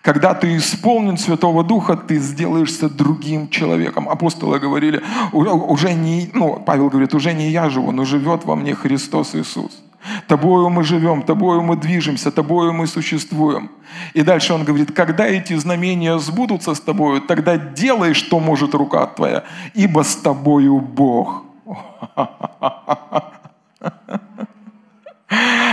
Когда 0.03 0.35
ты 0.35 0.55
исполнен 0.57 1.17
Святого 1.17 1.63
Духа, 1.63 1.95
ты 1.95 2.19
сделаешься 2.19 2.89
другим 2.89 3.49
человеком. 3.49 4.07
Апостолы 4.07 4.59
говорили, 4.59 5.01
уже 5.33 5.93
не, 5.93 6.29
ну, 6.33 6.61
Павел 6.63 6.89
говорит, 6.89 7.15
уже 7.15 7.33
не 7.33 7.49
я 7.49 7.69
живу, 7.69 7.91
но 7.91 8.05
живет 8.05 8.45
во 8.45 8.55
мне 8.55 8.75
Христос 8.75 9.33
Иисус. 9.33 9.83
Тобою 10.27 10.69
мы 10.69 10.83
живем, 10.83 11.23
тобою 11.23 11.61
мы 11.61 11.75
движемся, 11.75 12.31
тобою 12.31 12.73
мы 12.73 12.87
существуем. 12.87 13.69
И 14.13 14.21
дальше 14.21 14.53
он 14.53 14.63
говорит, 14.63 14.91
когда 14.91 15.25
эти 15.25 15.55
знамения 15.55 16.17
сбудутся 16.19 16.73
с 16.73 16.79
тобою, 16.79 17.21
тогда 17.21 17.57
делай, 17.57 18.13
что 18.13 18.39
может 18.39 18.73
рука 18.73 19.05
твоя, 19.07 19.43
ибо 19.73 20.03
с 20.03 20.15
тобою 20.15 20.79
Бог. 20.79 21.43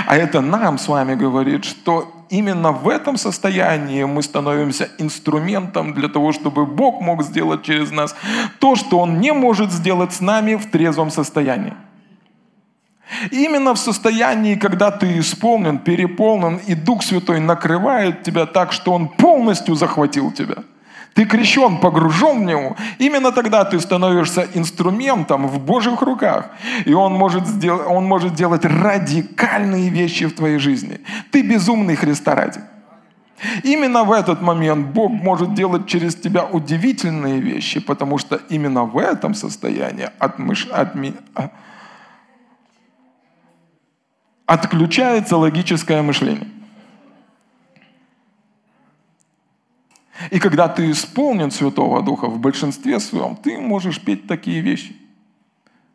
А 0.06 0.16
это 0.16 0.40
нам 0.40 0.78
с 0.78 0.88
вами 0.88 1.14
говорит, 1.14 1.64
что 1.64 2.12
именно 2.30 2.72
в 2.72 2.88
этом 2.88 3.16
состоянии 3.16 4.04
мы 4.04 4.22
становимся 4.22 4.88
инструментом 4.98 5.94
для 5.94 6.08
того, 6.08 6.32
чтобы 6.32 6.66
Бог 6.66 7.00
мог 7.00 7.22
сделать 7.22 7.62
через 7.62 7.90
нас 7.90 8.14
то, 8.60 8.76
что 8.76 8.98
Он 8.98 9.20
не 9.20 9.32
может 9.32 9.72
сделать 9.72 10.12
с 10.12 10.20
нами 10.20 10.54
в 10.54 10.70
трезвом 10.70 11.10
состоянии. 11.10 11.72
Именно 13.30 13.74
в 13.74 13.78
состоянии, 13.78 14.56
когда 14.56 14.90
ты 14.90 15.18
исполнен, 15.18 15.78
переполнен, 15.78 16.60
и 16.68 16.74
Дух 16.74 17.02
Святой 17.02 17.40
накрывает 17.40 18.22
тебя 18.22 18.46
так, 18.46 18.72
что 18.72 18.92
Он 18.92 19.08
полностью 19.08 19.74
захватил 19.74 20.32
тебя. 20.32 20.56
Ты 21.14 21.24
крещен, 21.24 21.78
погружен 21.78 22.40
в 22.40 22.44
Него. 22.44 22.76
Именно 22.98 23.32
тогда 23.32 23.64
ты 23.64 23.80
становишься 23.80 24.46
инструментом 24.54 25.46
в 25.46 25.58
Божьих 25.58 26.02
руках. 26.02 26.50
И 26.84 26.92
Он 26.92 27.12
может, 27.12 27.46
сделать, 27.46 27.86
он 27.88 28.04
может 28.04 28.34
делать 28.34 28.64
радикальные 28.64 29.88
вещи 29.88 30.26
в 30.26 30.34
твоей 30.34 30.58
жизни. 30.58 31.00
Ты 31.30 31.42
безумный 31.42 31.96
Христа 31.96 32.34
ради. 32.34 32.60
Именно 33.62 34.04
в 34.04 34.12
этот 34.12 34.42
момент 34.42 34.88
Бог 34.88 35.12
может 35.12 35.54
делать 35.54 35.86
через 35.86 36.14
тебя 36.14 36.44
удивительные 36.44 37.40
вещи, 37.40 37.80
потому 37.80 38.18
что 38.18 38.36
именно 38.50 38.84
в 38.84 38.98
этом 38.98 39.34
состоянии 39.34 40.08
от, 40.18 40.38
мыш... 40.38 40.66
от, 40.66 40.94
отключается 44.46 45.36
логическое 45.36 46.02
мышление. 46.02 46.48
И 50.30 50.38
когда 50.38 50.68
ты 50.68 50.90
исполнен 50.90 51.50
Святого 51.50 52.02
Духа 52.02 52.26
в 52.26 52.38
большинстве 52.38 53.00
своем, 53.00 53.36
ты 53.36 53.58
можешь 53.58 54.00
петь 54.00 54.26
такие 54.26 54.60
вещи. 54.60 54.96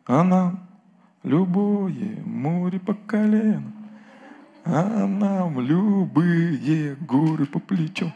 А 0.06 0.22
нам 0.22 0.60
любое 1.22 2.22
море 2.24 2.78
по 2.78 2.94
колено, 2.94 3.72
а 4.64 5.06
нам 5.06 5.60
любые 5.60 6.94
горы 6.96 7.46
по 7.46 7.58
плечу. 7.58 8.12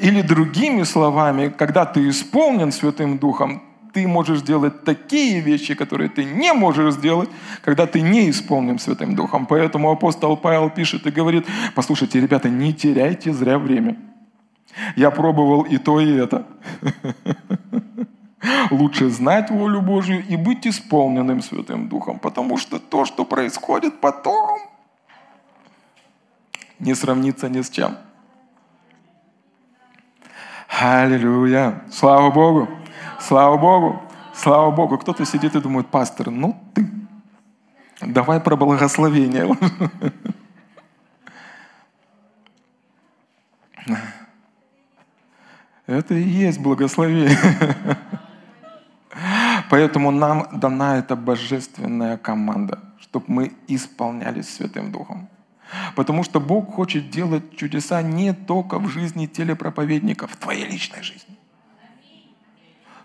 Или 0.00 0.22
другими 0.22 0.82
словами, 0.82 1.48
когда 1.48 1.84
ты 1.84 2.08
исполнен 2.08 2.72
Святым 2.72 3.18
Духом, 3.18 3.62
ты 3.92 4.06
можешь 4.06 4.42
делать 4.42 4.84
такие 4.84 5.40
вещи, 5.40 5.74
которые 5.74 6.08
ты 6.08 6.24
не 6.24 6.52
можешь 6.52 6.94
сделать, 6.94 7.28
когда 7.62 7.86
ты 7.86 8.00
не 8.00 8.30
исполнен 8.30 8.78
Святым 8.78 9.14
Духом. 9.14 9.46
Поэтому 9.46 9.90
апостол 9.90 10.36
Павел 10.36 10.70
пишет 10.70 11.06
и 11.06 11.10
говорит, 11.10 11.46
послушайте, 11.74 12.20
ребята, 12.20 12.48
не 12.48 12.72
теряйте 12.72 13.32
зря 13.32 13.58
время. 13.58 13.96
Я 14.96 15.10
пробовал 15.10 15.62
и 15.62 15.78
то, 15.78 16.00
и 16.00 16.12
это. 16.12 16.46
Лучше 18.70 19.10
знать 19.10 19.50
волю 19.50 19.80
Божью 19.80 20.24
и 20.26 20.36
быть 20.36 20.66
исполненным 20.66 21.42
Святым 21.42 21.88
Духом, 21.88 22.18
потому 22.18 22.56
что 22.56 22.78
то, 22.78 23.04
что 23.04 23.24
происходит 23.24 24.00
потом, 24.00 24.58
не 26.78 26.94
сравнится 26.94 27.48
ни 27.48 27.60
с 27.62 27.70
чем. 27.70 27.96
Аллилуйя! 30.68 31.82
Слава 31.90 32.30
Богу! 32.30 32.68
Слава 33.28 33.58
Богу. 33.58 34.02
Слава 34.32 34.70
Богу. 34.70 34.96
Кто-то 34.96 35.26
сидит 35.26 35.54
и 35.54 35.60
думает, 35.60 35.88
пастор, 35.88 36.30
ну 36.30 36.58
ты, 36.72 36.88
давай 38.00 38.40
про 38.40 38.56
благословение. 38.56 39.54
Это 45.86 46.14
и 46.14 46.22
есть 46.22 46.58
благословение. 46.58 47.36
Поэтому 49.68 50.10
нам 50.10 50.48
дана 50.58 50.96
эта 50.96 51.14
божественная 51.14 52.16
команда, 52.16 52.78
чтобы 52.98 53.26
мы 53.28 53.52
исполнялись 53.68 54.48
Святым 54.48 54.90
Духом. 54.90 55.28
Потому 55.96 56.24
что 56.24 56.40
Бог 56.40 56.72
хочет 56.74 57.10
делать 57.10 57.58
чудеса 57.58 58.00
не 58.00 58.32
только 58.32 58.78
в 58.78 58.88
жизни 58.88 59.26
телепроповедников, 59.26 60.30
в 60.30 60.36
твоей 60.36 60.64
личной 60.64 61.02
жизни. 61.02 61.37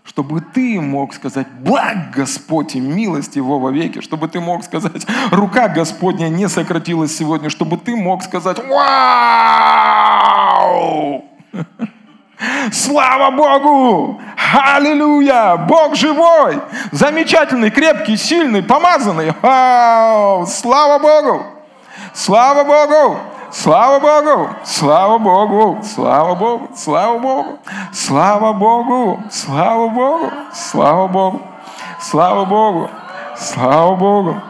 Чтобы 0.04 0.42
ты 0.42 0.80
мог 0.80 1.14
сказать, 1.14 1.50
благ 1.60 2.10
Господь 2.12 2.74
и 2.76 2.80
милость 2.80 3.36
Его 3.36 3.58
во 3.58 3.70
веки. 3.72 4.02
Чтобы 4.02 4.28
ты 4.28 4.38
мог 4.38 4.62
сказать, 4.62 5.06
рука 5.30 5.68
Господня 5.68 6.28
не 6.28 6.46
сократилась 6.48 7.16
сегодня. 7.16 7.48
Чтобы 7.48 7.78
ты 7.78 7.96
мог 7.96 8.22
сказать, 8.22 8.58
вау! 8.68 10.04
Слава 12.70 13.30
Богу! 13.34 14.20
Аллилуйя! 14.52 15.56
Бог 15.56 15.96
живой! 15.96 16.60
Замечательный, 16.92 17.70
крепкий, 17.70 18.18
сильный, 18.18 18.62
помазанный. 18.62 19.32
Вау! 19.40 20.46
Слава 20.46 20.98
Богу! 20.98 21.46
Слава 22.12 22.64
Богу! 22.64 23.18
Слава 23.54 24.00
Богу! 24.00 24.50
Слава 24.64 25.18
Богу! 25.18 25.80
Слава 25.84 26.34
Богу! 26.34 26.68
Слава 26.74 27.20
Богу! 27.20 27.60
Слава 27.92 28.52
Богу! 28.52 29.22
Слава 29.30 29.88
Богу! 29.88 30.32
Слава 30.52 31.08
Богу! 31.08 31.40
Слава 32.00 32.44
Богу! 32.44 32.90
Слава 33.36 33.96
Богу! 33.96 34.42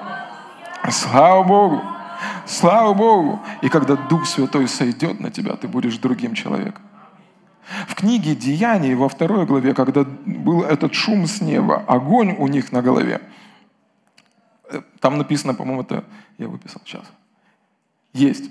Слава 0.91 1.45
Богу! 1.45 1.83
Слава 2.47 2.95
Богу! 2.95 3.41
И 3.61 3.69
когда 3.69 3.95
Дух 3.97 4.27
Святой 4.27 4.67
сойдет 4.69 5.21
на 5.21 5.31
тебя, 5.31 5.57
ты 5.57 5.69
будешь 5.69 5.99
другим 5.99 6.35
человеком. 6.35 6.83
В 7.87 7.95
книге 7.95 8.35
Деяний 8.35 8.95
во 8.95 9.11
второй 9.11 9.45
главе, 9.45 9.75
когда 9.75 10.05
был 10.25 10.63
этот 10.63 10.95
шум 10.95 11.27
с 11.27 11.43
неба, 11.43 11.85
огонь 11.87 12.35
у 12.39 12.49
них 12.49 12.73
на 12.73 12.81
голове, 12.81 13.21
э, 14.71 14.81
там 15.01 15.19
написано, 15.19 15.53
по-моему, 15.53 15.83
это 15.83 16.05
я 16.39 16.49
выписал 16.49 16.81
сейчас. 16.87 17.05
Есть. 18.15 18.51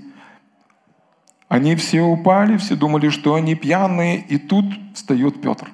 Они 1.54 1.76
все 1.76 2.02
упали, 2.02 2.58
все 2.58 2.76
думали, 2.76 3.10
что 3.10 3.36
они 3.36 3.54
пьяные, 3.54 4.18
и 4.22 4.40
тут 4.40 4.66
встает 4.96 5.40
Петр. 5.40 5.70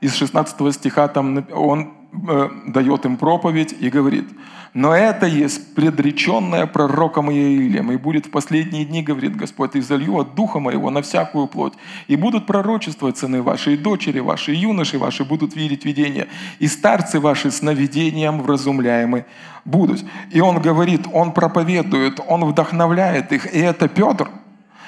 Из 0.00 0.14
16 0.14 0.72
стиха 0.72 1.08
там 1.08 1.44
он 1.50 1.92
э, 2.12 2.50
дает 2.66 3.04
им 3.04 3.16
проповедь 3.16 3.74
и 3.78 3.90
говорит, 3.90 4.28
но 4.74 4.94
это 4.94 5.26
есть 5.26 5.74
предреченное 5.74 6.66
пророком 6.66 7.30
Иаилем, 7.30 7.92
и 7.92 7.96
будет 7.96 8.26
в 8.26 8.30
последние 8.30 8.86
дни, 8.86 9.02
говорит 9.02 9.36
Господь, 9.36 9.76
и 9.76 9.82
залью 9.82 10.16
от 10.16 10.34
Духа 10.34 10.60
Моего 10.60 10.88
на 10.88 11.02
всякую 11.02 11.46
плоть, 11.46 11.74
и 12.08 12.16
будут 12.16 12.46
пророчествовать 12.46 13.18
сыны 13.18 13.42
ваши, 13.42 13.74
и 13.74 13.76
дочери 13.76 14.20
ваши, 14.20 14.54
и 14.54 14.56
юноши 14.56 14.98
ваши 14.98 15.24
будут 15.24 15.54
видеть 15.56 15.84
видения, 15.84 16.26
и 16.58 16.68
старцы 16.68 17.20
ваши 17.20 17.50
сновидением 17.50 18.40
вразумляемы 18.40 19.26
будут. 19.66 20.04
И 20.30 20.40
он 20.40 20.62
говорит, 20.62 21.06
он 21.12 21.32
проповедует, 21.32 22.18
он 22.26 22.44
вдохновляет 22.46 23.30
их, 23.32 23.54
и 23.54 23.58
это 23.58 23.88
Петр, 23.88 24.30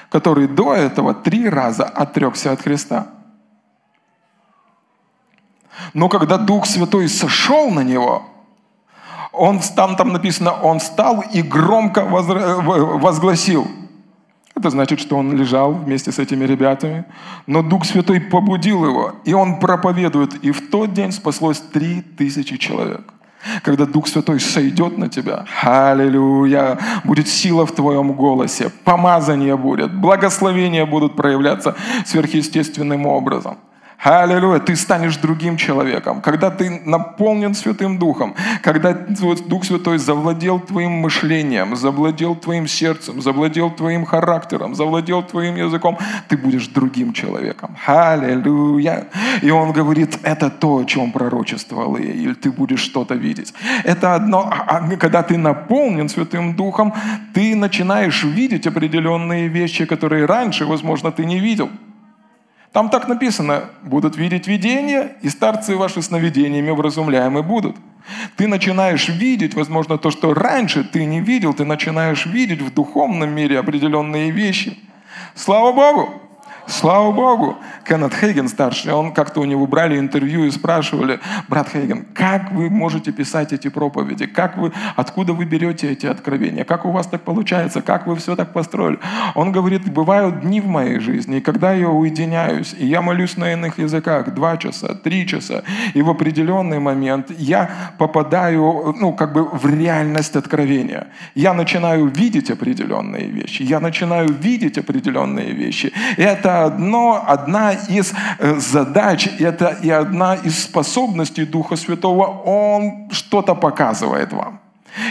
который 0.09 0.49
до 0.49 0.73
этого 0.73 1.13
три 1.13 1.47
раза 1.47 1.85
отрекся 1.85 2.53
от 2.53 2.63
Христа. 2.63 3.09
Но 5.95 6.09
когда 6.09 6.37
Дух 6.37 6.67
Святой 6.67 7.09
сошел 7.09 7.71
на 7.71 7.81
него– 7.81 8.23
он, 9.37 9.61
там, 9.77 9.97
там 9.97 10.13
написано, 10.13 10.53
он 10.53 10.79
встал 10.79 11.25
и 11.33 11.43
громко 11.43 12.05
возгласил. 12.05 13.67
Это 14.57 14.71
значит, 14.71 15.01
что 15.01 15.17
он 15.17 15.33
лежал 15.37 15.73
вместе 15.73 16.13
с 16.13 16.21
этими 16.21 16.45
ребятами, 16.45 17.05
но 17.47 17.63
Дух 17.63 17.85
Святой 17.85 18.21
побудил 18.21 18.85
его, 18.85 19.15
и 19.25 19.35
он 19.35 19.59
проповедует. 19.59 20.35
И 20.45 20.53
в 20.53 20.71
тот 20.71 20.93
день 20.93 21.11
спаслось 21.11 21.59
три 21.59 22.01
тысячи 22.01 22.57
человек. 22.57 23.03
Когда 23.63 23.85
Дух 23.85 24.07
Святой 24.07 24.39
сойдет 24.39 24.97
на 24.97 25.09
тебя, 25.09 25.45
аллилуйя, 25.63 26.79
будет 27.03 27.29
сила 27.29 27.67
в 27.67 27.73
твоем 27.73 28.13
голосе, 28.13 28.71
помазание 28.85 29.57
будет, 29.57 29.93
благословения 29.93 30.87
будут 30.87 31.17
проявляться 31.17 31.75
сверхъестественным 32.07 33.07
образом– 33.07 33.59
Аллилуйя, 33.99 34.59
ты 34.61 34.77
станешь 34.77 35.17
другим 35.17 35.57
человеком. 35.57 36.21
Когда 36.21 36.51
ты 36.51 36.83
наполнен 36.85 37.55
Святым 37.55 37.99
Духом, 37.99 38.35
когда 38.63 38.93
Дух 38.93 39.65
Святой 39.65 39.99
завладел 39.99 40.61
твоим 40.61 40.93
мышлением, 40.93 41.75
завладел 41.77 42.37
твоим 42.37 42.67
сердцем, 42.67 43.23
завладел 43.23 43.71
твоим 43.71 44.05
характером, 44.05 44.75
завладел 44.75 45.23
твоим 45.23 45.57
языком, 45.57 45.99
ты 46.29 46.37
будешь 46.37 46.69
другим 46.69 47.13
человеком. 47.13 47.77
Аллилуйя. 47.87 49.07
И 49.43 49.51
он 49.51 49.73
говорит, 49.73 50.19
это 50.23 50.51
то, 50.51 50.79
о 50.79 50.85
чем 50.85 51.13
пророчествовал 51.13 51.97
или 51.97 52.35
ты 52.35 52.51
будешь 52.51 52.81
что-то 52.81 53.15
видеть. 53.15 53.55
Это 53.85 54.15
одно, 54.15 54.51
а, 54.51 54.79
а, 54.79 54.97
когда 54.97 55.23
ты 55.23 55.39
наполнен 55.39 56.09
Святым 56.09 56.55
Духом, 56.55 56.93
ты 57.33 57.57
начинаешь 57.57 58.25
видеть 58.25 58.67
определенные 58.67 59.49
вещи, 59.49 59.87
которые 59.87 60.27
раньше, 60.27 60.67
возможно, 60.67 61.11
ты 61.11 61.25
не 61.25 61.41
видел. 61.41 61.71
Там 62.75 62.91
так 62.91 63.07
написано, 63.07 63.71
будут 63.83 64.17
видеть 64.17 64.49
видения, 64.49 65.17
и 65.23 65.29
старцы 65.29 65.77
ваши 65.77 66.03
сновидениями 66.03 66.73
вразумляемы 66.73 67.45
будут. 67.45 67.77
Ты 68.35 68.49
начинаешь 68.49 69.09
видеть, 69.09 69.55
возможно, 69.55 69.97
то, 69.97 70.11
что 70.11 70.35
раньше 70.35 70.83
ты 70.83 71.05
не 71.05 71.21
видел, 71.21 71.55
ты 71.55 71.65
начинаешь 71.65 72.27
видеть 72.27 72.61
в 72.61 72.75
духовном 72.75 73.31
мире 73.31 73.61
определенные 73.61 74.33
вещи. 74.33 74.77
Слава 75.37 75.73
Богу! 75.73 76.24
Слава 76.67 77.13
Богу, 77.13 77.57
Кеннет 77.85 78.15
Хейген 78.15 78.49
старший, 78.49 78.93
он 78.93 79.13
как-то 79.13 79.41
у 79.41 79.45
него 79.45 79.67
брали 79.67 79.99
интервью 79.99 80.45
и 80.45 80.51
спрашивали, 80.51 81.21
брат 81.49 81.69
Хейген, 81.71 82.07
как 82.15 82.53
вы 82.53 82.71
можете 82.71 83.13
писать 83.13 83.53
эти 83.53 83.69
проповеди? 83.69 84.27
Как 84.27 84.57
вы, 84.57 84.73
откуда 84.97 85.35
вы 85.35 85.45
берете 85.45 85.93
эти 85.93 86.07
откровения? 86.07 86.65
Как 86.65 86.87
у 86.87 86.91
вас 86.91 87.07
так 87.07 87.23
получается? 87.23 87.83
Как 87.83 88.07
вы 88.07 88.17
все 88.17 88.35
так 88.35 88.53
построили? 88.53 88.99
Он 89.35 89.53
говорит, 89.53 89.91
бывают 89.93 90.41
дни 90.41 90.61
в 90.61 90.67
моей 90.67 91.01
жизни, 91.01 91.41
когда 91.41 91.73
я 91.73 91.89
уединяюсь, 91.89 92.75
и 92.79 92.87
я 92.87 93.03
молюсь 93.03 93.37
на 93.37 93.53
иных 93.53 93.79
языках 93.79 94.33
два 94.35 94.57
часа, 94.57 94.95
три 94.95 95.27
часа, 95.27 95.65
и 95.93 96.01
в 96.01 96.09
определенный 96.09 96.79
момент 96.79 97.31
я 97.37 97.71
попадаю, 97.99 98.95
ну, 98.99 99.13
как 99.13 99.35
бы 99.35 99.45
в 99.45 99.67
реальность 99.67 100.37
откровения. 100.37 101.09
Я 101.35 101.53
начинаю 101.53 102.07
видеть 102.07 102.51
определенные 102.51 103.27
вещи, 103.27 103.63
я 103.63 103.81
начинаю 103.81 104.29
видеть 104.29 104.79
определенные 104.79 105.53
вещи. 105.53 105.93
И 106.17 106.23
одно, 106.63 107.23
одна 107.27 107.73
из 107.73 108.13
э, 108.39 108.55
задач, 108.59 109.29
это 109.39 109.77
и 109.83 109.91
одна 109.91 110.37
из 110.37 110.63
способностей 110.63 111.45
Духа 111.45 111.77
Святого. 111.77 112.27
Он 112.45 113.11
что-то 113.11 113.55
показывает 113.55 114.33
вам. 114.33 114.61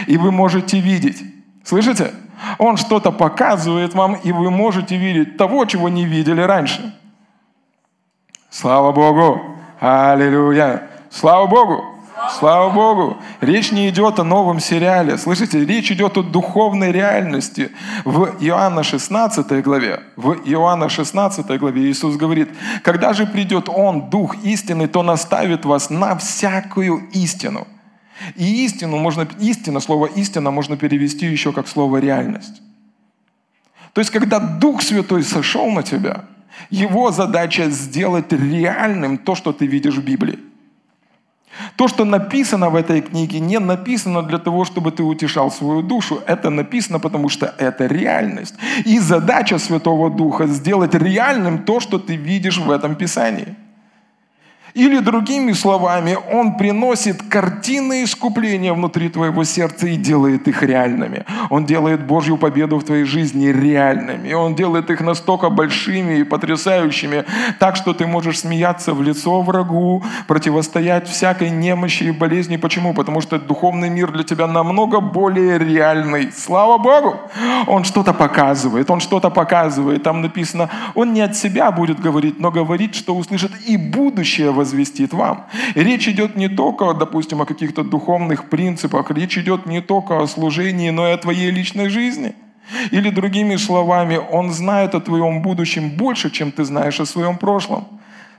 И 0.06 0.16
вы 0.16 0.32
можете 0.32 0.80
видеть. 0.80 1.22
Слышите? 1.64 2.12
Он 2.58 2.76
что-то 2.76 3.12
показывает 3.12 3.94
вам, 3.94 4.14
и 4.14 4.32
вы 4.32 4.50
можете 4.50 4.96
видеть 4.96 5.36
того, 5.36 5.64
чего 5.64 5.88
не 5.88 6.04
видели 6.04 6.40
раньше. 6.40 6.94
Слава 8.50 8.92
Богу! 8.92 9.40
Аллилуйя! 9.80 10.88
Слава 11.10 11.46
Богу! 11.46 11.93
Слава 12.38 12.70
Богу! 12.70 13.16
Речь 13.40 13.72
не 13.72 13.88
идет 13.88 14.18
о 14.18 14.24
новом 14.24 14.60
сериале. 14.60 15.18
Слышите, 15.18 15.64
речь 15.64 15.90
идет 15.90 16.16
о 16.16 16.22
духовной 16.22 16.92
реальности. 16.92 17.70
В 18.04 18.36
Иоанна 18.40 18.82
16 18.82 19.62
главе, 19.62 20.00
в 20.16 20.32
Иоанна 20.44 20.88
16 20.88 21.58
главе 21.58 21.90
Иисус 21.90 22.16
говорит, 22.16 22.48
когда 22.82 23.12
же 23.12 23.26
придет 23.26 23.68
Он, 23.68 24.10
Дух 24.10 24.36
истины, 24.44 24.86
то 24.86 25.02
наставит 25.02 25.64
вас 25.64 25.90
на 25.90 26.16
всякую 26.16 27.08
истину. 27.12 27.66
И 28.36 28.64
истину 28.64 28.96
можно, 28.96 29.26
истина, 29.40 29.80
слово 29.80 30.06
истина 30.06 30.50
можно 30.50 30.76
перевести 30.76 31.26
еще 31.26 31.52
как 31.52 31.66
слово 31.66 31.98
реальность. 31.98 32.62
То 33.92 34.00
есть, 34.00 34.10
когда 34.10 34.38
Дух 34.38 34.82
Святой 34.82 35.24
сошел 35.24 35.70
на 35.70 35.82
тебя, 35.82 36.24
его 36.70 37.10
задача 37.10 37.70
сделать 37.70 38.32
реальным 38.32 39.18
то, 39.18 39.34
что 39.34 39.52
ты 39.52 39.66
видишь 39.66 39.96
в 39.96 40.04
Библии. 40.04 40.38
То, 41.76 41.88
что 41.88 42.04
написано 42.04 42.70
в 42.70 42.76
этой 42.76 43.00
книге, 43.00 43.40
не 43.40 43.58
написано 43.58 44.22
для 44.22 44.38
того, 44.38 44.64
чтобы 44.64 44.90
ты 44.90 45.02
утешал 45.02 45.50
свою 45.50 45.82
душу. 45.82 46.20
Это 46.26 46.50
написано, 46.50 46.98
потому 47.00 47.28
что 47.28 47.46
это 47.58 47.86
реальность. 47.86 48.54
И 48.86 48.98
задача 48.98 49.58
Святого 49.58 50.10
Духа 50.10 50.46
сделать 50.46 50.94
реальным 50.94 51.58
то, 51.58 51.80
что 51.80 51.98
ты 51.98 52.16
видишь 52.16 52.58
в 52.58 52.70
этом 52.70 52.94
Писании. 52.96 53.54
Или 54.74 54.98
другими 54.98 55.52
словами, 55.52 56.18
Он 56.32 56.56
приносит 56.56 57.22
картины 57.22 58.02
искупления 58.02 58.74
внутри 58.74 59.08
твоего 59.08 59.44
сердца 59.44 59.86
и 59.86 59.94
делает 59.94 60.48
их 60.48 60.64
реальными. 60.64 61.24
Он 61.48 61.64
делает 61.64 62.04
Божью 62.04 62.36
победу 62.36 62.78
в 62.78 62.84
твоей 62.84 63.04
жизни 63.04 63.46
реальными. 63.46 64.28
И 64.28 64.34
Он 64.34 64.56
делает 64.56 64.90
их 64.90 65.00
настолько 65.00 65.48
большими 65.48 66.18
и 66.18 66.24
потрясающими, 66.24 67.24
так 67.60 67.76
что 67.76 67.94
ты 67.94 68.08
можешь 68.08 68.40
смеяться 68.40 68.94
в 68.94 69.02
лицо 69.02 69.42
врагу, 69.42 70.02
противостоять 70.26 71.08
всякой 71.08 71.50
немощи 71.50 72.04
и 72.04 72.10
болезни. 72.10 72.56
Почему? 72.56 72.94
Потому 72.94 73.20
что 73.20 73.38
духовный 73.38 73.90
мир 73.90 74.10
для 74.10 74.24
тебя 74.24 74.48
намного 74.48 74.98
более 74.98 75.56
реальный. 75.56 76.32
Слава 76.32 76.78
Богу! 76.78 77.20
Он 77.68 77.84
что-то 77.84 78.12
показывает, 78.12 78.90
Он 78.90 78.98
что-то 78.98 79.30
показывает. 79.30 80.02
Там 80.02 80.20
написано, 80.20 80.68
Он 80.96 81.12
не 81.12 81.20
от 81.20 81.36
себя 81.36 81.70
будет 81.70 82.00
говорить, 82.00 82.40
но 82.40 82.50
говорит, 82.50 82.96
что 82.96 83.14
услышит 83.14 83.52
и 83.68 83.76
будущее 83.76 84.50
возвестит 84.64 85.12
вам. 85.12 85.46
И 85.76 85.80
речь 85.84 86.08
идет 86.08 86.36
не 86.36 86.48
только, 86.48 86.94
допустим, 86.94 87.40
о 87.40 87.44
каких-то 87.44 87.84
духовных 87.84 88.48
принципах, 88.48 89.10
речь 89.10 89.38
идет 89.38 89.66
не 89.66 89.80
только 89.80 90.22
о 90.22 90.26
служении, 90.26 90.90
но 90.90 91.08
и 91.08 91.12
о 91.12 91.18
твоей 91.18 91.50
личной 91.50 91.88
жизни. 91.90 92.32
Или 92.92 93.10
другими 93.10 93.56
словами, 93.56 94.18
Он 94.32 94.50
знает 94.50 94.94
о 94.94 95.00
твоем 95.00 95.42
будущем 95.42 95.90
больше, 95.90 96.30
чем 96.30 96.50
ты 96.50 96.64
знаешь 96.64 97.00
о 97.00 97.06
своем 97.06 97.36
прошлом. 97.36 97.84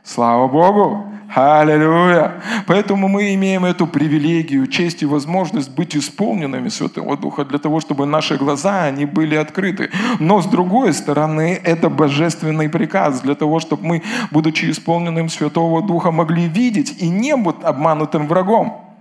Слава 0.05 0.47
Богу! 0.47 1.03
Аллилуйя! 1.33 2.39
Поэтому 2.67 3.07
мы 3.07 3.33
имеем 3.33 3.65
эту 3.65 3.87
привилегию, 3.87 4.67
честь 4.67 5.01
и 5.01 5.05
возможность 5.07 5.71
быть 5.71 5.95
исполненными 5.95 6.69
Святого 6.69 7.17
Духа 7.17 7.43
для 7.43 7.57
того, 7.57 7.79
чтобы 7.79 8.05
наши 8.05 8.37
глаза, 8.37 8.83
они 8.83 9.05
были 9.05 9.35
открыты. 9.35 9.89
Но 10.19 10.41
с 10.41 10.45
другой 10.45 10.93
стороны, 10.93 11.59
это 11.63 11.89
божественный 11.89 12.69
приказ 12.69 13.21
для 13.21 13.33
того, 13.33 13.59
чтобы 13.59 13.83
мы, 13.83 14.03
будучи 14.29 14.69
исполненным 14.69 15.27
Святого 15.27 15.81
Духа, 15.81 16.11
могли 16.11 16.47
видеть 16.47 17.01
и 17.01 17.09
не 17.09 17.35
быть 17.35 17.63
обманутым 17.63 18.27
врагом. 18.27 18.95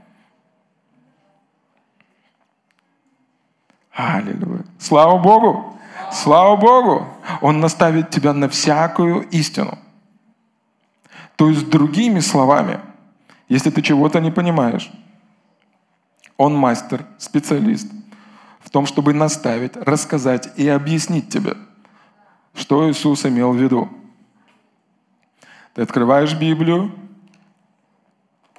Аллилуйя! 3.92 4.64
Слава 4.78 5.18
Богу! 5.18 5.76
Слава 6.10 6.56
Богу! 6.56 7.06
Он 7.42 7.60
наставит 7.60 8.08
тебя 8.08 8.32
на 8.32 8.48
всякую 8.48 9.28
истину. 9.28 9.78
То 11.36 11.48
есть, 11.48 11.68
другими 11.68 12.20
словами, 12.20 12.80
если 13.48 13.70
ты 13.70 13.82
чего-то 13.82 14.20
не 14.20 14.30
понимаешь, 14.30 14.90
он 16.36 16.56
мастер, 16.56 17.06
специалист 17.18 17.90
в 18.60 18.70
том, 18.70 18.86
чтобы 18.86 19.14
наставить, 19.14 19.76
рассказать 19.76 20.58
и 20.58 20.68
объяснить 20.68 21.28
тебе, 21.28 21.56
что 22.54 22.90
Иисус 22.90 23.24
имел 23.26 23.52
в 23.52 23.56
виду. 23.56 23.88
Ты 25.74 25.82
открываешь 25.82 26.34
Библию, 26.34 26.92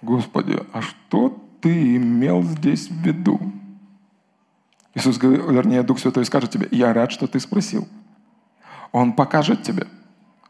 Господи, 0.02 0.60
а 0.72 0.82
что 0.82 1.42
ты 1.62 1.96
имел 1.96 2.44
здесь 2.44 2.90
в 2.90 2.96
виду? 2.96 3.40
Иисус, 4.94 5.18
вернее, 5.22 5.84
Дух 5.84 6.00
Святой 6.00 6.26
скажет 6.26 6.52
тебе, 6.52 6.68
я 6.72 6.94
рад, 6.94 7.12
что 7.12 7.28
ты 7.28 7.40
спросил. 7.40 7.88
Он 8.92 9.14
покажет 9.14 9.64
тебе. 9.64 9.88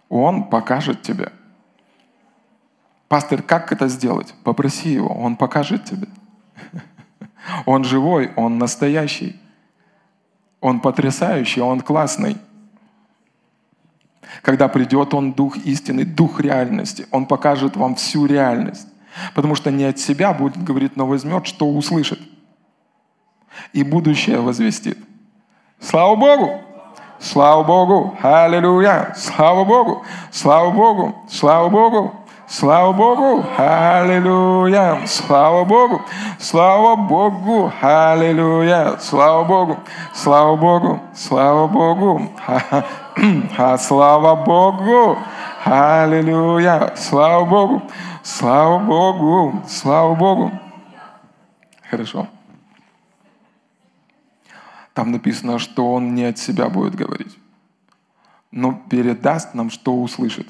Он 0.10 0.50
покажет 0.50 1.02
тебе. 1.02 1.32
Пастор, 3.16 3.42
как 3.42 3.72
это 3.72 3.88
сделать? 3.88 4.34
Попроси 4.44 4.90
его, 4.90 5.08
он 5.08 5.38
покажет 5.38 5.86
тебе. 5.86 6.10
Он 7.66 7.86
живой, 7.86 8.34
он 8.36 8.58
настоящий. 8.58 9.40
Он 10.60 10.82
потрясающий, 10.82 11.62
он 11.62 11.80
классный. 11.80 12.36
Когда 14.42 14.68
придет 14.68 15.14
он 15.14 15.32
Дух 15.32 15.56
истины, 15.56 16.04
Дух 16.04 16.42
реальности, 16.42 17.08
он 17.10 17.26
покажет 17.26 17.78
вам 17.78 17.96
всю 17.96 18.26
реальность. 18.26 18.86
Потому 19.34 19.56
что 19.56 19.72
не 19.72 19.86
от 19.86 19.98
себя 19.98 20.34
будет 20.34 20.62
говорить, 20.62 20.98
но 20.98 21.08
возьмет, 21.08 21.48
что 21.48 21.70
услышит. 21.70 22.20
И 23.72 23.84
будущее 23.84 24.42
возвестит. 24.42 24.98
Слава 25.80 26.18
Богу! 26.18 26.62
Слава 27.20 27.64
Богу! 27.64 28.18
Аллилуйя! 28.22 29.14
Слава 29.16 29.64
Богу! 29.64 30.04
Слава 30.32 30.70
Богу! 30.72 31.16
Слава 31.30 31.70
Богу! 31.70 32.25
Слава 32.48 32.94
Богу! 32.94 33.44
Аллилуйя! 33.58 35.02
Слава 35.08 35.66
Богу! 35.66 36.02
Слава 36.40 36.96
Богу! 36.96 37.72
Аллилуйя! 37.82 38.98
Слава 39.00 39.44
Богу! 39.44 39.80
Слава 40.14 40.56
Богу! 40.56 41.00
Слава 41.16 41.68
Богу! 41.68 42.30
А 43.58 43.78
слава 43.78 44.36
Богу! 44.36 45.18
Аллилуйя! 45.64 46.94
Слава 46.96 47.46
Богу! 47.46 47.82
Слава 48.22 48.78
Богу! 48.80 49.64
Слава 49.68 50.14
Богу! 50.14 50.52
Хорошо. 51.90 52.28
Там 54.94 55.12
написано, 55.12 55.58
что 55.58 55.94
он 55.94 56.14
не 56.14 56.26
от 56.26 56.38
себя 56.38 56.70
будет 56.70 56.94
говорить, 56.94 57.38
но 58.52 58.74
передаст 58.74 59.56
нам, 59.56 59.72
что 59.72 60.00
услышит. 60.00 60.48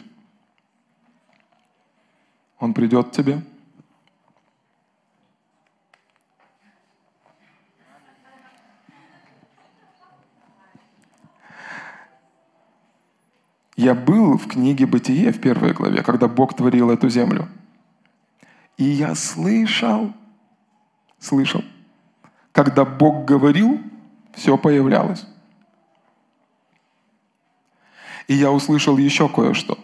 Он 2.66 2.74
придет 2.74 3.10
к 3.10 3.12
тебе. 3.12 3.44
Я 13.76 13.94
был 13.94 14.40
в 14.40 14.48
книге 14.48 14.88
«Бытие» 14.88 15.32
в 15.32 15.40
первой 15.40 15.74
главе, 15.74 16.02
когда 16.02 16.28
Бог 16.28 16.56
творил 16.56 16.90
эту 16.90 17.08
землю. 17.08 17.48
И 18.78 18.84
я 18.84 19.14
слышал, 19.14 20.12
слышал, 21.20 21.64
когда 22.52 22.84
Бог 22.84 23.26
говорил, 23.26 23.80
все 24.34 24.58
появлялось. 24.58 25.28
И 28.28 28.34
я 28.34 28.52
услышал 28.52 28.98
еще 28.98 29.30
кое-что. 29.30 29.78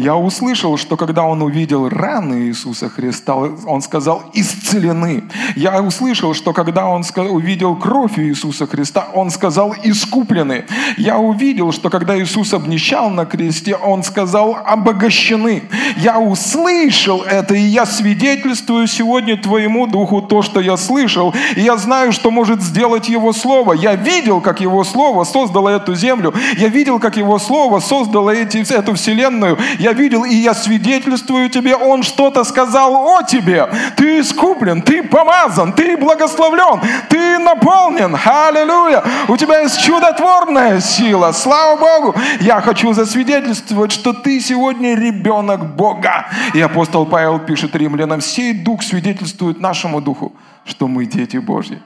Я 0.00 0.16
услышал, 0.16 0.78
что 0.78 0.96
когда 0.96 1.24
он 1.24 1.42
увидел 1.42 1.86
раны 1.86 2.46
Иисуса 2.46 2.88
Христа, 2.88 3.34
он 3.36 3.82
сказал 3.82 4.22
«исцелены». 4.32 5.24
Я 5.56 5.82
услышал, 5.82 6.32
что 6.32 6.54
когда 6.54 6.86
он 6.86 7.04
увидел 7.30 7.76
кровь 7.76 8.18
Иисуса 8.18 8.66
Христа, 8.66 9.08
он 9.12 9.30
сказал 9.30 9.74
«искуплены». 9.84 10.64
Я 10.96 11.18
увидел, 11.18 11.70
что 11.70 11.90
когда 11.90 12.18
Иисус 12.18 12.54
обнищал 12.54 13.10
на 13.10 13.26
кресте, 13.26 13.76
он 13.76 14.02
сказал 14.02 14.56
«обогащены». 14.64 15.64
Я 15.98 16.18
услышал 16.18 17.20
это, 17.20 17.54
и 17.54 17.60
я 17.60 17.84
свидетельствую 17.84 18.86
сегодня 18.86 19.36
твоему 19.36 19.86
духу 19.86 20.22
то, 20.22 20.40
что 20.40 20.60
я 20.60 20.78
слышал, 20.78 21.34
и 21.56 21.60
я 21.60 21.76
знаю, 21.76 22.12
что 22.12 22.30
может 22.30 22.62
сделать 22.62 23.10
Его 23.10 23.34
Слово. 23.34 23.74
Я 23.74 23.96
видел, 23.96 24.40
как 24.40 24.62
Его 24.62 24.82
Слово 24.82 25.24
создало 25.24 25.68
эту 25.68 25.94
землю. 25.94 26.32
Я 26.56 26.68
видел, 26.68 26.98
как 26.98 27.18
Его 27.18 27.38
Слово 27.38 27.80
создало 27.80 28.30
эти, 28.30 28.72
эту 28.72 28.94
вселенную. 28.94 29.58
Я 29.78 29.89
я 29.90 29.92
видел, 29.92 30.24
и 30.24 30.34
я 30.34 30.54
свидетельствую 30.54 31.50
тебе, 31.50 31.74
Он 31.74 32.02
что-то 32.02 32.44
сказал 32.44 32.94
о 32.94 33.22
тебе. 33.22 33.68
Ты 33.96 34.20
искуплен, 34.20 34.82
ты 34.82 35.02
помазан, 35.02 35.72
ты 35.72 35.96
благословлен, 35.96 36.80
ты 37.08 37.38
наполнен. 37.38 38.16
Аллилуйя! 38.24 39.02
У 39.28 39.36
тебя 39.36 39.60
есть 39.60 39.80
чудотворная 39.80 40.80
сила. 40.80 41.32
Слава 41.32 41.76
Богу! 41.76 42.14
Я 42.40 42.60
хочу 42.60 42.92
засвидетельствовать, 42.92 43.92
что 43.92 44.12
ты 44.12 44.40
сегодня 44.40 44.94
ребенок 44.94 45.74
Бога. 45.74 46.26
И 46.54 46.60
апостол 46.60 47.06
Павел 47.06 47.40
пишет 47.40 47.74
римлянам, 47.74 48.20
сей 48.20 48.52
дух 48.52 48.82
свидетельствует 48.82 49.60
нашему 49.60 50.00
духу, 50.00 50.32
что 50.64 50.86
мы 50.86 51.06
дети 51.06 51.38
Божьи. 51.38 51.82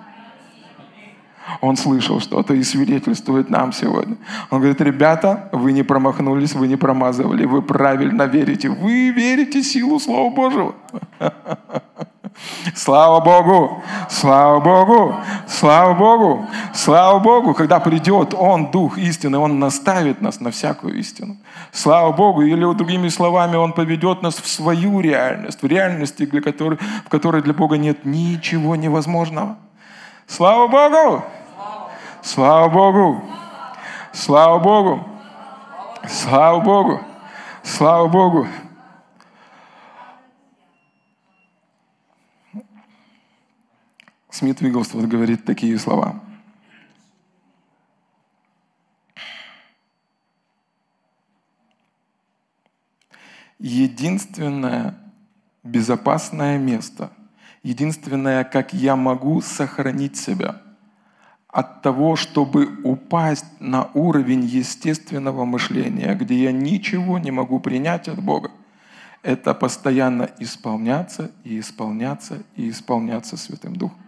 Он 1.61 1.77
слышал 1.77 2.21
что-то 2.21 2.55
и 2.55 2.63
свидетельствует 2.63 3.51
нам 3.51 3.73
сегодня. 3.73 4.17
Он 4.51 4.61
говорит, 4.61 4.81
ребята, 4.81 5.49
вы 5.53 5.73
не 5.73 5.83
промахнулись, 5.83 6.55
вы 6.55 6.69
не 6.69 6.77
промазывали, 6.77 7.45
вы 7.45 7.63
правильно 7.63 8.23
верите. 8.23 8.69
Вы 8.69 9.11
верите 9.11 9.63
силу 9.63 10.01
Слова 10.01 10.31
Божьего. 10.31 10.75
Слава 12.75 13.21
Богу! 13.21 13.83
Слава 14.11 14.61
Богу! 14.61 15.15
Слава 15.47 15.95
Богу! 15.95 16.47
Слава 16.75 17.19
Богу! 17.19 17.55
Когда 17.55 17.79
придет 17.81 18.35
Он, 18.35 18.71
Дух 18.71 18.99
истины, 18.99 19.39
Он 19.39 19.59
наставит 19.59 20.21
нас 20.21 20.41
на 20.41 20.51
всякую 20.51 20.99
истину. 20.99 21.37
Слава 21.73 22.13
Богу! 22.13 22.43
Или 22.43 22.75
другими 22.75 23.09
словами, 23.09 23.57
Он 23.57 23.73
поведет 23.73 24.23
нас 24.23 24.35
в 24.37 24.49
свою 24.49 25.01
реальность, 25.01 25.63
в 25.63 25.67
реальности, 25.67 26.27
для 26.27 26.41
которой, 26.41 26.79
в 27.05 27.09
которой 27.09 27.43
для 27.43 27.55
Бога 27.55 27.77
нет 27.77 28.05
ничего 28.05 28.77
невозможного. 28.77 29.57
Слава 30.27 30.69
Богу! 30.69 31.25
Слава 32.23 32.69
Богу! 32.69 33.23
Слава 34.13 34.59
Богу! 34.59 35.09
Слава 36.09 36.61
Богу! 36.61 37.01
Слава 37.63 38.09
Богу! 38.09 38.47
Смит 44.31 44.61
Вигглсворт 44.61 45.07
говорит 45.07 45.45
такие 45.45 45.79
слова. 45.79 46.21
Единственное 53.59 54.99
безопасное 55.63 56.59
место, 56.59 57.11
единственное, 57.65 58.45
как 58.45 58.73
я 58.73 58.95
могу 58.95 59.41
сохранить 59.41 60.17
себя– 60.17 60.61
от 61.55 61.83
того, 61.83 62.17
чтобы 62.17 62.81
упасть 62.83 63.47
на 63.61 63.89
уровень 63.95 64.45
естественного 64.45 65.45
мышления, 65.45 66.13
где 66.17 66.35
я 66.43 66.51
ничего 66.51 67.21
не 67.21 67.31
могу 67.31 67.61
принять 67.61 68.09
от 68.09 68.21
Бога, 68.21 68.51
это 69.23 69.55
постоянно 69.55 70.29
исполняться 70.41 71.31
и 71.45 71.61
исполняться 71.61 72.43
и 72.57 72.69
исполняться 72.69 73.37
Святым 73.37 73.77
Духом. 73.77 74.04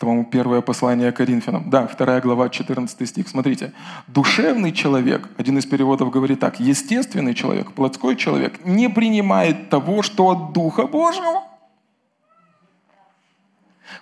По-моему, 0.00 0.24
первое 0.24 0.62
послание 0.62 1.12
Коринфянам. 1.12 1.68
Да, 1.68 1.86
вторая 1.86 2.22
глава, 2.22 2.48
14 2.48 3.06
стих. 3.06 3.28
Смотрите. 3.28 3.74
Душевный 4.06 4.72
человек, 4.72 5.28
один 5.36 5.58
из 5.58 5.66
переводов 5.66 6.10
говорит 6.10 6.40
так, 6.40 6.58
естественный 6.58 7.34
человек, 7.34 7.72
плотской 7.72 8.16
человек, 8.16 8.64
не 8.64 8.88
принимает 8.88 9.68
того, 9.68 10.00
что 10.00 10.30
от 10.30 10.54
Духа 10.54 10.86
Божьего. 10.86 11.42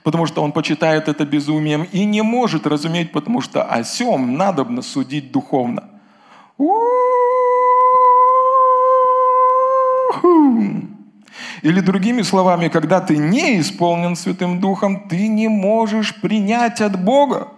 Потому 0.04 0.26
что 0.26 0.40
он 0.42 0.52
почитает 0.52 1.08
это 1.08 1.26
безумием 1.26 1.82
и 1.90 2.04
не 2.04 2.22
может 2.22 2.64
разуметь, 2.68 3.10
потому 3.10 3.40
что 3.40 3.64
о 3.64 3.82
сем 3.82 4.36
надобно 4.36 4.82
судить 4.82 5.32
духовно. 5.32 5.90
У-у-у! 6.58 6.98
Или 11.62 11.80
другими 11.80 12.22
словами, 12.22 12.68
когда 12.68 13.00
ты 13.00 13.16
не 13.16 13.60
исполнен 13.60 14.16
Святым 14.16 14.60
Духом, 14.60 15.08
ты 15.08 15.28
не 15.28 15.48
можешь 15.48 16.20
принять 16.20 16.80
от 16.80 17.02
Бога 17.02 17.48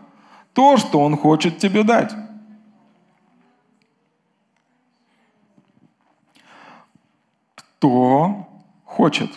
то, 0.53 0.77
что 0.77 1.01
Он 1.01 1.17
хочет 1.17 1.59
тебе 1.59 1.83
дать. 1.83 2.13
Кто 7.55 8.49
хочет 8.85 9.31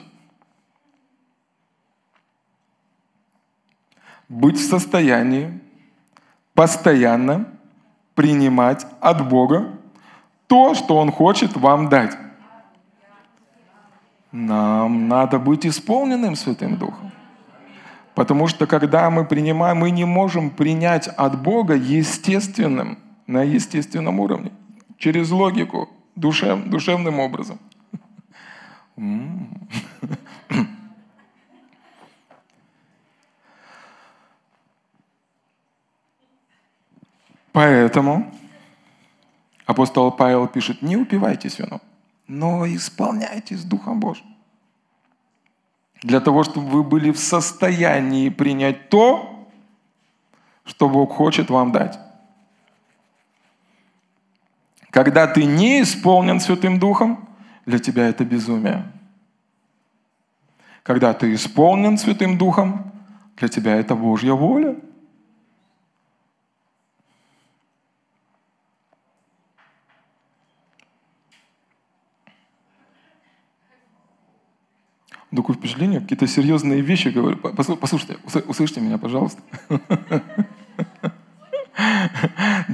быть 4.29 4.57
в 4.57 4.67
состоянии 4.67 5.59
постоянно 6.53 7.45
принимать 8.15 8.85
от 8.99 9.27
Бога 9.27 9.71
то, 10.47 10.73
что 10.73 10.97
Он 10.97 11.11
хочет 11.11 11.55
вам 11.55 11.89
дать. 11.89 12.17
Нам 14.33 15.07
надо 15.07 15.37
быть 15.37 15.63
исполненным 15.63 16.35
Святым 16.35 16.75
Духом. 16.77 17.11
Потому 18.15 18.47
что 18.47 18.65
когда 18.65 19.07
мы 19.11 19.25
принимаем, 19.25 19.77
мы 19.77 19.91
не 19.91 20.05
можем 20.05 20.49
принять 20.49 21.07
от 21.07 21.39
Бога 21.39 21.75
естественным, 21.75 22.97
на 23.27 23.43
естественном 23.43 24.19
уровне, 24.19 24.51
через 24.97 25.29
логику, 25.29 25.87
душев, 26.15 26.65
душевным 26.65 27.19
образом. 27.19 27.59
Поэтому 37.51 38.33
апостол 39.67 40.11
Павел 40.11 40.47
пишет, 40.47 40.81
не 40.81 40.97
упивайтесь 40.97 41.59
вином 41.59 41.81
но 42.27 42.65
исполняйтесь 42.67 43.63
Духом 43.63 43.99
Божьим. 43.99 44.27
Для 46.01 46.19
того, 46.19 46.43
чтобы 46.43 46.67
вы 46.67 46.83
были 46.83 47.11
в 47.11 47.19
состоянии 47.19 48.29
принять 48.29 48.89
то, 48.89 49.49
что 50.65 50.89
Бог 50.89 51.13
хочет 51.13 51.49
вам 51.49 51.71
дать. 51.71 51.97
Когда 54.89 55.27
ты 55.27 55.45
не 55.45 55.81
исполнен 55.81 56.39
Святым 56.39 56.79
Духом, 56.79 57.27
для 57.65 57.79
тебя 57.79 58.07
это 58.07 58.25
безумие. 58.25 58.91
Когда 60.83 61.13
ты 61.13 61.33
исполнен 61.33 61.97
Святым 61.97 62.37
Духом, 62.37 62.91
для 63.37 63.47
тебя 63.47 63.75
это 63.75 63.95
Божья 63.95 64.33
воля– 64.33 64.75
такое 75.35 75.55
впечатление, 75.55 75.99
какие-то 76.01 76.27
серьезные 76.27 76.81
вещи 76.81 77.09
говорю. 77.09 77.37
Послушайте, 77.37 78.17
услышьте 78.47 78.81
меня, 78.81 78.97
пожалуйста. 78.97 79.41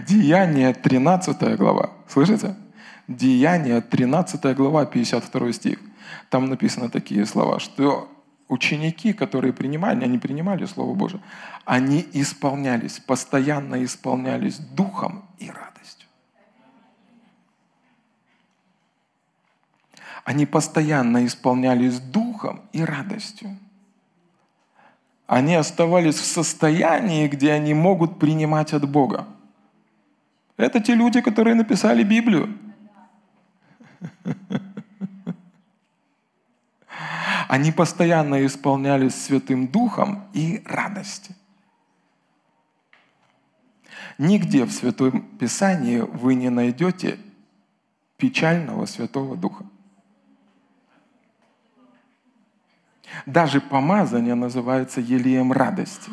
Деяние 0.07 0.73
13 0.73 1.57
глава. 1.57 1.91
Слышите? 2.07 2.55
Деяние 3.07 3.81
13 3.81 4.55
глава, 4.55 4.85
52 4.85 5.53
стих. 5.53 5.79
Там 6.29 6.47
написано 6.49 6.89
такие 6.89 7.25
слова, 7.25 7.59
что 7.59 8.09
ученики, 8.47 9.13
которые 9.13 9.53
принимали, 9.53 10.03
они 10.03 10.17
принимали 10.17 10.65
Слово 10.65 10.93
Божие, 10.95 11.21
они 11.65 12.05
исполнялись, 12.13 12.99
постоянно 12.99 13.83
исполнялись 13.83 14.57
духом 14.57 15.25
и 15.37 15.47
радостью. 15.47 15.78
Они 20.29 20.45
постоянно 20.45 21.25
исполнялись 21.25 21.99
духом 21.99 22.61
и 22.71 22.83
радостью. 22.83 23.57
Они 25.25 25.55
оставались 25.55 26.17
в 26.19 26.25
состоянии, 26.25 27.27
где 27.27 27.51
они 27.51 27.73
могут 27.73 28.19
принимать 28.19 28.73
от 28.73 28.87
Бога. 28.87 29.25
Это 30.55 30.81
те 30.81 30.93
люди, 30.93 31.21
которые 31.21 31.55
написали 31.55 32.03
Библию. 32.03 32.55
Они 37.47 37.71
постоянно 37.71 38.45
исполнялись 38.45 39.15
Святым 39.15 39.67
Духом 39.67 40.25
и 40.33 40.61
радостью. 40.67 41.33
Нигде 44.19 44.65
в 44.65 44.71
Святом 44.71 45.23
Писании 45.39 46.01
вы 46.01 46.35
не 46.35 46.51
найдете 46.51 47.17
печального 48.17 48.85
Святого 48.85 49.35
Духа. 49.35 49.65
Даже 53.25 53.61
помазание 53.61 54.35
называется 54.35 55.01
елеем 55.01 55.51
радости. 55.51 56.11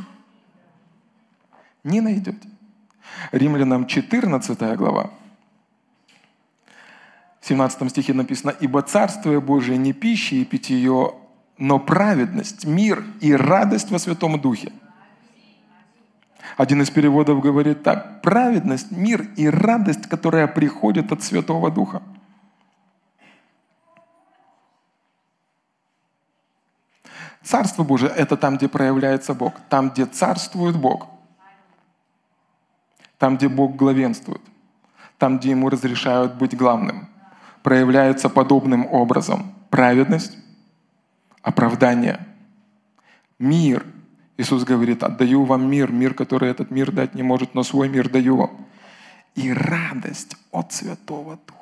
Не 1.85 2.01
найдете. 2.01 2.49
Римлянам 3.33 3.87
14 3.87 4.77
глава. 4.77 5.11
В 7.41 7.47
17 7.47 7.91
стихе 7.91 8.13
написано, 8.13 8.51
«Ибо 8.51 8.83
Царствие 8.83 9.41
Божие 9.41 9.79
не 9.79 9.93
пища 9.93 10.35
и 10.35 10.45
питье, 10.45 11.15
но 11.59 11.79
праведность, 11.79 12.67
мир 12.67 13.05
и 13.21 13.33
радость 13.33 13.91
во 13.91 13.99
Святом 13.99 14.41
Духе». 14.41 14.73
Один 16.57 16.83
из 16.83 16.91
переводов 16.91 17.41
говорит 17.41 17.83
так, 17.83 18.23
праведность, 18.23 18.91
мир 18.91 19.29
и 19.37 19.49
радость, 19.49 20.09
которая 20.09 20.49
приходит 20.49 21.13
от 21.13 21.23
Святого 21.23 21.71
Духа– 21.71 22.03
Царство 27.47 27.85
Божие– 27.85 28.11
это 28.17 28.37
там, 28.37 28.57
где 28.57 28.67
проявляется 28.67 29.33
Бог, 29.33 29.55
там, 29.69 29.91
где 29.91 30.05
царствует 30.05 30.77
Бог, 30.77 31.07
там, 33.19 33.37
где 33.37 33.49
Бог 33.49 33.77
главенствует, 33.77 34.41
там, 35.17 35.39
где 35.39 35.51
Ему 35.51 35.69
разрешают 35.71 36.35
быть 36.35 36.57
главным. 36.57 37.09
Проявляется 37.63 38.29
подобным 38.29 38.93
образом 38.93 39.55
праведность, 39.71 40.37
оправдание, 41.41 42.27
мир. 43.39 43.87
Иисус 44.39 44.65
говорит, 44.65 45.05
отдаю 45.05 45.45
вам 45.45 45.71
мир, 45.71 45.93
мир, 45.93 46.15
который 46.15 46.51
этот 46.51 46.73
мир 46.73 46.91
дать 46.91 47.15
не 47.15 47.23
может, 47.23 47.55
но 47.55 47.63
свой 47.63 47.89
мир 47.89 48.09
даю 48.09 48.39
вам. 48.39 48.67
И 49.37 49.53
радость 49.53 50.37
от 50.51 50.73
Святого 50.73 51.39
Духа. 51.47 51.56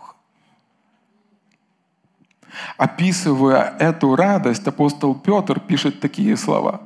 Описывая 2.77 3.75
эту 3.79 4.17
радость, 4.17 4.67
апостол 4.67 5.15
Петр 5.15 5.61
пишет 5.61 6.01
такие 6.01 6.37
слова. 6.37 6.81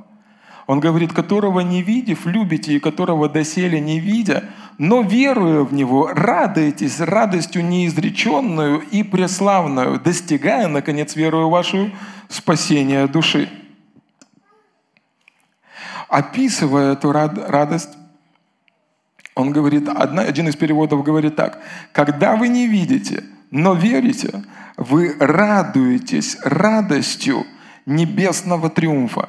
Он 0.67 0.81
говорит, 0.81 1.15
которого 1.15 1.61
не 1.61 1.83
видев, 1.83 2.27
любите, 2.27 2.75
и 2.75 2.79
которого 2.79 3.29
доселе 3.29 3.81
не 3.81 4.01
видя, 4.01 4.51
но 4.77 5.01
веруя 5.01 5.63
в 5.63 5.73
Него, 5.73 6.11
радуетесь 6.13 7.01
радостью 7.01 7.65
неизреченную 7.65 8.81
и 8.81 9.03
преславную, 9.03 9.99
достигая, 9.99 10.69
наконец, 10.69 11.17
верую 11.17 11.49
вашу 11.49 11.91
спасение 12.29 13.07
души. 13.07 13.49
Описывая 16.09 16.93
эту 16.93 17.13
радость, 17.13 17.97
он 19.35 19.53
говорит, 19.53 19.89
один 19.89 20.49
из 20.49 20.57
переводов 20.57 21.03
говорит 21.03 21.35
так, 21.37 21.61
«Когда 21.93 22.37
вы 22.37 22.49
не 22.49 22.67
видите, 22.67 23.25
но 23.51 23.75
верите, 23.75 24.45
вы 24.77 25.17
радуетесь 25.19 26.37
радостью 26.45 27.45
небесного 27.87 28.71
триумфа, 28.71 29.29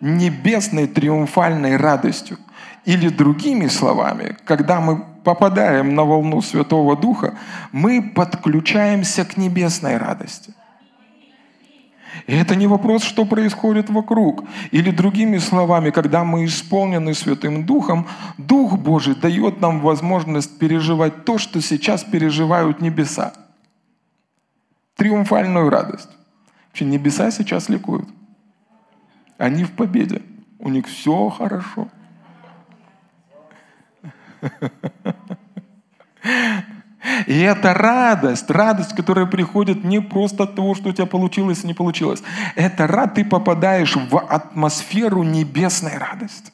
небесной 0.00 0.86
триумфальной 0.86 1.76
радостью. 1.76 2.38
Или 2.84 3.08
другими 3.08 3.68
словами, 3.68 4.36
когда 4.44 4.80
мы 4.80 5.04
попадаем 5.24 5.94
на 5.94 6.04
волну 6.04 6.42
Святого 6.42 6.96
Духа, 6.96 7.34
мы 7.70 8.02
подключаемся 8.02 9.24
к 9.24 9.36
небесной 9.36 9.96
радости. 9.96 10.52
И 12.26 12.34
это 12.34 12.54
не 12.56 12.66
вопрос, 12.66 13.02
что 13.02 13.24
происходит 13.24 13.90
вокруг. 13.90 14.44
Или 14.70 14.90
другими 14.90 15.38
словами, 15.38 15.90
когда 15.90 16.24
мы 16.24 16.44
исполнены 16.44 17.14
Святым 17.14 17.64
Духом, 17.66 18.06
Дух 18.38 18.78
Божий 18.78 19.14
дает 19.14 19.60
нам 19.60 19.80
возможность 19.80 20.58
переживать 20.58 21.24
то, 21.24 21.38
что 21.38 21.60
сейчас 21.60 22.04
переживают 22.04 22.80
небеса 22.80 23.32
триумфальную 24.96 25.68
радость. 25.68 26.10
Вообще 26.68 26.84
небеса 26.84 27.30
сейчас 27.30 27.68
ликуют. 27.68 28.08
Они 29.36 29.64
в 29.64 29.72
победе. 29.72 30.22
У 30.58 30.68
них 30.68 30.86
все 30.86 31.28
хорошо. 31.28 31.88
И 37.26 37.38
это 37.40 37.74
радость, 37.74 38.50
радость, 38.50 38.94
которая 38.94 39.26
приходит 39.26 39.84
не 39.84 40.00
просто 40.00 40.44
от 40.44 40.54
того, 40.54 40.74
что 40.74 40.90
у 40.90 40.92
тебя 40.92 41.06
получилось 41.06 41.64
и 41.64 41.66
не 41.66 41.74
получилось. 41.74 42.22
Это 42.54 42.86
рад, 42.86 43.14
ты 43.14 43.24
попадаешь 43.24 43.96
в 43.96 44.18
атмосферу 44.18 45.22
небесной 45.22 45.96
радости. 45.98 46.52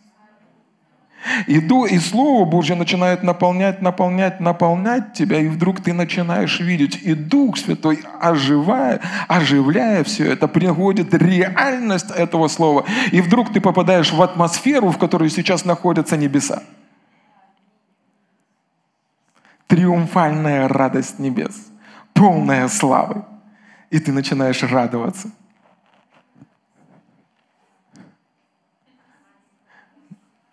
И, 1.46 1.60
до, 1.60 1.86
и 1.86 1.98
Слово 1.98 2.44
Божье 2.44 2.76
начинает 2.76 3.22
наполнять, 3.22 3.82
наполнять, 3.82 4.40
наполнять 4.40 5.12
тебя, 5.12 5.40
и 5.40 5.48
вдруг 5.48 5.82
ты 5.82 5.92
начинаешь 5.92 6.60
видеть, 6.60 7.00
и 7.02 7.14
Дух 7.14 7.58
Святой, 7.58 8.00
оживая, 8.20 9.00
оживляя 9.26 10.04
все 10.04 10.32
это, 10.32 10.48
приводит 10.48 11.12
реальность 11.12 12.10
этого 12.10 12.48
Слова. 12.48 12.84
И 13.12 13.20
вдруг 13.20 13.52
ты 13.52 13.60
попадаешь 13.60 14.12
в 14.12 14.22
атмосферу, 14.22 14.90
в 14.90 14.98
которой 14.98 15.28
сейчас 15.28 15.64
находятся 15.64 16.16
небеса. 16.16 16.62
Триумфальная 19.68 20.66
радость 20.66 21.18
небес, 21.18 21.70
полная 22.14 22.68
славы. 22.68 23.24
И 23.90 24.00
ты 24.00 24.12
начинаешь 24.12 24.62
радоваться. 24.62 25.30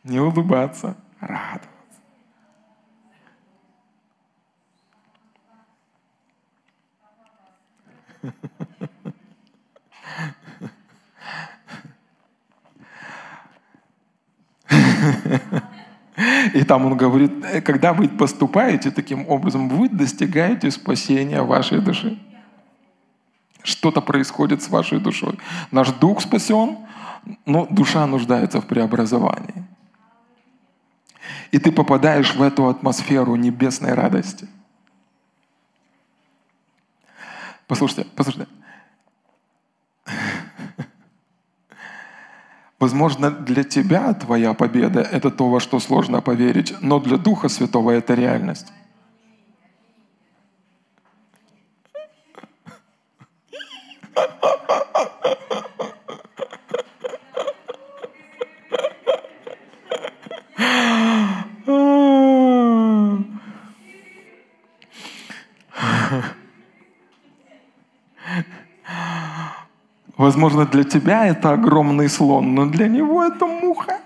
Не 0.04 0.20
улыбаться, 0.20 0.98
радоваться. 1.22 1.70
И 16.54 16.64
там 16.64 16.86
он 16.86 16.96
говорит, 16.96 17.32
«Э, 17.44 17.62
когда 17.62 17.94
вы 17.94 18.08
поступаете 18.08 18.92
таким 18.92 19.28
образом, 19.28 19.68
вы 19.68 19.90
достигаете 19.90 20.72
спасения 20.72 21.42
вашей 21.42 21.82
души. 21.82 22.18
Что-то 23.64 24.02
происходит 24.02 24.62
с 24.62 24.70
вашей 24.70 25.00
душой. 25.00 25.38
Наш 25.72 25.92
дух 25.92 26.22
спасен, 26.22 26.78
но 27.46 27.68
душа 27.70 28.06
нуждается 28.06 28.62
в 28.62 28.66
преобразовании. 28.66 29.66
И 31.52 31.58
ты 31.58 31.72
попадаешь 31.72 32.36
в 32.36 32.42
эту 32.42 32.68
атмосферу 32.68 33.36
небесной 33.36 33.94
радости. 33.94 34.48
Послушайте, 37.68 38.08
послушайте. 38.16 38.48
Возможно, 42.86 43.32
для 43.32 43.64
тебя 43.64 44.14
твоя 44.14 44.54
победа– 44.54 45.00
это 45.12 45.32
то, 45.32 45.50
во 45.50 45.60
что 45.60 45.80
сложно 45.80 46.22
поверить, 46.22 46.76
но 46.82 47.00
для 47.00 47.18
Духа 47.18 47.50
Святого 47.50 47.90
это 47.90 48.14
реальность. 48.14 48.68
Возможно, 70.36 70.66
для 70.66 70.84
тебя 70.84 71.28
это 71.28 71.54
огромный 71.54 72.10
слон, 72.10 72.56
но 72.56 72.66
для 72.66 72.90
него 72.90 73.24
это 73.24 73.46
муха. 73.46 74.02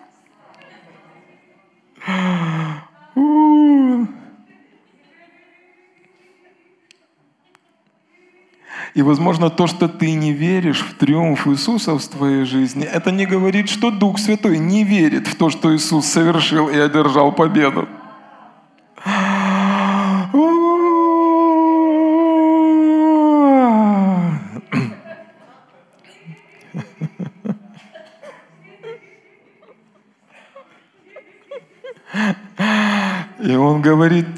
И, 8.94 9.02
возможно, 9.02 9.50
то, 9.50 9.66
что 9.66 9.90
ты 9.90 10.14
не 10.14 10.32
веришь 10.32 10.82
в 10.82 10.94
триумф 11.00 11.48
Иисуса 11.48 11.98
в 11.98 12.08
твоей 12.08 12.46
жизни, 12.46 12.84
это 12.84 13.10
не 13.10 13.26
говорит, 13.26 13.68
что 13.68 13.90
Дух 13.90 14.20
Святой 14.20 14.60
не 14.60 14.84
верит 14.84 15.26
в 15.26 15.36
то, 15.36 15.50
что 15.50 15.76
Иисус 15.76 16.06
совершил 16.06 16.70
и 16.70 16.78
одержал 16.78 17.32
победу. 17.32 17.88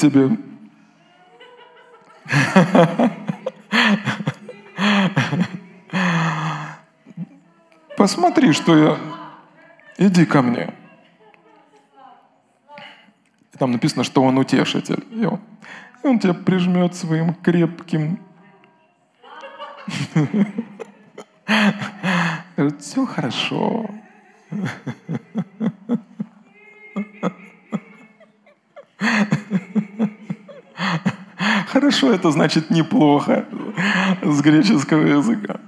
Тебе, 0.01 0.35
посмотри, 7.95 8.51
что 8.53 8.75
я... 8.75 8.97
Иди 9.97 10.25
ко 10.25 10.41
мне. 10.41 10.73
Там 13.59 13.71
написано, 13.73 14.03
что 14.03 14.23
он 14.23 14.39
утешитель. 14.39 15.05
И 15.11 15.27
он, 16.07 16.17
тебя 16.19 16.33
прижмет 16.33 16.95
своим 16.95 17.35
крепким... 17.35 18.19
Все 22.79 23.05
хорошо. 23.05 23.89
Хорошо, 32.01 32.15
это 32.15 32.31
значит 32.31 32.71
неплохо 32.71 33.45
с 34.23 34.41
греческого 34.41 35.05
языка. 35.05 35.59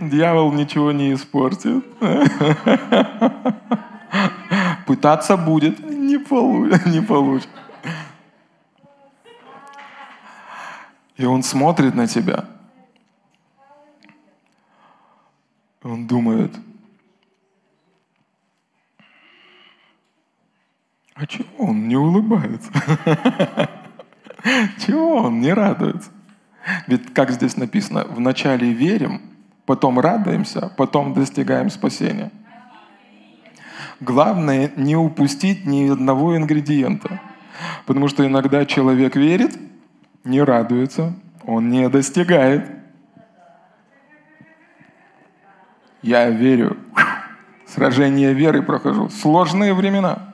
Дьявол 0.00 0.52
ничего 0.52 0.92
не 0.92 1.12
испортит. 1.12 1.84
Пытаться 4.86 5.36
будет, 5.36 5.78
не, 5.90 6.16
полу... 6.18 6.64
не 6.86 7.02
получит. 7.02 7.50
И 11.18 11.26
он 11.26 11.42
смотрит 11.42 11.94
на 11.94 12.06
тебя. 12.06 12.46
Он 15.82 16.06
думает, 16.06 16.54
а 21.24 21.26
чего 21.26 21.70
он 21.70 21.88
не 21.88 21.96
улыбается? 21.96 22.70
Чего 24.78 25.16
он 25.16 25.40
не 25.40 25.54
радуется? 25.54 26.10
Ведь, 26.86 27.14
как 27.14 27.30
здесь 27.30 27.56
написано, 27.56 28.04
вначале 28.10 28.72
верим, 28.72 29.22
потом 29.64 29.98
радуемся, 29.98 30.70
потом 30.76 31.14
достигаем 31.14 31.70
спасения. 31.70 32.30
Главное 34.00 34.70
не 34.76 34.96
упустить 34.96 35.64
ни 35.64 35.88
одного 35.88 36.36
ингредиента. 36.36 37.22
Потому 37.86 38.08
что 38.08 38.26
иногда 38.26 38.66
человек 38.66 39.16
верит, 39.16 39.58
не 40.24 40.42
радуется, 40.42 41.14
он 41.46 41.70
не 41.70 41.88
достигает. 41.88 42.70
Я 46.02 46.28
верю. 46.28 46.76
Сражение 47.66 48.34
веры 48.34 48.62
прохожу. 48.62 49.08
Сложные 49.08 49.72
времена. 49.72 50.33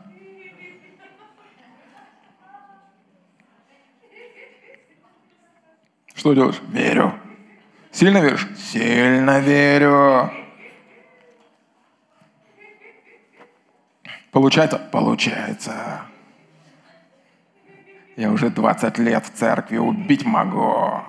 Что 6.21 6.35
делаешь? 6.35 6.61
Верю. 6.69 7.15
Сильно 7.91 8.19
веришь? 8.19 8.47
Сильно 8.55 9.41
верю. 9.41 10.31
Получается? 14.31 14.77
Получается. 14.93 16.03
Я 18.17 18.31
уже 18.33 18.51
20 18.51 18.99
лет 18.99 19.25
в 19.25 19.31
церкви 19.31 19.79
убить 19.79 20.27
могу. 20.27 21.01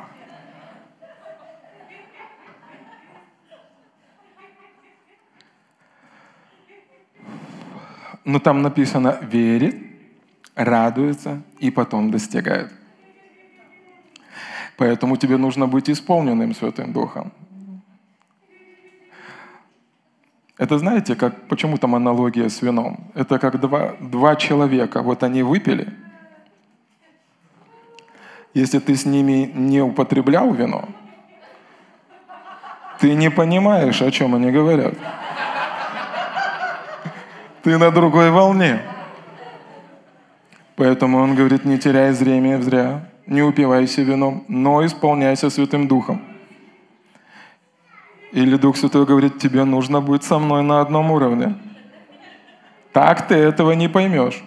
но 8.24 8.40
там 8.40 8.62
написано 8.62 9.18
верит, 9.22 9.76
радуется 10.56 11.42
и 11.60 11.70
потом 11.70 12.12
достигает. 12.12 12.72
Поэтому 14.82 15.16
тебе 15.16 15.38
нужно 15.38 15.68
быть 15.68 15.92
исполненным 15.92 16.56
Святым 16.56 16.92
Духом. 16.92 17.32
Это 20.58 20.80
знаете, 20.80 21.16
как, 21.16 21.48
почему 21.48 21.78
там 21.78 21.94
аналогия 21.94 22.50
с 22.50 22.64
вином? 22.64 23.12
Это 23.14 23.38
как 23.38 23.60
два, 23.60 23.94
два 24.00 24.36
человека, 24.36 25.04
вот 25.04 25.22
они 25.22 25.44
выпили. 25.44 25.94
Если 28.56 28.80
ты 28.80 28.96
с 28.96 29.06
ними 29.06 29.52
не 29.54 29.82
употреблял 29.82 30.52
вино, 30.52 30.90
Ты 33.00 33.14
не 33.14 33.30
понимаешь, 33.30 34.02
о 34.02 34.10
чем 34.10 34.34
они 34.34 34.50
говорят. 34.50 34.96
Ты 37.62 37.78
на 37.78 37.92
другой 37.92 38.32
волне. 38.32 38.82
Поэтому 40.76 41.20
он 41.20 41.36
говорит, 41.36 41.66
не 41.66 41.78
теряй 41.78 42.14
зрение 42.14 42.60
зря, 42.60 43.11
не 43.32 43.42
упивайся 43.42 44.02
вином, 44.02 44.44
но 44.50 44.86
исполняйся 44.86 45.50
Святым 45.50 45.88
Духом. 45.88 46.22
Или 48.34 48.58
Дух 48.58 48.76
Святой 48.76 49.06
говорит, 49.06 49.40
тебе 49.40 49.64
нужно 49.64 50.02
быть 50.02 50.24
со 50.24 50.38
мной 50.38 50.64
на 50.64 50.82
одном 50.82 51.12
уровне. 51.12 51.56
Так 52.92 53.30
ты 53.30 53.36
этого 53.36 53.72
не 53.72 53.88
поймешь. 53.88 54.44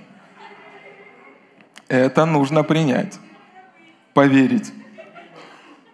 Это 1.89 2.26
нужно 2.26 2.62
принять. 2.62 3.18
Поверить. 4.12 4.70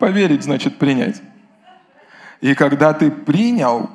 Поверить 0.00 0.42
значит 0.42 0.76
принять. 0.76 1.22
И 2.40 2.56
когда 2.56 2.92
ты 2.92 3.12
принял 3.12 3.88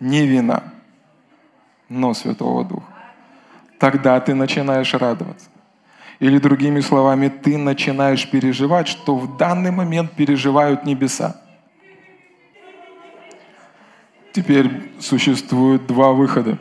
не 0.00 0.26
вина, 0.26 0.64
но 1.88 2.12
Святого 2.12 2.64
Духа, 2.64 2.92
тогда 3.78 4.18
ты 4.18 4.34
начинаешь 4.34 4.92
радоваться. 4.94 5.48
Или 6.20 6.38
другими 6.38 6.80
словами, 6.80 7.28
ты 7.28 7.56
начинаешь 7.56 8.30
переживать, 8.30 8.88
что 8.88 9.16
в 9.16 9.38
данный 9.38 9.70
момент 9.70 10.12
переживают 10.12 10.84
небеса. 10.84 11.40
Теперь 14.32 14.92
существует 15.00 15.86
два 15.86 16.12
выхода. 16.12 16.58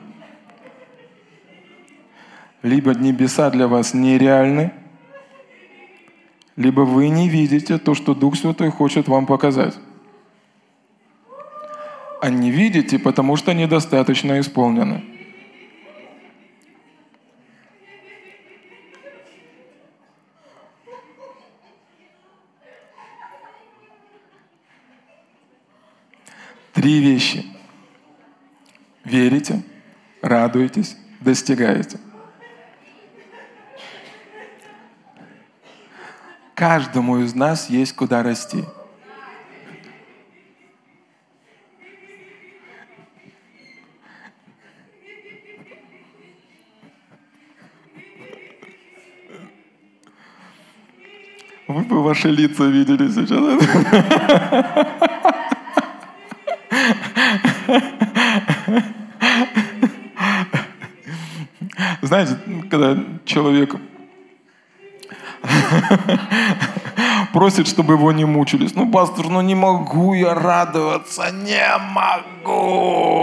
Либо 2.64 2.93
небеса 2.93 3.49
для 3.51 3.68
вас 3.68 3.93
нереальны, 3.93 4.72
либо 6.55 6.82
вы 6.82 7.10
не 7.10 7.30
видите 7.30 7.78
то, 7.78 7.93
что 7.93 8.14
Дух 8.16 8.36
Святой 8.38 8.70
хочет 8.70 9.07
вам 9.07 9.26
показать. 9.26 9.78
А 12.22 12.30
не 12.30 12.51
видите, 12.51 12.97
потому 12.99 13.36
что 13.36 13.53
недостаточно 13.53 14.39
исполнены. 14.39 15.18
Три 26.74 26.99
вещи. 26.99 27.45
Верите, 29.03 29.63
радуетесь, 30.22 30.95
достигаете. 31.20 31.99
Каждому 36.53 37.20
из 37.20 37.34
нас 37.34 37.70
есть 37.70 37.95
куда 37.95 38.22
расти. 38.22 38.65
Вы 51.67 51.84
бы 51.84 52.03
ваши 52.03 52.30
лица 52.30 52.65
видели 52.65 53.07
сейчас. 53.09 53.39
Знаете, 62.01 62.38
когда 62.70 62.97
человек 63.26 63.76
просит, 67.34 67.67
чтобы 67.67 67.93
его 67.93 68.11
не 68.11 68.26
мучились. 68.26 68.76
Ну, 68.76 68.91
пастор, 68.91 69.30
ну 69.30 69.41
не 69.41 69.55
могу 69.55 70.13
я 70.13 70.34
радоваться, 70.34 71.32
не 71.32 71.78
могу. 71.93 73.20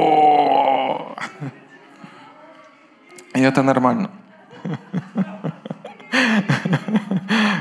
И 3.35 3.41
это 3.41 3.63
нормально. 3.63 4.11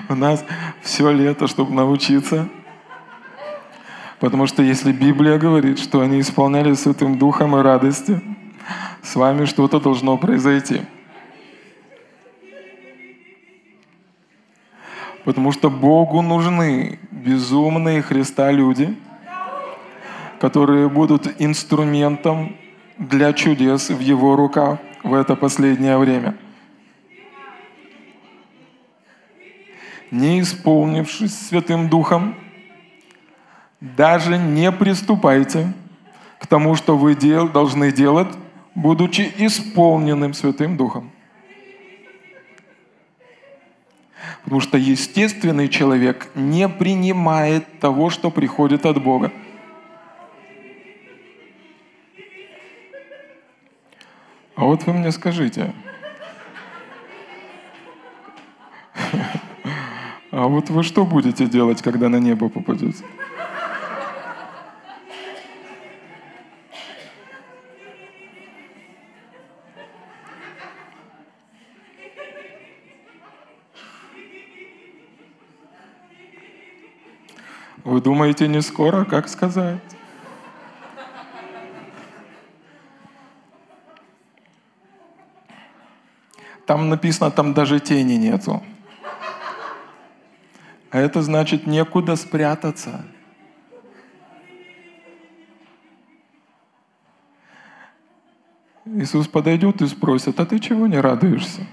У 0.07 0.15
нас 0.15 0.43
все 0.81 1.11
лето, 1.11 1.47
чтобы 1.47 1.73
научиться. 1.73 2.47
Потому 4.19 4.47
что 4.47 4.63
если 4.63 4.91
Библия 4.91 5.37
говорит, 5.37 5.79
что 5.79 5.99
они 6.01 6.19
исполнялись 6.19 6.79
Святым 6.79 7.17
Духом 7.17 7.55
и 7.57 7.61
радостью, 7.61 8.21
с 9.01 9.15
вами 9.15 9.45
что-то 9.45 9.79
должно 9.79 10.17
произойти. 10.17 10.81
Потому 15.25 15.51
что 15.51 15.69
Богу 15.69 16.21
нужны 16.21 16.99
безумные 17.11 18.01
Христа 18.01 18.51
люди, 18.51 18.95
которые 20.39 20.87
будут 20.87 21.41
инструментом 21.41 22.55
для 22.97 23.33
чудес 23.33 23.89
в 23.89 23.99
Его 23.99 24.35
руках 24.35 24.79
в 25.03 25.13
это 25.13 25.35
последнее 25.35 25.97
время. 25.97 26.35
Не 30.11 30.39
исполнившись 30.41 31.47
Святым 31.47 31.89
Духом, 31.89 32.35
даже 33.95 34.37
не 34.37 34.71
приступайте 34.71 35.73
к 36.39 36.47
тому, 36.47 36.75
что 36.75 36.97
вы 36.97 37.15
дел, 37.15 37.47
должны 37.49 37.91
делать, 37.91 38.29
будучи 38.75 39.31
исполненным 39.37 40.33
Святым 40.33 40.77
Духом. 40.77 41.11
Потому 44.43 44.61
что 44.61 44.77
естественный 44.77 45.69
человек 45.69 46.27
не 46.35 46.69
принимает 46.69 47.79
того, 47.79 48.09
что 48.09 48.29
приходит 48.29 48.85
от 48.85 49.01
Бога. 49.01 49.31
А 54.55 54.65
вот 54.65 54.83
вы 54.85 54.93
мне 54.93 55.11
скажите, 55.11 55.73
а 60.31 60.47
вот 60.47 60.69
вы 60.69 60.83
что 60.83 61.05
будете 61.05 61.45
делать, 61.45 61.81
когда 61.81 62.07
на 62.07 62.19
небо 62.19 62.49
попадете? 62.49 63.03
Вы 77.95 78.01
думаете, 78.01 78.49
не 78.49 78.61
скоро? 78.61 79.05
Как 79.05 79.29
сказать? 79.29 79.79
Там 86.65 86.89
написано, 86.89 87.31
там 87.31 87.53
даже 87.53 87.79
тени 87.79 88.15
нету. 88.15 88.61
А 90.91 90.99
это 90.99 91.21
значит 91.21 91.67
некуда 91.67 92.17
спрятаться. 92.17 93.05
Иисус 98.87 99.29
подойдет 99.29 99.81
и 99.81 99.87
спросит, 99.87 100.37
а 100.41 100.45
ты 100.45 100.59
чего 100.59 100.85
не 100.87 100.99
радуешься? 100.99 101.65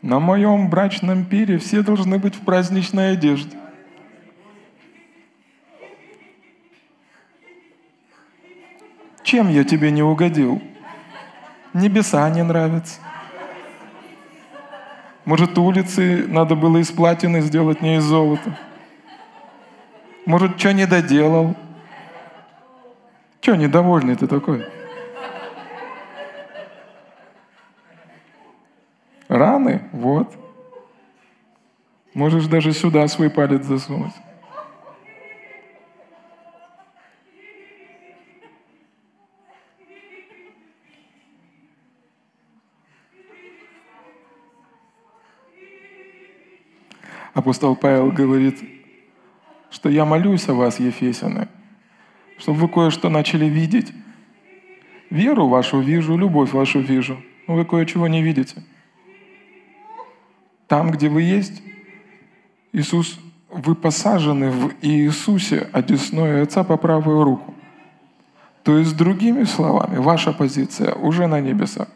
На 0.00 0.18
моем 0.18 0.70
брачном 0.70 1.26
пире 1.26 1.58
все 1.58 1.82
должны 1.82 2.18
быть 2.18 2.36
в 2.36 2.40
праздничной 2.40 3.12
одежде. 3.12 3.61
Чем 9.32 9.48
я 9.48 9.64
тебе 9.64 9.90
не 9.90 10.02
угодил? 10.02 10.60
Небеса 11.72 12.28
не 12.28 12.42
нравятся. 12.42 13.00
Может, 15.24 15.56
улицы 15.56 16.26
надо 16.28 16.54
было 16.54 16.76
из 16.76 16.90
платины 16.90 17.40
сделать, 17.40 17.80
не 17.80 17.96
из 17.96 18.02
золота? 18.02 18.58
Может, 20.26 20.60
что 20.60 20.74
не 20.74 20.86
доделал? 20.86 21.56
Че 23.40 23.54
недовольный 23.54 24.16
ты 24.16 24.26
такой? 24.26 24.66
Раны? 29.28 29.88
Вот. 29.92 30.30
Можешь 32.12 32.48
даже 32.48 32.72
сюда 32.72 33.08
свой 33.08 33.30
палец 33.30 33.64
засунуть. 33.64 34.12
Апостол 47.34 47.74
Павел 47.76 48.10
говорит, 48.12 48.62
что 49.70 49.88
я 49.88 50.04
молюсь 50.04 50.48
о 50.48 50.54
вас, 50.54 50.78
Ефесины, 50.78 51.48
чтобы 52.38 52.58
вы 52.58 52.68
кое-что 52.68 53.08
начали 53.08 53.46
видеть. 53.46 53.92
Веру 55.08 55.48
вашу 55.48 55.80
вижу, 55.80 56.16
любовь 56.16 56.52
вашу 56.52 56.80
вижу, 56.80 57.22
но 57.46 57.54
вы 57.54 57.64
кое-чего 57.64 58.06
не 58.06 58.22
видите. 58.22 58.62
Там, 60.68 60.90
где 60.90 61.08
вы 61.08 61.22
есть, 61.22 61.62
Иисус 62.72 63.18
вы 63.50 63.74
посажены 63.74 64.50
в 64.50 64.72
Иисусе, 64.80 65.68
одесную 65.72 66.42
Отца 66.42 66.64
по 66.64 66.76
правую 66.78 67.22
руку. 67.24 67.54
То 68.62 68.78
есть, 68.78 68.96
другими 68.96 69.44
словами, 69.44 69.98
ваша 69.98 70.32
позиция 70.32 70.94
уже 70.94 71.26
на 71.26 71.40
небесах. 71.40 71.88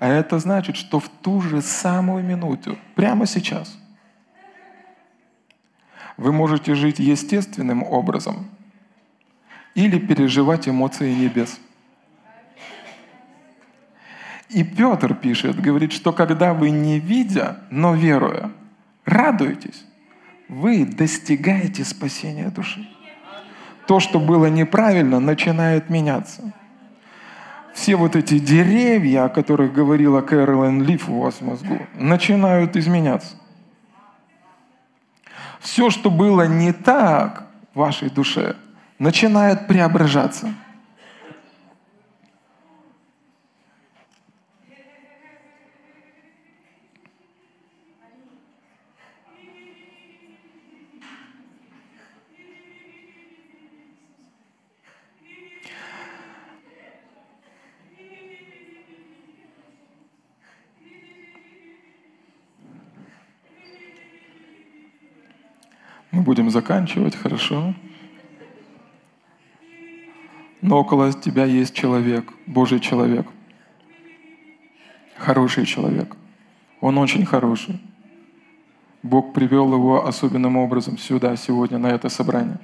А 0.00 0.08
это 0.08 0.38
значит, 0.38 0.76
что 0.76 0.98
в 0.98 1.10
ту 1.10 1.42
же 1.42 1.60
самую 1.60 2.24
минуту, 2.24 2.78
прямо 2.94 3.26
сейчас, 3.26 3.78
вы 6.16 6.32
можете 6.32 6.74
жить 6.74 6.98
естественным 6.98 7.82
образом 7.82 8.48
или 9.74 9.98
переживать 9.98 10.66
эмоции 10.68 11.12
небес. 11.12 11.60
И 14.48 14.64
Петр 14.64 15.14
пишет, 15.14 15.60
говорит, 15.60 15.92
что 15.92 16.14
когда 16.14 16.54
вы 16.54 16.70
не 16.70 16.98
видя, 16.98 17.58
но 17.70 17.94
веруя, 17.94 18.50
радуетесь, 19.04 19.84
вы 20.48 20.86
достигаете 20.86 21.84
спасения 21.84 22.48
души. 22.48 22.88
То, 23.86 24.00
что 24.00 24.18
было 24.18 24.46
неправильно, 24.46 25.20
начинает 25.20 25.90
меняться. 25.90 26.54
Все 27.74 27.96
вот 27.96 28.16
эти 28.16 28.38
деревья, 28.38 29.24
о 29.24 29.28
которых 29.28 29.72
говорила 29.72 30.20
Кэролин 30.20 30.82
Лиф 30.82 31.08
у 31.08 31.20
вас 31.20 31.36
в 31.36 31.42
мозгу, 31.42 31.78
начинают 31.94 32.76
изменяться. 32.76 33.36
Все, 35.60 35.90
что 35.90 36.10
было 36.10 36.46
не 36.46 36.72
так 36.72 37.46
в 37.74 37.78
вашей 37.78 38.10
душе, 38.10 38.56
начинает 38.98 39.66
преображаться– 39.66 40.54
Мы 66.10 66.22
будем 66.22 66.50
заканчивать, 66.50 67.14
хорошо? 67.14 67.74
Но 70.60 70.78
около 70.80 71.12
тебя 71.12 71.44
есть 71.44 71.74
человек, 71.74 72.32
Божий 72.46 72.80
человек. 72.80 73.26
Хороший 75.16 75.66
человек. 75.66 76.16
Он 76.80 76.98
очень 76.98 77.24
хороший. 77.24 77.80
Бог 79.02 79.32
привел 79.32 79.72
его 79.72 80.06
особенным 80.06 80.56
образом 80.56 80.98
сюда, 80.98 81.36
сегодня, 81.36 81.78
на 81.78 81.86
это 81.86 82.08
собрание. 82.08 82.58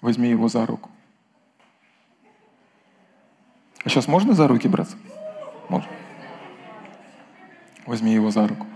Возьми 0.00 0.28
его 0.28 0.48
за 0.48 0.66
руку. 0.66 0.90
А 3.84 3.88
сейчас 3.88 4.06
можно 4.06 4.34
за 4.34 4.46
руки 4.46 4.68
браться? 4.68 4.96
Можно. 5.68 5.90
Возьми 7.86 8.12
его 8.12 8.30
за 8.30 8.46
руку. 8.46 8.66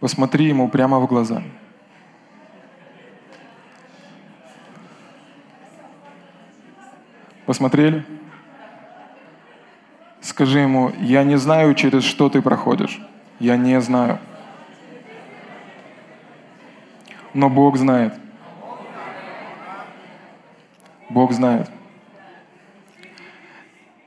Посмотри 0.00 0.46
ему 0.46 0.68
прямо 0.68 1.00
в 1.00 1.06
глаза. 1.06 1.42
Посмотрели? 7.46 8.04
Скажи 10.20 10.60
ему, 10.60 10.92
я 11.00 11.24
не 11.24 11.36
знаю, 11.36 11.74
через 11.74 12.04
что 12.04 12.28
ты 12.28 12.42
проходишь. 12.42 13.00
Я 13.40 13.56
не 13.56 13.80
знаю. 13.80 14.18
Но 17.34 17.50
Бог 17.50 17.76
знает. 17.76 18.14
Бог 21.08 21.32
знает. 21.32 21.70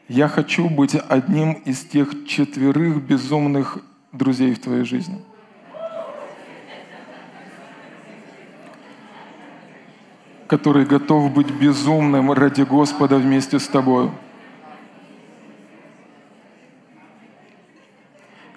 Я 0.08 0.28
хочу 0.28 0.70
быть 0.70 0.96
одним 0.96 1.54
из 1.54 1.84
тех 1.84 2.28
четверых 2.28 3.02
безумных 3.02 3.80
друзей 4.14 4.54
в 4.54 4.62
твоей 4.62 4.86
жизни– 4.86 5.22
который 10.52 10.84
готов 10.84 11.34
быть 11.34 11.49
безумным 11.49 12.34
ради 12.34 12.64
Господа 12.64 13.16
вместе 13.16 13.58
с 13.58 13.70
тобой. 13.70 14.12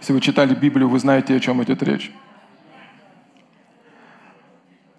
Если 0.01 0.13
вы 0.13 0.21
читали 0.21 0.57
Библию, 0.57 0.89
вы 0.89 0.99
знаете, 0.99 1.37
о 1.37 1.39
чем 1.39 1.63
идет 1.63 1.85
речь. 1.85 2.11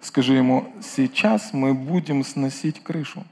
Скажи 0.00 0.32
ему, 0.32 0.72
сейчас 0.80 1.52
мы 1.52 1.74
будем 1.74 2.24
сносить 2.24 2.82
крышу. 2.82 3.24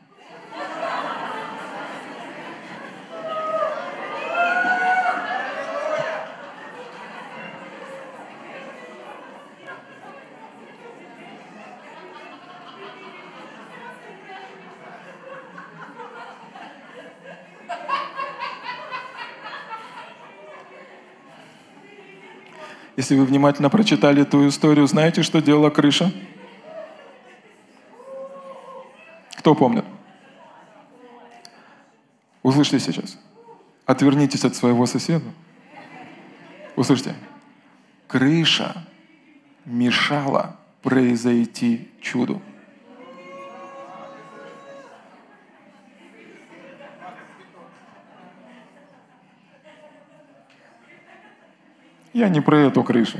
Если 23.05 23.17
вы 23.17 23.27
внимательно 23.27 23.69
прочитали 23.69 24.23
эту 24.23 24.49
историю, 24.49 24.87
знаете, 24.87 25.23
что 25.23 25.43
делала 25.43 25.69
крыша? 25.69 26.11
Кто 29.37 29.55
помнит? 29.55 29.85
Услышьте 32.43 32.81
сейчас. 32.81 33.19
Отвернитесь 33.85 34.47
от 34.47 34.57
своего 34.57 34.87
соседа. 34.87 35.27
Услышьте. 36.77 37.15
Крыша 38.09 38.87
мешала 39.67 40.57
произойти 40.81 41.91
чуду. 42.01 42.41
Я 52.15 52.29
не 52.29 52.41
про 52.41 52.61
эту 52.61 52.85
крышу. 52.85 53.19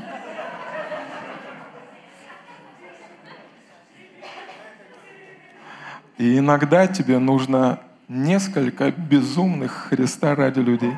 И 6.16 6.38
иногда 6.38 6.86
тебе 6.86 7.18
нужно 7.18 7.80
несколько 8.07 8.92
безумных 8.92 9.88
Христа 9.88 10.36
ради 10.36 10.61
людей. 10.61 10.92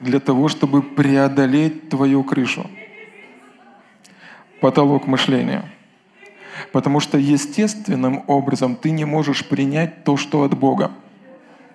Для 0.00 0.18
того, 0.18 0.48
чтобы 0.48 0.82
преодолеть 0.82 1.88
твою 1.88 2.24
крышу. 2.24 2.68
Потолок 4.60 5.06
мышления. 5.06 5.64
Потому 6.72 6.98
что 6.98 7.18
естественным 7.18 8.24
образом 8.26 8.74
ты 8.74 8.90
не 8.90 9.04
можешь 9.04 9.48
принять 9.48 10.02
то, 10.02 10.16
что 10.16 10.42
от 10.42 10.58
Бога. 10.58 10.90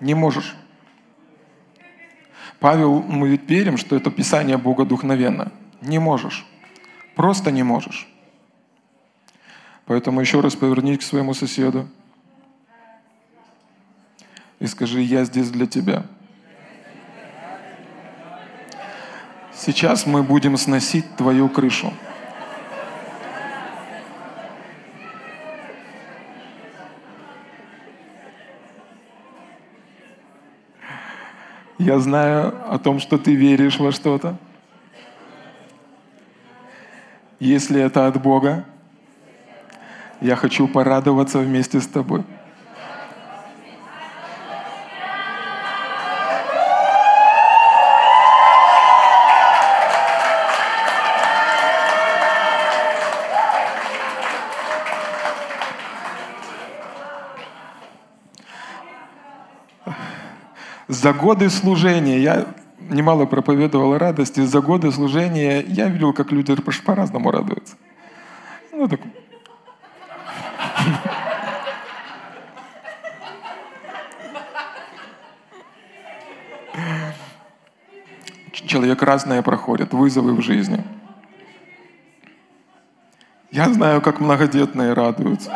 Не 0.00 0.12
можешь. 0.12 0.54
Павел, 2.62 3.02
мы 3.02 3.28
ведь 3.28 3.50
верим, 3.50 3.76
что 3.76 3.96
это 3.96 4.08
Писание 4.12 4.56
Богодухновенно. 4.56 5.50
Не 5.80 5.98
можешь. 5.98 6.46
Просто 7.16 7.50
не 7.50 7.64
можешь. 7.64 8.08
Поэтому 9.84 10.20
еще 10.20 10.40
раз 10.40 10.54
повернись 10.54 10.98
к 10.98 11.02
своему 11.02 11.34
соседу 11.34 11.88
и 14.60 14.66
скажи, 14.68 15.00
я 15.00 15.24
здесь 15.24 15.50
для 15.50 15.66
тебя. 15.66 16.04
Сейчас 19.52 20.06
мы 20.06 20.22
будем 20.22 20.56
сносить 20.56 21.16
твою 21.16 21.48
крышу. 21.48 21.92
Я 31.82 31.98
знаю 31.98 32.54
о 32.68 32.78
том, 32.78 33.00
что 33.00 33.18
ты 33.18 33.34
веришь 33.34 33.80
во 33.80 33.90
что-то. 33.90 34.36
Если 37.40 37.80
это 37.80 38.06
от 38.06 38.22
Бога, 38.22 38.64
я 40.20 40.36
хочу 40.36 40.68
порадоваться 40.68 41.40
вместе 41.40 41.80
с 41.80 41.88
тобой. 41.88 42.22
За 61.02 61.12
годы 61.12 61.50
служения 61.50 62.20
я 62.20 62.46
немало 62.88 63.26
проповедовал 63.26 63.94
о 63.94 63.98
радости. 63.98 64.38
За 64.38 64.60
годы 64.60 64.92
служения 64.92 65.60
я 65.60 65.88
видел, 65.88 66.12
как 66.12 66.30
люди 66.30 66.54
по-разному 66.84 67.32
радуются. 67.32 67.74
Ну, 68.70 68.86
так... 68.86 69.00
Человек 78.52 79.02
разное 79.02 79.42
проходит, 79.42 79.92
вызовы 79.92 80.34
в 80.34 80.40
жизни. 80.40 80.84
Я 83.50 83.72
знаю, 83.72 84.00
как 84.00 84.20
многодетные 84.20 84.92
радуются. 84.92 85.50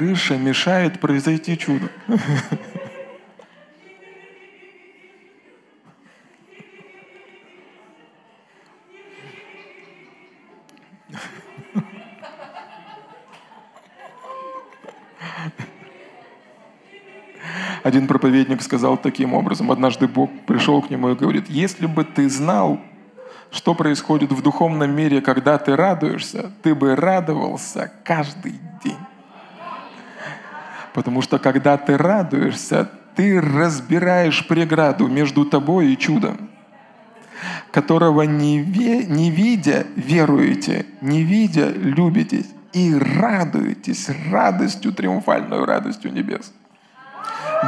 Крыша 0.00 0.38
мешает 0.38 0.98
произойти 0.98 1.58
чудо. 1.58 1.90
Один 17.82 18.06
проповедник 18.06 18.62
сказал 18.62 18.96
таким 18.96 19.34
образом, 19.34 19.70
однажды 19.70 20.08
Бог 20.08 20.30
пришел 20.46 20.80
к 20.80 20.88
нему 20.88 21.10
и 21.10 21.14
говорит, 21.14 21.50
если 21.50 21.84
бы 21.84 22.04
ты 22.04 22.30
знал, 22.30 22.80
что 23.50 23.74
происходит 23.74 24.32
в 24.32 24.40
духовном 24.40 24.96
мире, 24.96 25.20
когда 25.20 25.58
ты 25.58 25.76
радуешься, 25.76 26.50
ты 26.62 26.74
бы 26.74 26.96
радовался 26.96 27.92
каждый 28.02 28.54
день. 28.82 29.09
Потому 30.94 31.22
что 31.22 31.38
когда 31.38 31.76
ты 31.76 31.96
радуешься, 31.96 32.90
ты 33.14 33.40
разбираешь 33.40 34.46
преграду 34.46 35.06
между 35.08 35.44
тобой 35.44 35.92
и 35.92 35.98
чудом, 35.98 36.50
которого 37.70 38.22
не, 38.22 38.60
ве, 38.60 39.04
не 39.04 39.30
видя 39.30 39.86
веруете, 39.96 40.86
не 41.00 41.22
видя 41.22 41.68
любитесь 41.68 42.46
и 42.72 42.94
радуетесь 42.94 44.08
радостью, 44.30 44.92
триумфальной 44.92 45.64
радостью 45.64 46.12
небес 46.12 46.52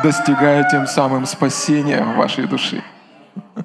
достигая 0.02 0.68
тем 0.70 0.86
самым 0.86 1.26
спасения 1.26 2.02
вашей 2.02 2.46
души. 2.46 2.82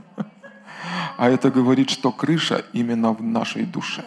А 1.20 1.32
это 1.32 1.50
говорит, 1.50 1.90
что 1.90 2.12
крыша 2.12 2.64
именно 2.74 3.12
в 3.12 3.24
нашей 3.24 3.66
душе. 3.66 4.06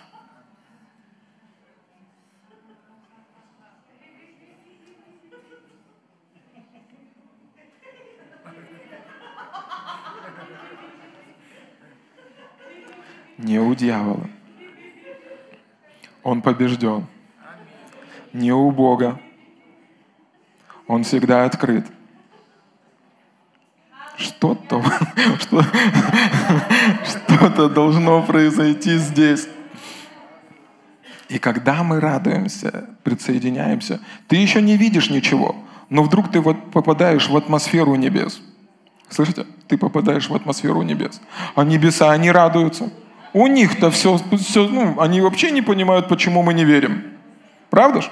Не 13.40 13.58
у 13.58 13.74
дьявола. 13.74 14.28
Он 16.22 16.42
побежден. 16.42 17.06
Не 18.32 18.52
у 18.52 18.70
Бога. 18.70 19.20
Он 20.86 21.04
всегда 21.04 21.44
открыт 21.44 21.86
что-то, 24.20 24.82
что, 25.40 25.64
что-то 27.04 27.68
должно 27.68 28.22
произойти 28.22 28.96
здесь. 28.98 29.48
И 31.28 31.38
когда 31.38 31.82
мы 31.82 32.00
радуемся, 32.00 32.90
присоединяемся, 33.02 34.00
ты 34.28 34.36
еще 34.36 34.60
не 34.60 34.76
видишь 34.76 35.10
ничего, 35.10 35.56
но 35.88 36.02
вдруг 36.02 36.30
ты 36.30 36.40
вот 36.40 36.70
попадаешь 36.72 37.28
в 37.28 37.36
атмосферу 37.36 37.94
небес. 37.94 38.40
Слышите? 39.08 39.46
Ты 39.68 39.78
попадаешь 39.78 40.28
в 40.28 40.34
атмосферу 40.34 40.82
небес. 40.82 41.20
А 41.54 41.64
небеса, 41.64 42.10
они 42.10 42.30
радуются. 42.30 42.90
У 43.32 43.46
них-то 43.46 43.90
все, 43.90 44.18
все 44.38 44.68
ну, 44.68 45.00
они 45.00 45.20
вообще 45.20 45.50
не 45.50 45.62
понимают, 45.62 46.08
почему 46.08 46.42
мы 46.42 46.54
не 46.54 46.64
верим. 46.64 47.04
Правда 47.70 48.02
же? 48.02 48.08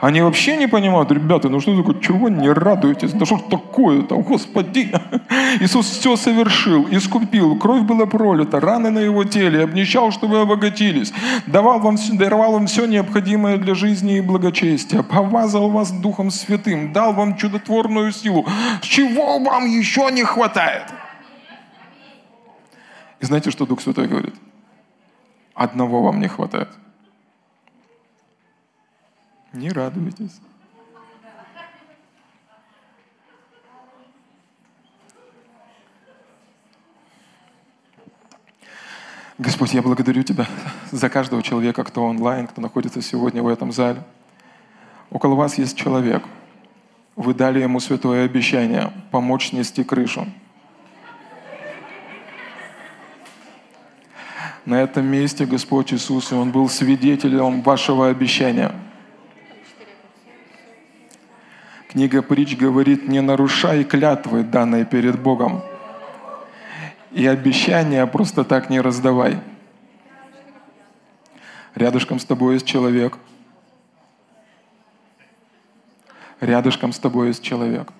Они 0.00 0.20
вообще 0.20 0.56
не 0.56 0.68
понимают, 0.68 1.10
ребята, 1.10 1.48
ну 1.48 1.58
что 1.60 1.76
такое, 1.76 2.00
чего 2.00 2.28
не 2.28 2.48
радуетесь? 2.48 3.12
Да 3.12 3.26
что 3.26 3.38
ж 3.38 3.40
такое-то, 3.50 4.16
Господи! 4.16 4.92
Иисус 5.60 5.86
все 5.86 6.14
совершил, 6.16 6.86
искупил, 6.88 7.58
кровь 7.58 7.82
была 7.82 8.06
пролита, 8.06 8.60
раны 8.60 8.90
на 8.90 9.00
его 9.00 9.24
теле, 9.24 9.64
обнищал, 9.64 10.12
чтобы 10.12 10.36
вы 10.36 10.40
обогатились, 10.42 11.12
давал 11.48 11.80
вам, 11.80 11.96
даровал 12.12 12.52
вам 12.52 12.68
все 12.68 12.86
необходимое 12.86 13.56
для 13.56 13.74
жизни 13.74 14.18
и 14.18 14.20
благочестия, 14.20 15.02
повазал 15.02 15.68
вас 15.70 15.90
Духом 15.90 16.30
Святым, 16.30 16.92
дал 16.92 17.12
вам 17.12 17.36
чудотворную 17.36 18.12
силу. 18.12 18.46
Чего 18.82 19.40
вам 19.40 19.66
еще 19.66 20.10
не 20.12 20.22
хватает? 20.22 20.84
И 23.18 23.24
знаете, 23.26 23.50
что 23.50 23.66
Дух 23.66 23.80
Святой 23.80 24.06
говорит? 24.06 24.34
Одного 25.58 26.02
вам 26.02 26.20
не 26.20 26.28
хватает– 26.28 26.68
не 29.52 29.70
радуйтесь. 29.70 30.40
Господь, 39.38 39.72
я 39.72 39.82
благодарю 39.82 40.22
Тебя 40.22 40.46
за 40.90 41.08
каждого 41.08 41.42
человека, 41.42 41.84
кто 41.84 42.04
онлайн, 42.04 42.46
кто 42.46 42.60
находится 42.60 43.00
сегодня 43.00 43.42
в 43.42 43.48
этом 43.48 43.72
зале. 43.72 44.02
Около 45.10 45.34
вас 45.34 45.58
есть 45.58 45.76
человек. 45.76 46.22
Вы 47.16 47.34
дали 47.34 47.60
ему 47.60 47.80
святое 47.80 48.24
обещание 48.24 48.92
помочь 49.10 49.52
нести 49.52 49.82
крышу. 49.82 50.26
На 54.68 54.82
этом 54.82 55.06
месте 55.06 55.46
Господь 55.46 55.94
Иисус, 55.94 56.30
и 56.30 56.34
Он 56.34 56.52
был 56.52 56.68
свидетелем 56.68 57.62
вашего 57.62 58.08
обещания– 58.08 58.70
Книга 61.88 62.20
притч 62.20 62.54
говорит, 62.54 63.08
не 63.08 63.22
нарушай 63.22 63.82
клятвы, 63.82 64.42
данные 64.42 64.84
перед 64.84 65.18
Богом. 65.18 65.62
И 67.12 67.26
обещания 67.26 68.06
просто 68.06 68.44
так 68.44 68.68
не 68.68 68.78
раздавай. 68.82 69.40
Рядышком 71.74 72.18
с 72.18 72.26
тобой 72.26 72.54
есть 72.54 72.66
человек. 72.66 73.16
Рядышком 76.40 76.92
с 76.92 76.98
тобой 76.98 77.28
есть 77.28 77.42
человек. 77.42 77.90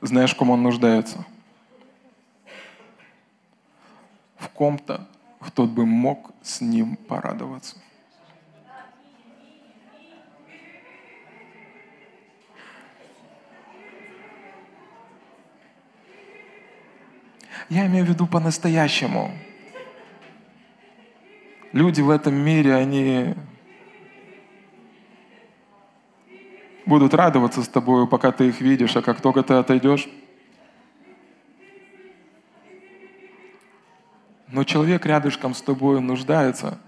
Знаешь, 0.00 0.32
в 0.32 0.36
ком 0.36 0.50
он 0.50 0.62
нуждается? 0.62 1.26
В 4.44 4.50
ком-то, 4.50 5.08
кто 5.40 5.66
бы 5.66 5.86
мог 5.86 6.32
с 6.42 6.60
ним 6.60 6.96
порадоваться. 6.96 7.76
Я 17.70 17.86
имею 17.86 18.04
в 18.04 18.08
виду 18.10 18.26
по-настоящему. 18.26 19.30
Люди 21.72 22.02
в 22.02 22.10
этом 22.10 22.34
мире, 22.34 22.74
они 22.74 23.34
будут 26.84 27.14
радоваться 27.14 27.62
с 27.62 27.68
тобой, 27.68 28.06
пока 28.06 28.30
ты 28.30 28.48
их 28.48 28.60
видишь, 28.60 28.94
а 28.94 29.00
как 29.00 29.22
только 29.22 29.42
ты 29.42 29.54
отойдешь, 29.54 30.06
но 34.54 34.62
человек 34.62 35.04
рядышком 35.04 35.52
с 35.52 35.60
тобой 35.60 36.00
нуждается 36.00 36.78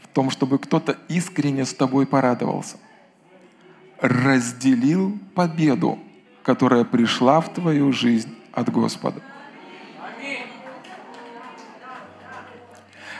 в 0.00 0.06
том, 0.06 0.30
чтобы 0.30 0.60
кто-то 0.60 0.96
искренне 1.08 1.64
с 1.64 1.74
тобой 1.74 2.06
порадовался, 2.06 2.76
разделил 4.00 5.18
победу, 5.34 5.98
которая 6.44 6.84
пришла 6.84 7.40
в 7.40 7.52
твою 7.52 7.92
жизнь 7.92 8.32
от 8.52 8.70
Господа. 8.70 9.20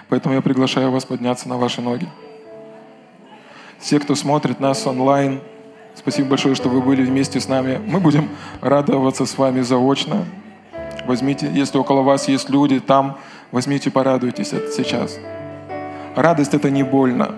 Поэтому 0.09 0.37
я 0.37 0.41
приглашаю 0.41 0.93
вас 0.93 1.05
подняться 1.05 1.49
на 1.49 1.59
ваши 1.59 1.81
ноги. 1.83 2.09
Все, 3.81 3.99
кто 3.99 4.15
смотрит 4.15 4.61
нас 4.61 4.87
онлайн, 4.87 5.41
спасибо 5.97 6.29
большое, 6.29 6.55
что 6.55 6.69
вы 6.69 6.81
были 6.81 7.03
вместе 7.03 7.41
с 7.41 7.49
нами. 7.49 7.81
Мы 7.85 7.99
будем 7.99 8.29
радоваться 8.61 9.27
с 9.27 9.37
вами 9.37 9.63
заочно. 9.63 10.27
Возьмите, 11.11 11.51
если 11.53 11.77
около 11.77 12.03
вас 12.03 12.29
есть 12.29 12.51
люди 12.51 12.79
там, 12.79 13.19
возьмите, 13.51 13.91
порадуйтесь 13.91 14.53
это 14.53 14.71
сейчас. 14.71 15.19
Радость— 16.15 16.55
это 16.59 16.71
не 16.71 16.85
больно. 16.85 17.35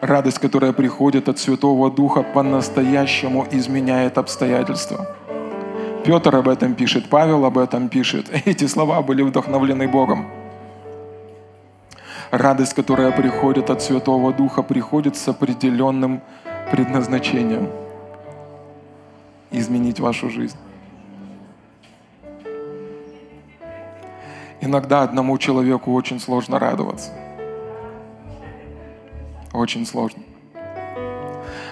Радость, 0.00 0.40
которая 0.40 0.72
приходит 0.72 1.28
от 1.28 1.38
Святого 1.38 1.88
Духа, 1.88 2.24
по-настоящему 2.24 3.46
изменяет 3.52 4.18
обстоятельства. 4.18 5.06
Петр 6.04 6.34
об 6.34 6.48
этом 6.48 6.74
пишет, 6.74 7.08
Павел 7.08 7.44
об 7.44 7.58
этом 7.58 7.88
пишет. 7.88 8.26
Эти 8.44 8.66
слова 8.66 9.00
были 9.00 9.22
вдохновлены 9.22 9.86
Богом. 9.86 10.26
Радость, 12.32 12.74
которая 12.74 13.12
приходит 13.12 13.70
от 13.70 13.80
Святого 13.82 14.32
Духа, 14.32 14.62
приходит 14.62 15.14
с 15.14 15.28
определенным 15.28 16.22
предназначением 16.72 17.68
изменить 19.52 20.00
вашу 20.00 20.28
жизнь. 20.28 20.56
Иногда 24.70 25.02
одному 25.02 25.36
человеку 25.36 25.92
очень 25.92 26.20
сложно 26.20 26.60
радоваться. 26.60 27.10
Очень 29.52 29.84
сложно. 29.84 30.22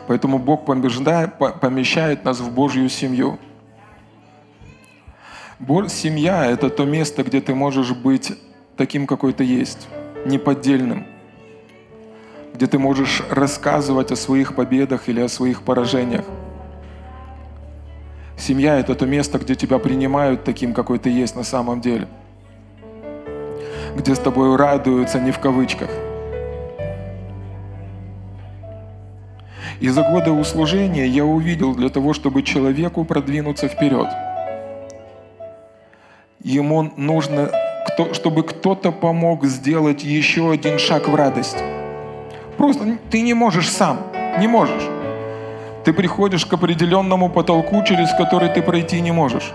Поэтому 0.09 0.41
Бог 0.41 0.65
помещает 0.65 2.25
нас 2.25 2.41
в 2.41 2.51
Божью 2.53 2.89
семью. 2.89 3.39
Семья– 5.87 6.47
это 6.51 6.71
то 6.71 6.85
место, 6.85 7.23
где 7.23 7.41
ты 7.41 7.55
можешь 7.55 7.93
быть 7.93 8.33
таким, 8.77 9.07
какой 9.07 9.33
ты 9.33 9.45
есть, 9.45 9.87
неподдельным, 10.27 11.07
где 12.53 12.67
ты 12.67 12.81
можешь 12.81 13.23
рассказывать 13.31 14.11
о 14.11 14.17
своих 14.17 14.57
победах 14.57 15.09
или 15.09 15.21
о 15.21 15.29
своих 15.29 15.63
поражениях. 15.63 16.25
Семья– 18.37 18.77
это 18.81 18.97
то 18.97 19.07
место, 19.07 19.39
где 19.39 19.55
тебя 19.55 19.79
принимают 19.79 20.43
таким, 20.43 20.75
какой 20.75 20.99
ты 20.99 21.11
есть 21.11 21.37
на 21.37 21.45
самом 21.45 21.81
деле– 21.81 22.09
где 23.99 24.15
с 24.15 24.19
тобой 24.19 24.57
радуются, 24.57 25.21
не 25.21 25.33
в 25.33 25.39
кавычках. 25.41 25.91
И 29.81 29.89
за 29.89 30.03
годы 30.03 30.31
услужения 30.31 31.07
я 31.07 31.25
увидел 31.25 31.75
для 31.75 31.89
того, 31.89 32.13
чтобы 32.13 32.43
человеку 32.43 33.05
продвинуться 33.05 33.69
вперед. 33.69 34.09
Ему 36.43 36.93
нужно, 36.97 37.51
чтобы 38.13 38.43
кто-то 38.43 38.93
помог 38.93 39.45
сделать 39.45 40.05
еще 40.05 40.53
один 40.53 40.79
шаг 40.79 41.09
в 41.09 41.15
радость. 41.15 41.59
Просто 42.57 42.99
ты 43.11 43.23
не 43.23 43.35
можешь 43.35 43.71
сам, 43.71 43.99
не 44.39 44.49
можешь. 44.49 44.89
Ты 45.85 45.93
приходишь 45.93 46.45
к 46.45 46.53
определенному 46.53 47.29
потолку, 47.29 47.83
через 47.85 48.13
который 48.13 48.49
ты 48.49 48.63
пройти 48.63 49.01
не 49.01 49.13
можешь. 49.13 49.53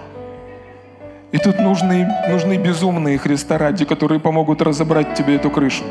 И 1.34 1.39
тут 1.39 1.57
нужны, 1.57 2.07
нужны 2.29 2.57
безумные 2.57 3.17
Христа 3.17 3.57
ради, 3.57 3.86
которые 3.86 4.19
помогут 4.19 4.61
разобрать 4.61 5.15
тебе 5.15 5.36
эту 5.36 5.49
крышу. 5.49 5.84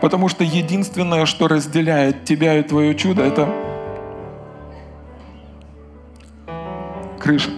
Потому 0.00 0.28
что 0.28 0.42
единственное, 0.42 1.26
что 1.26 1.46
разделяет 1.46 2.24
тебя 2.24 2.58
и 2.58 2.62
твое 2.62 2.94
чудо, 2.94 3.22
это 3.22 3.48
крыша. 7.20 7.50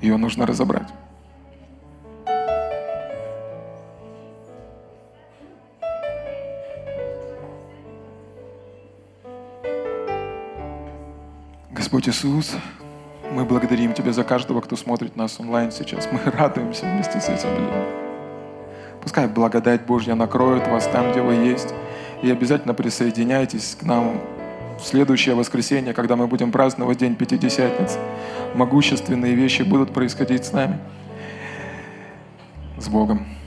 Ее 0.00 0.16
нужно 0.16 0.46
разобрать. 0.46 0.88
Господь 11.72 12.08
Иисус, 12.08 12.54
мы 13.32 13.44
благодарим 13.44 13.92
Тебя 13.92 14.12
за 14.12 14.24
каждого, 14.24 14.60
кто 14.60 14.76
смотрит 14.76 15.16
нас 15.16 15.38
онлайн 15.38 15.70
сейчас. 15.70 16.08
Мы 16.10 16.18
радуемся 16.30 16.86
вместе 16.86 17.20
с 17.20 17.28
этим 17.28 17.50
людьми. 17.50 17.84
Пускай 19.02 19.28
благодать 19.28 19.86
Божья 19.86 20.14
накроет 20.14 20.66
вас 20.68 20.86
там, 20.86 21.12
где 21.12 21.22
вы 21.22 21.34
есть. 21.34 21.74
И 22.22 22.30
обязательно 22.30 22.74
присоединяйтесь 22.74 23.76
к 23.80 23.84
нам 23.84 24.20
в 24.78 24.84
следующее 24.84 25.34
воскресенье, 25.34 25.94
когда 25.94 26.16
мы 26.16 26.26
будем 26.26 26.50
праздновать 26.52 26.98
День 26.98 27.14
Пятидесятницы. 27.14 27.98
Могущественные 28.54 29.34
вещи 29.34 29.62
будут 29.62 29.92
происходить 29.92 30.44
с 30.44 30.52
нами. 30.52 30.78
С 32.78 32.88
Богом. 32.88 33.37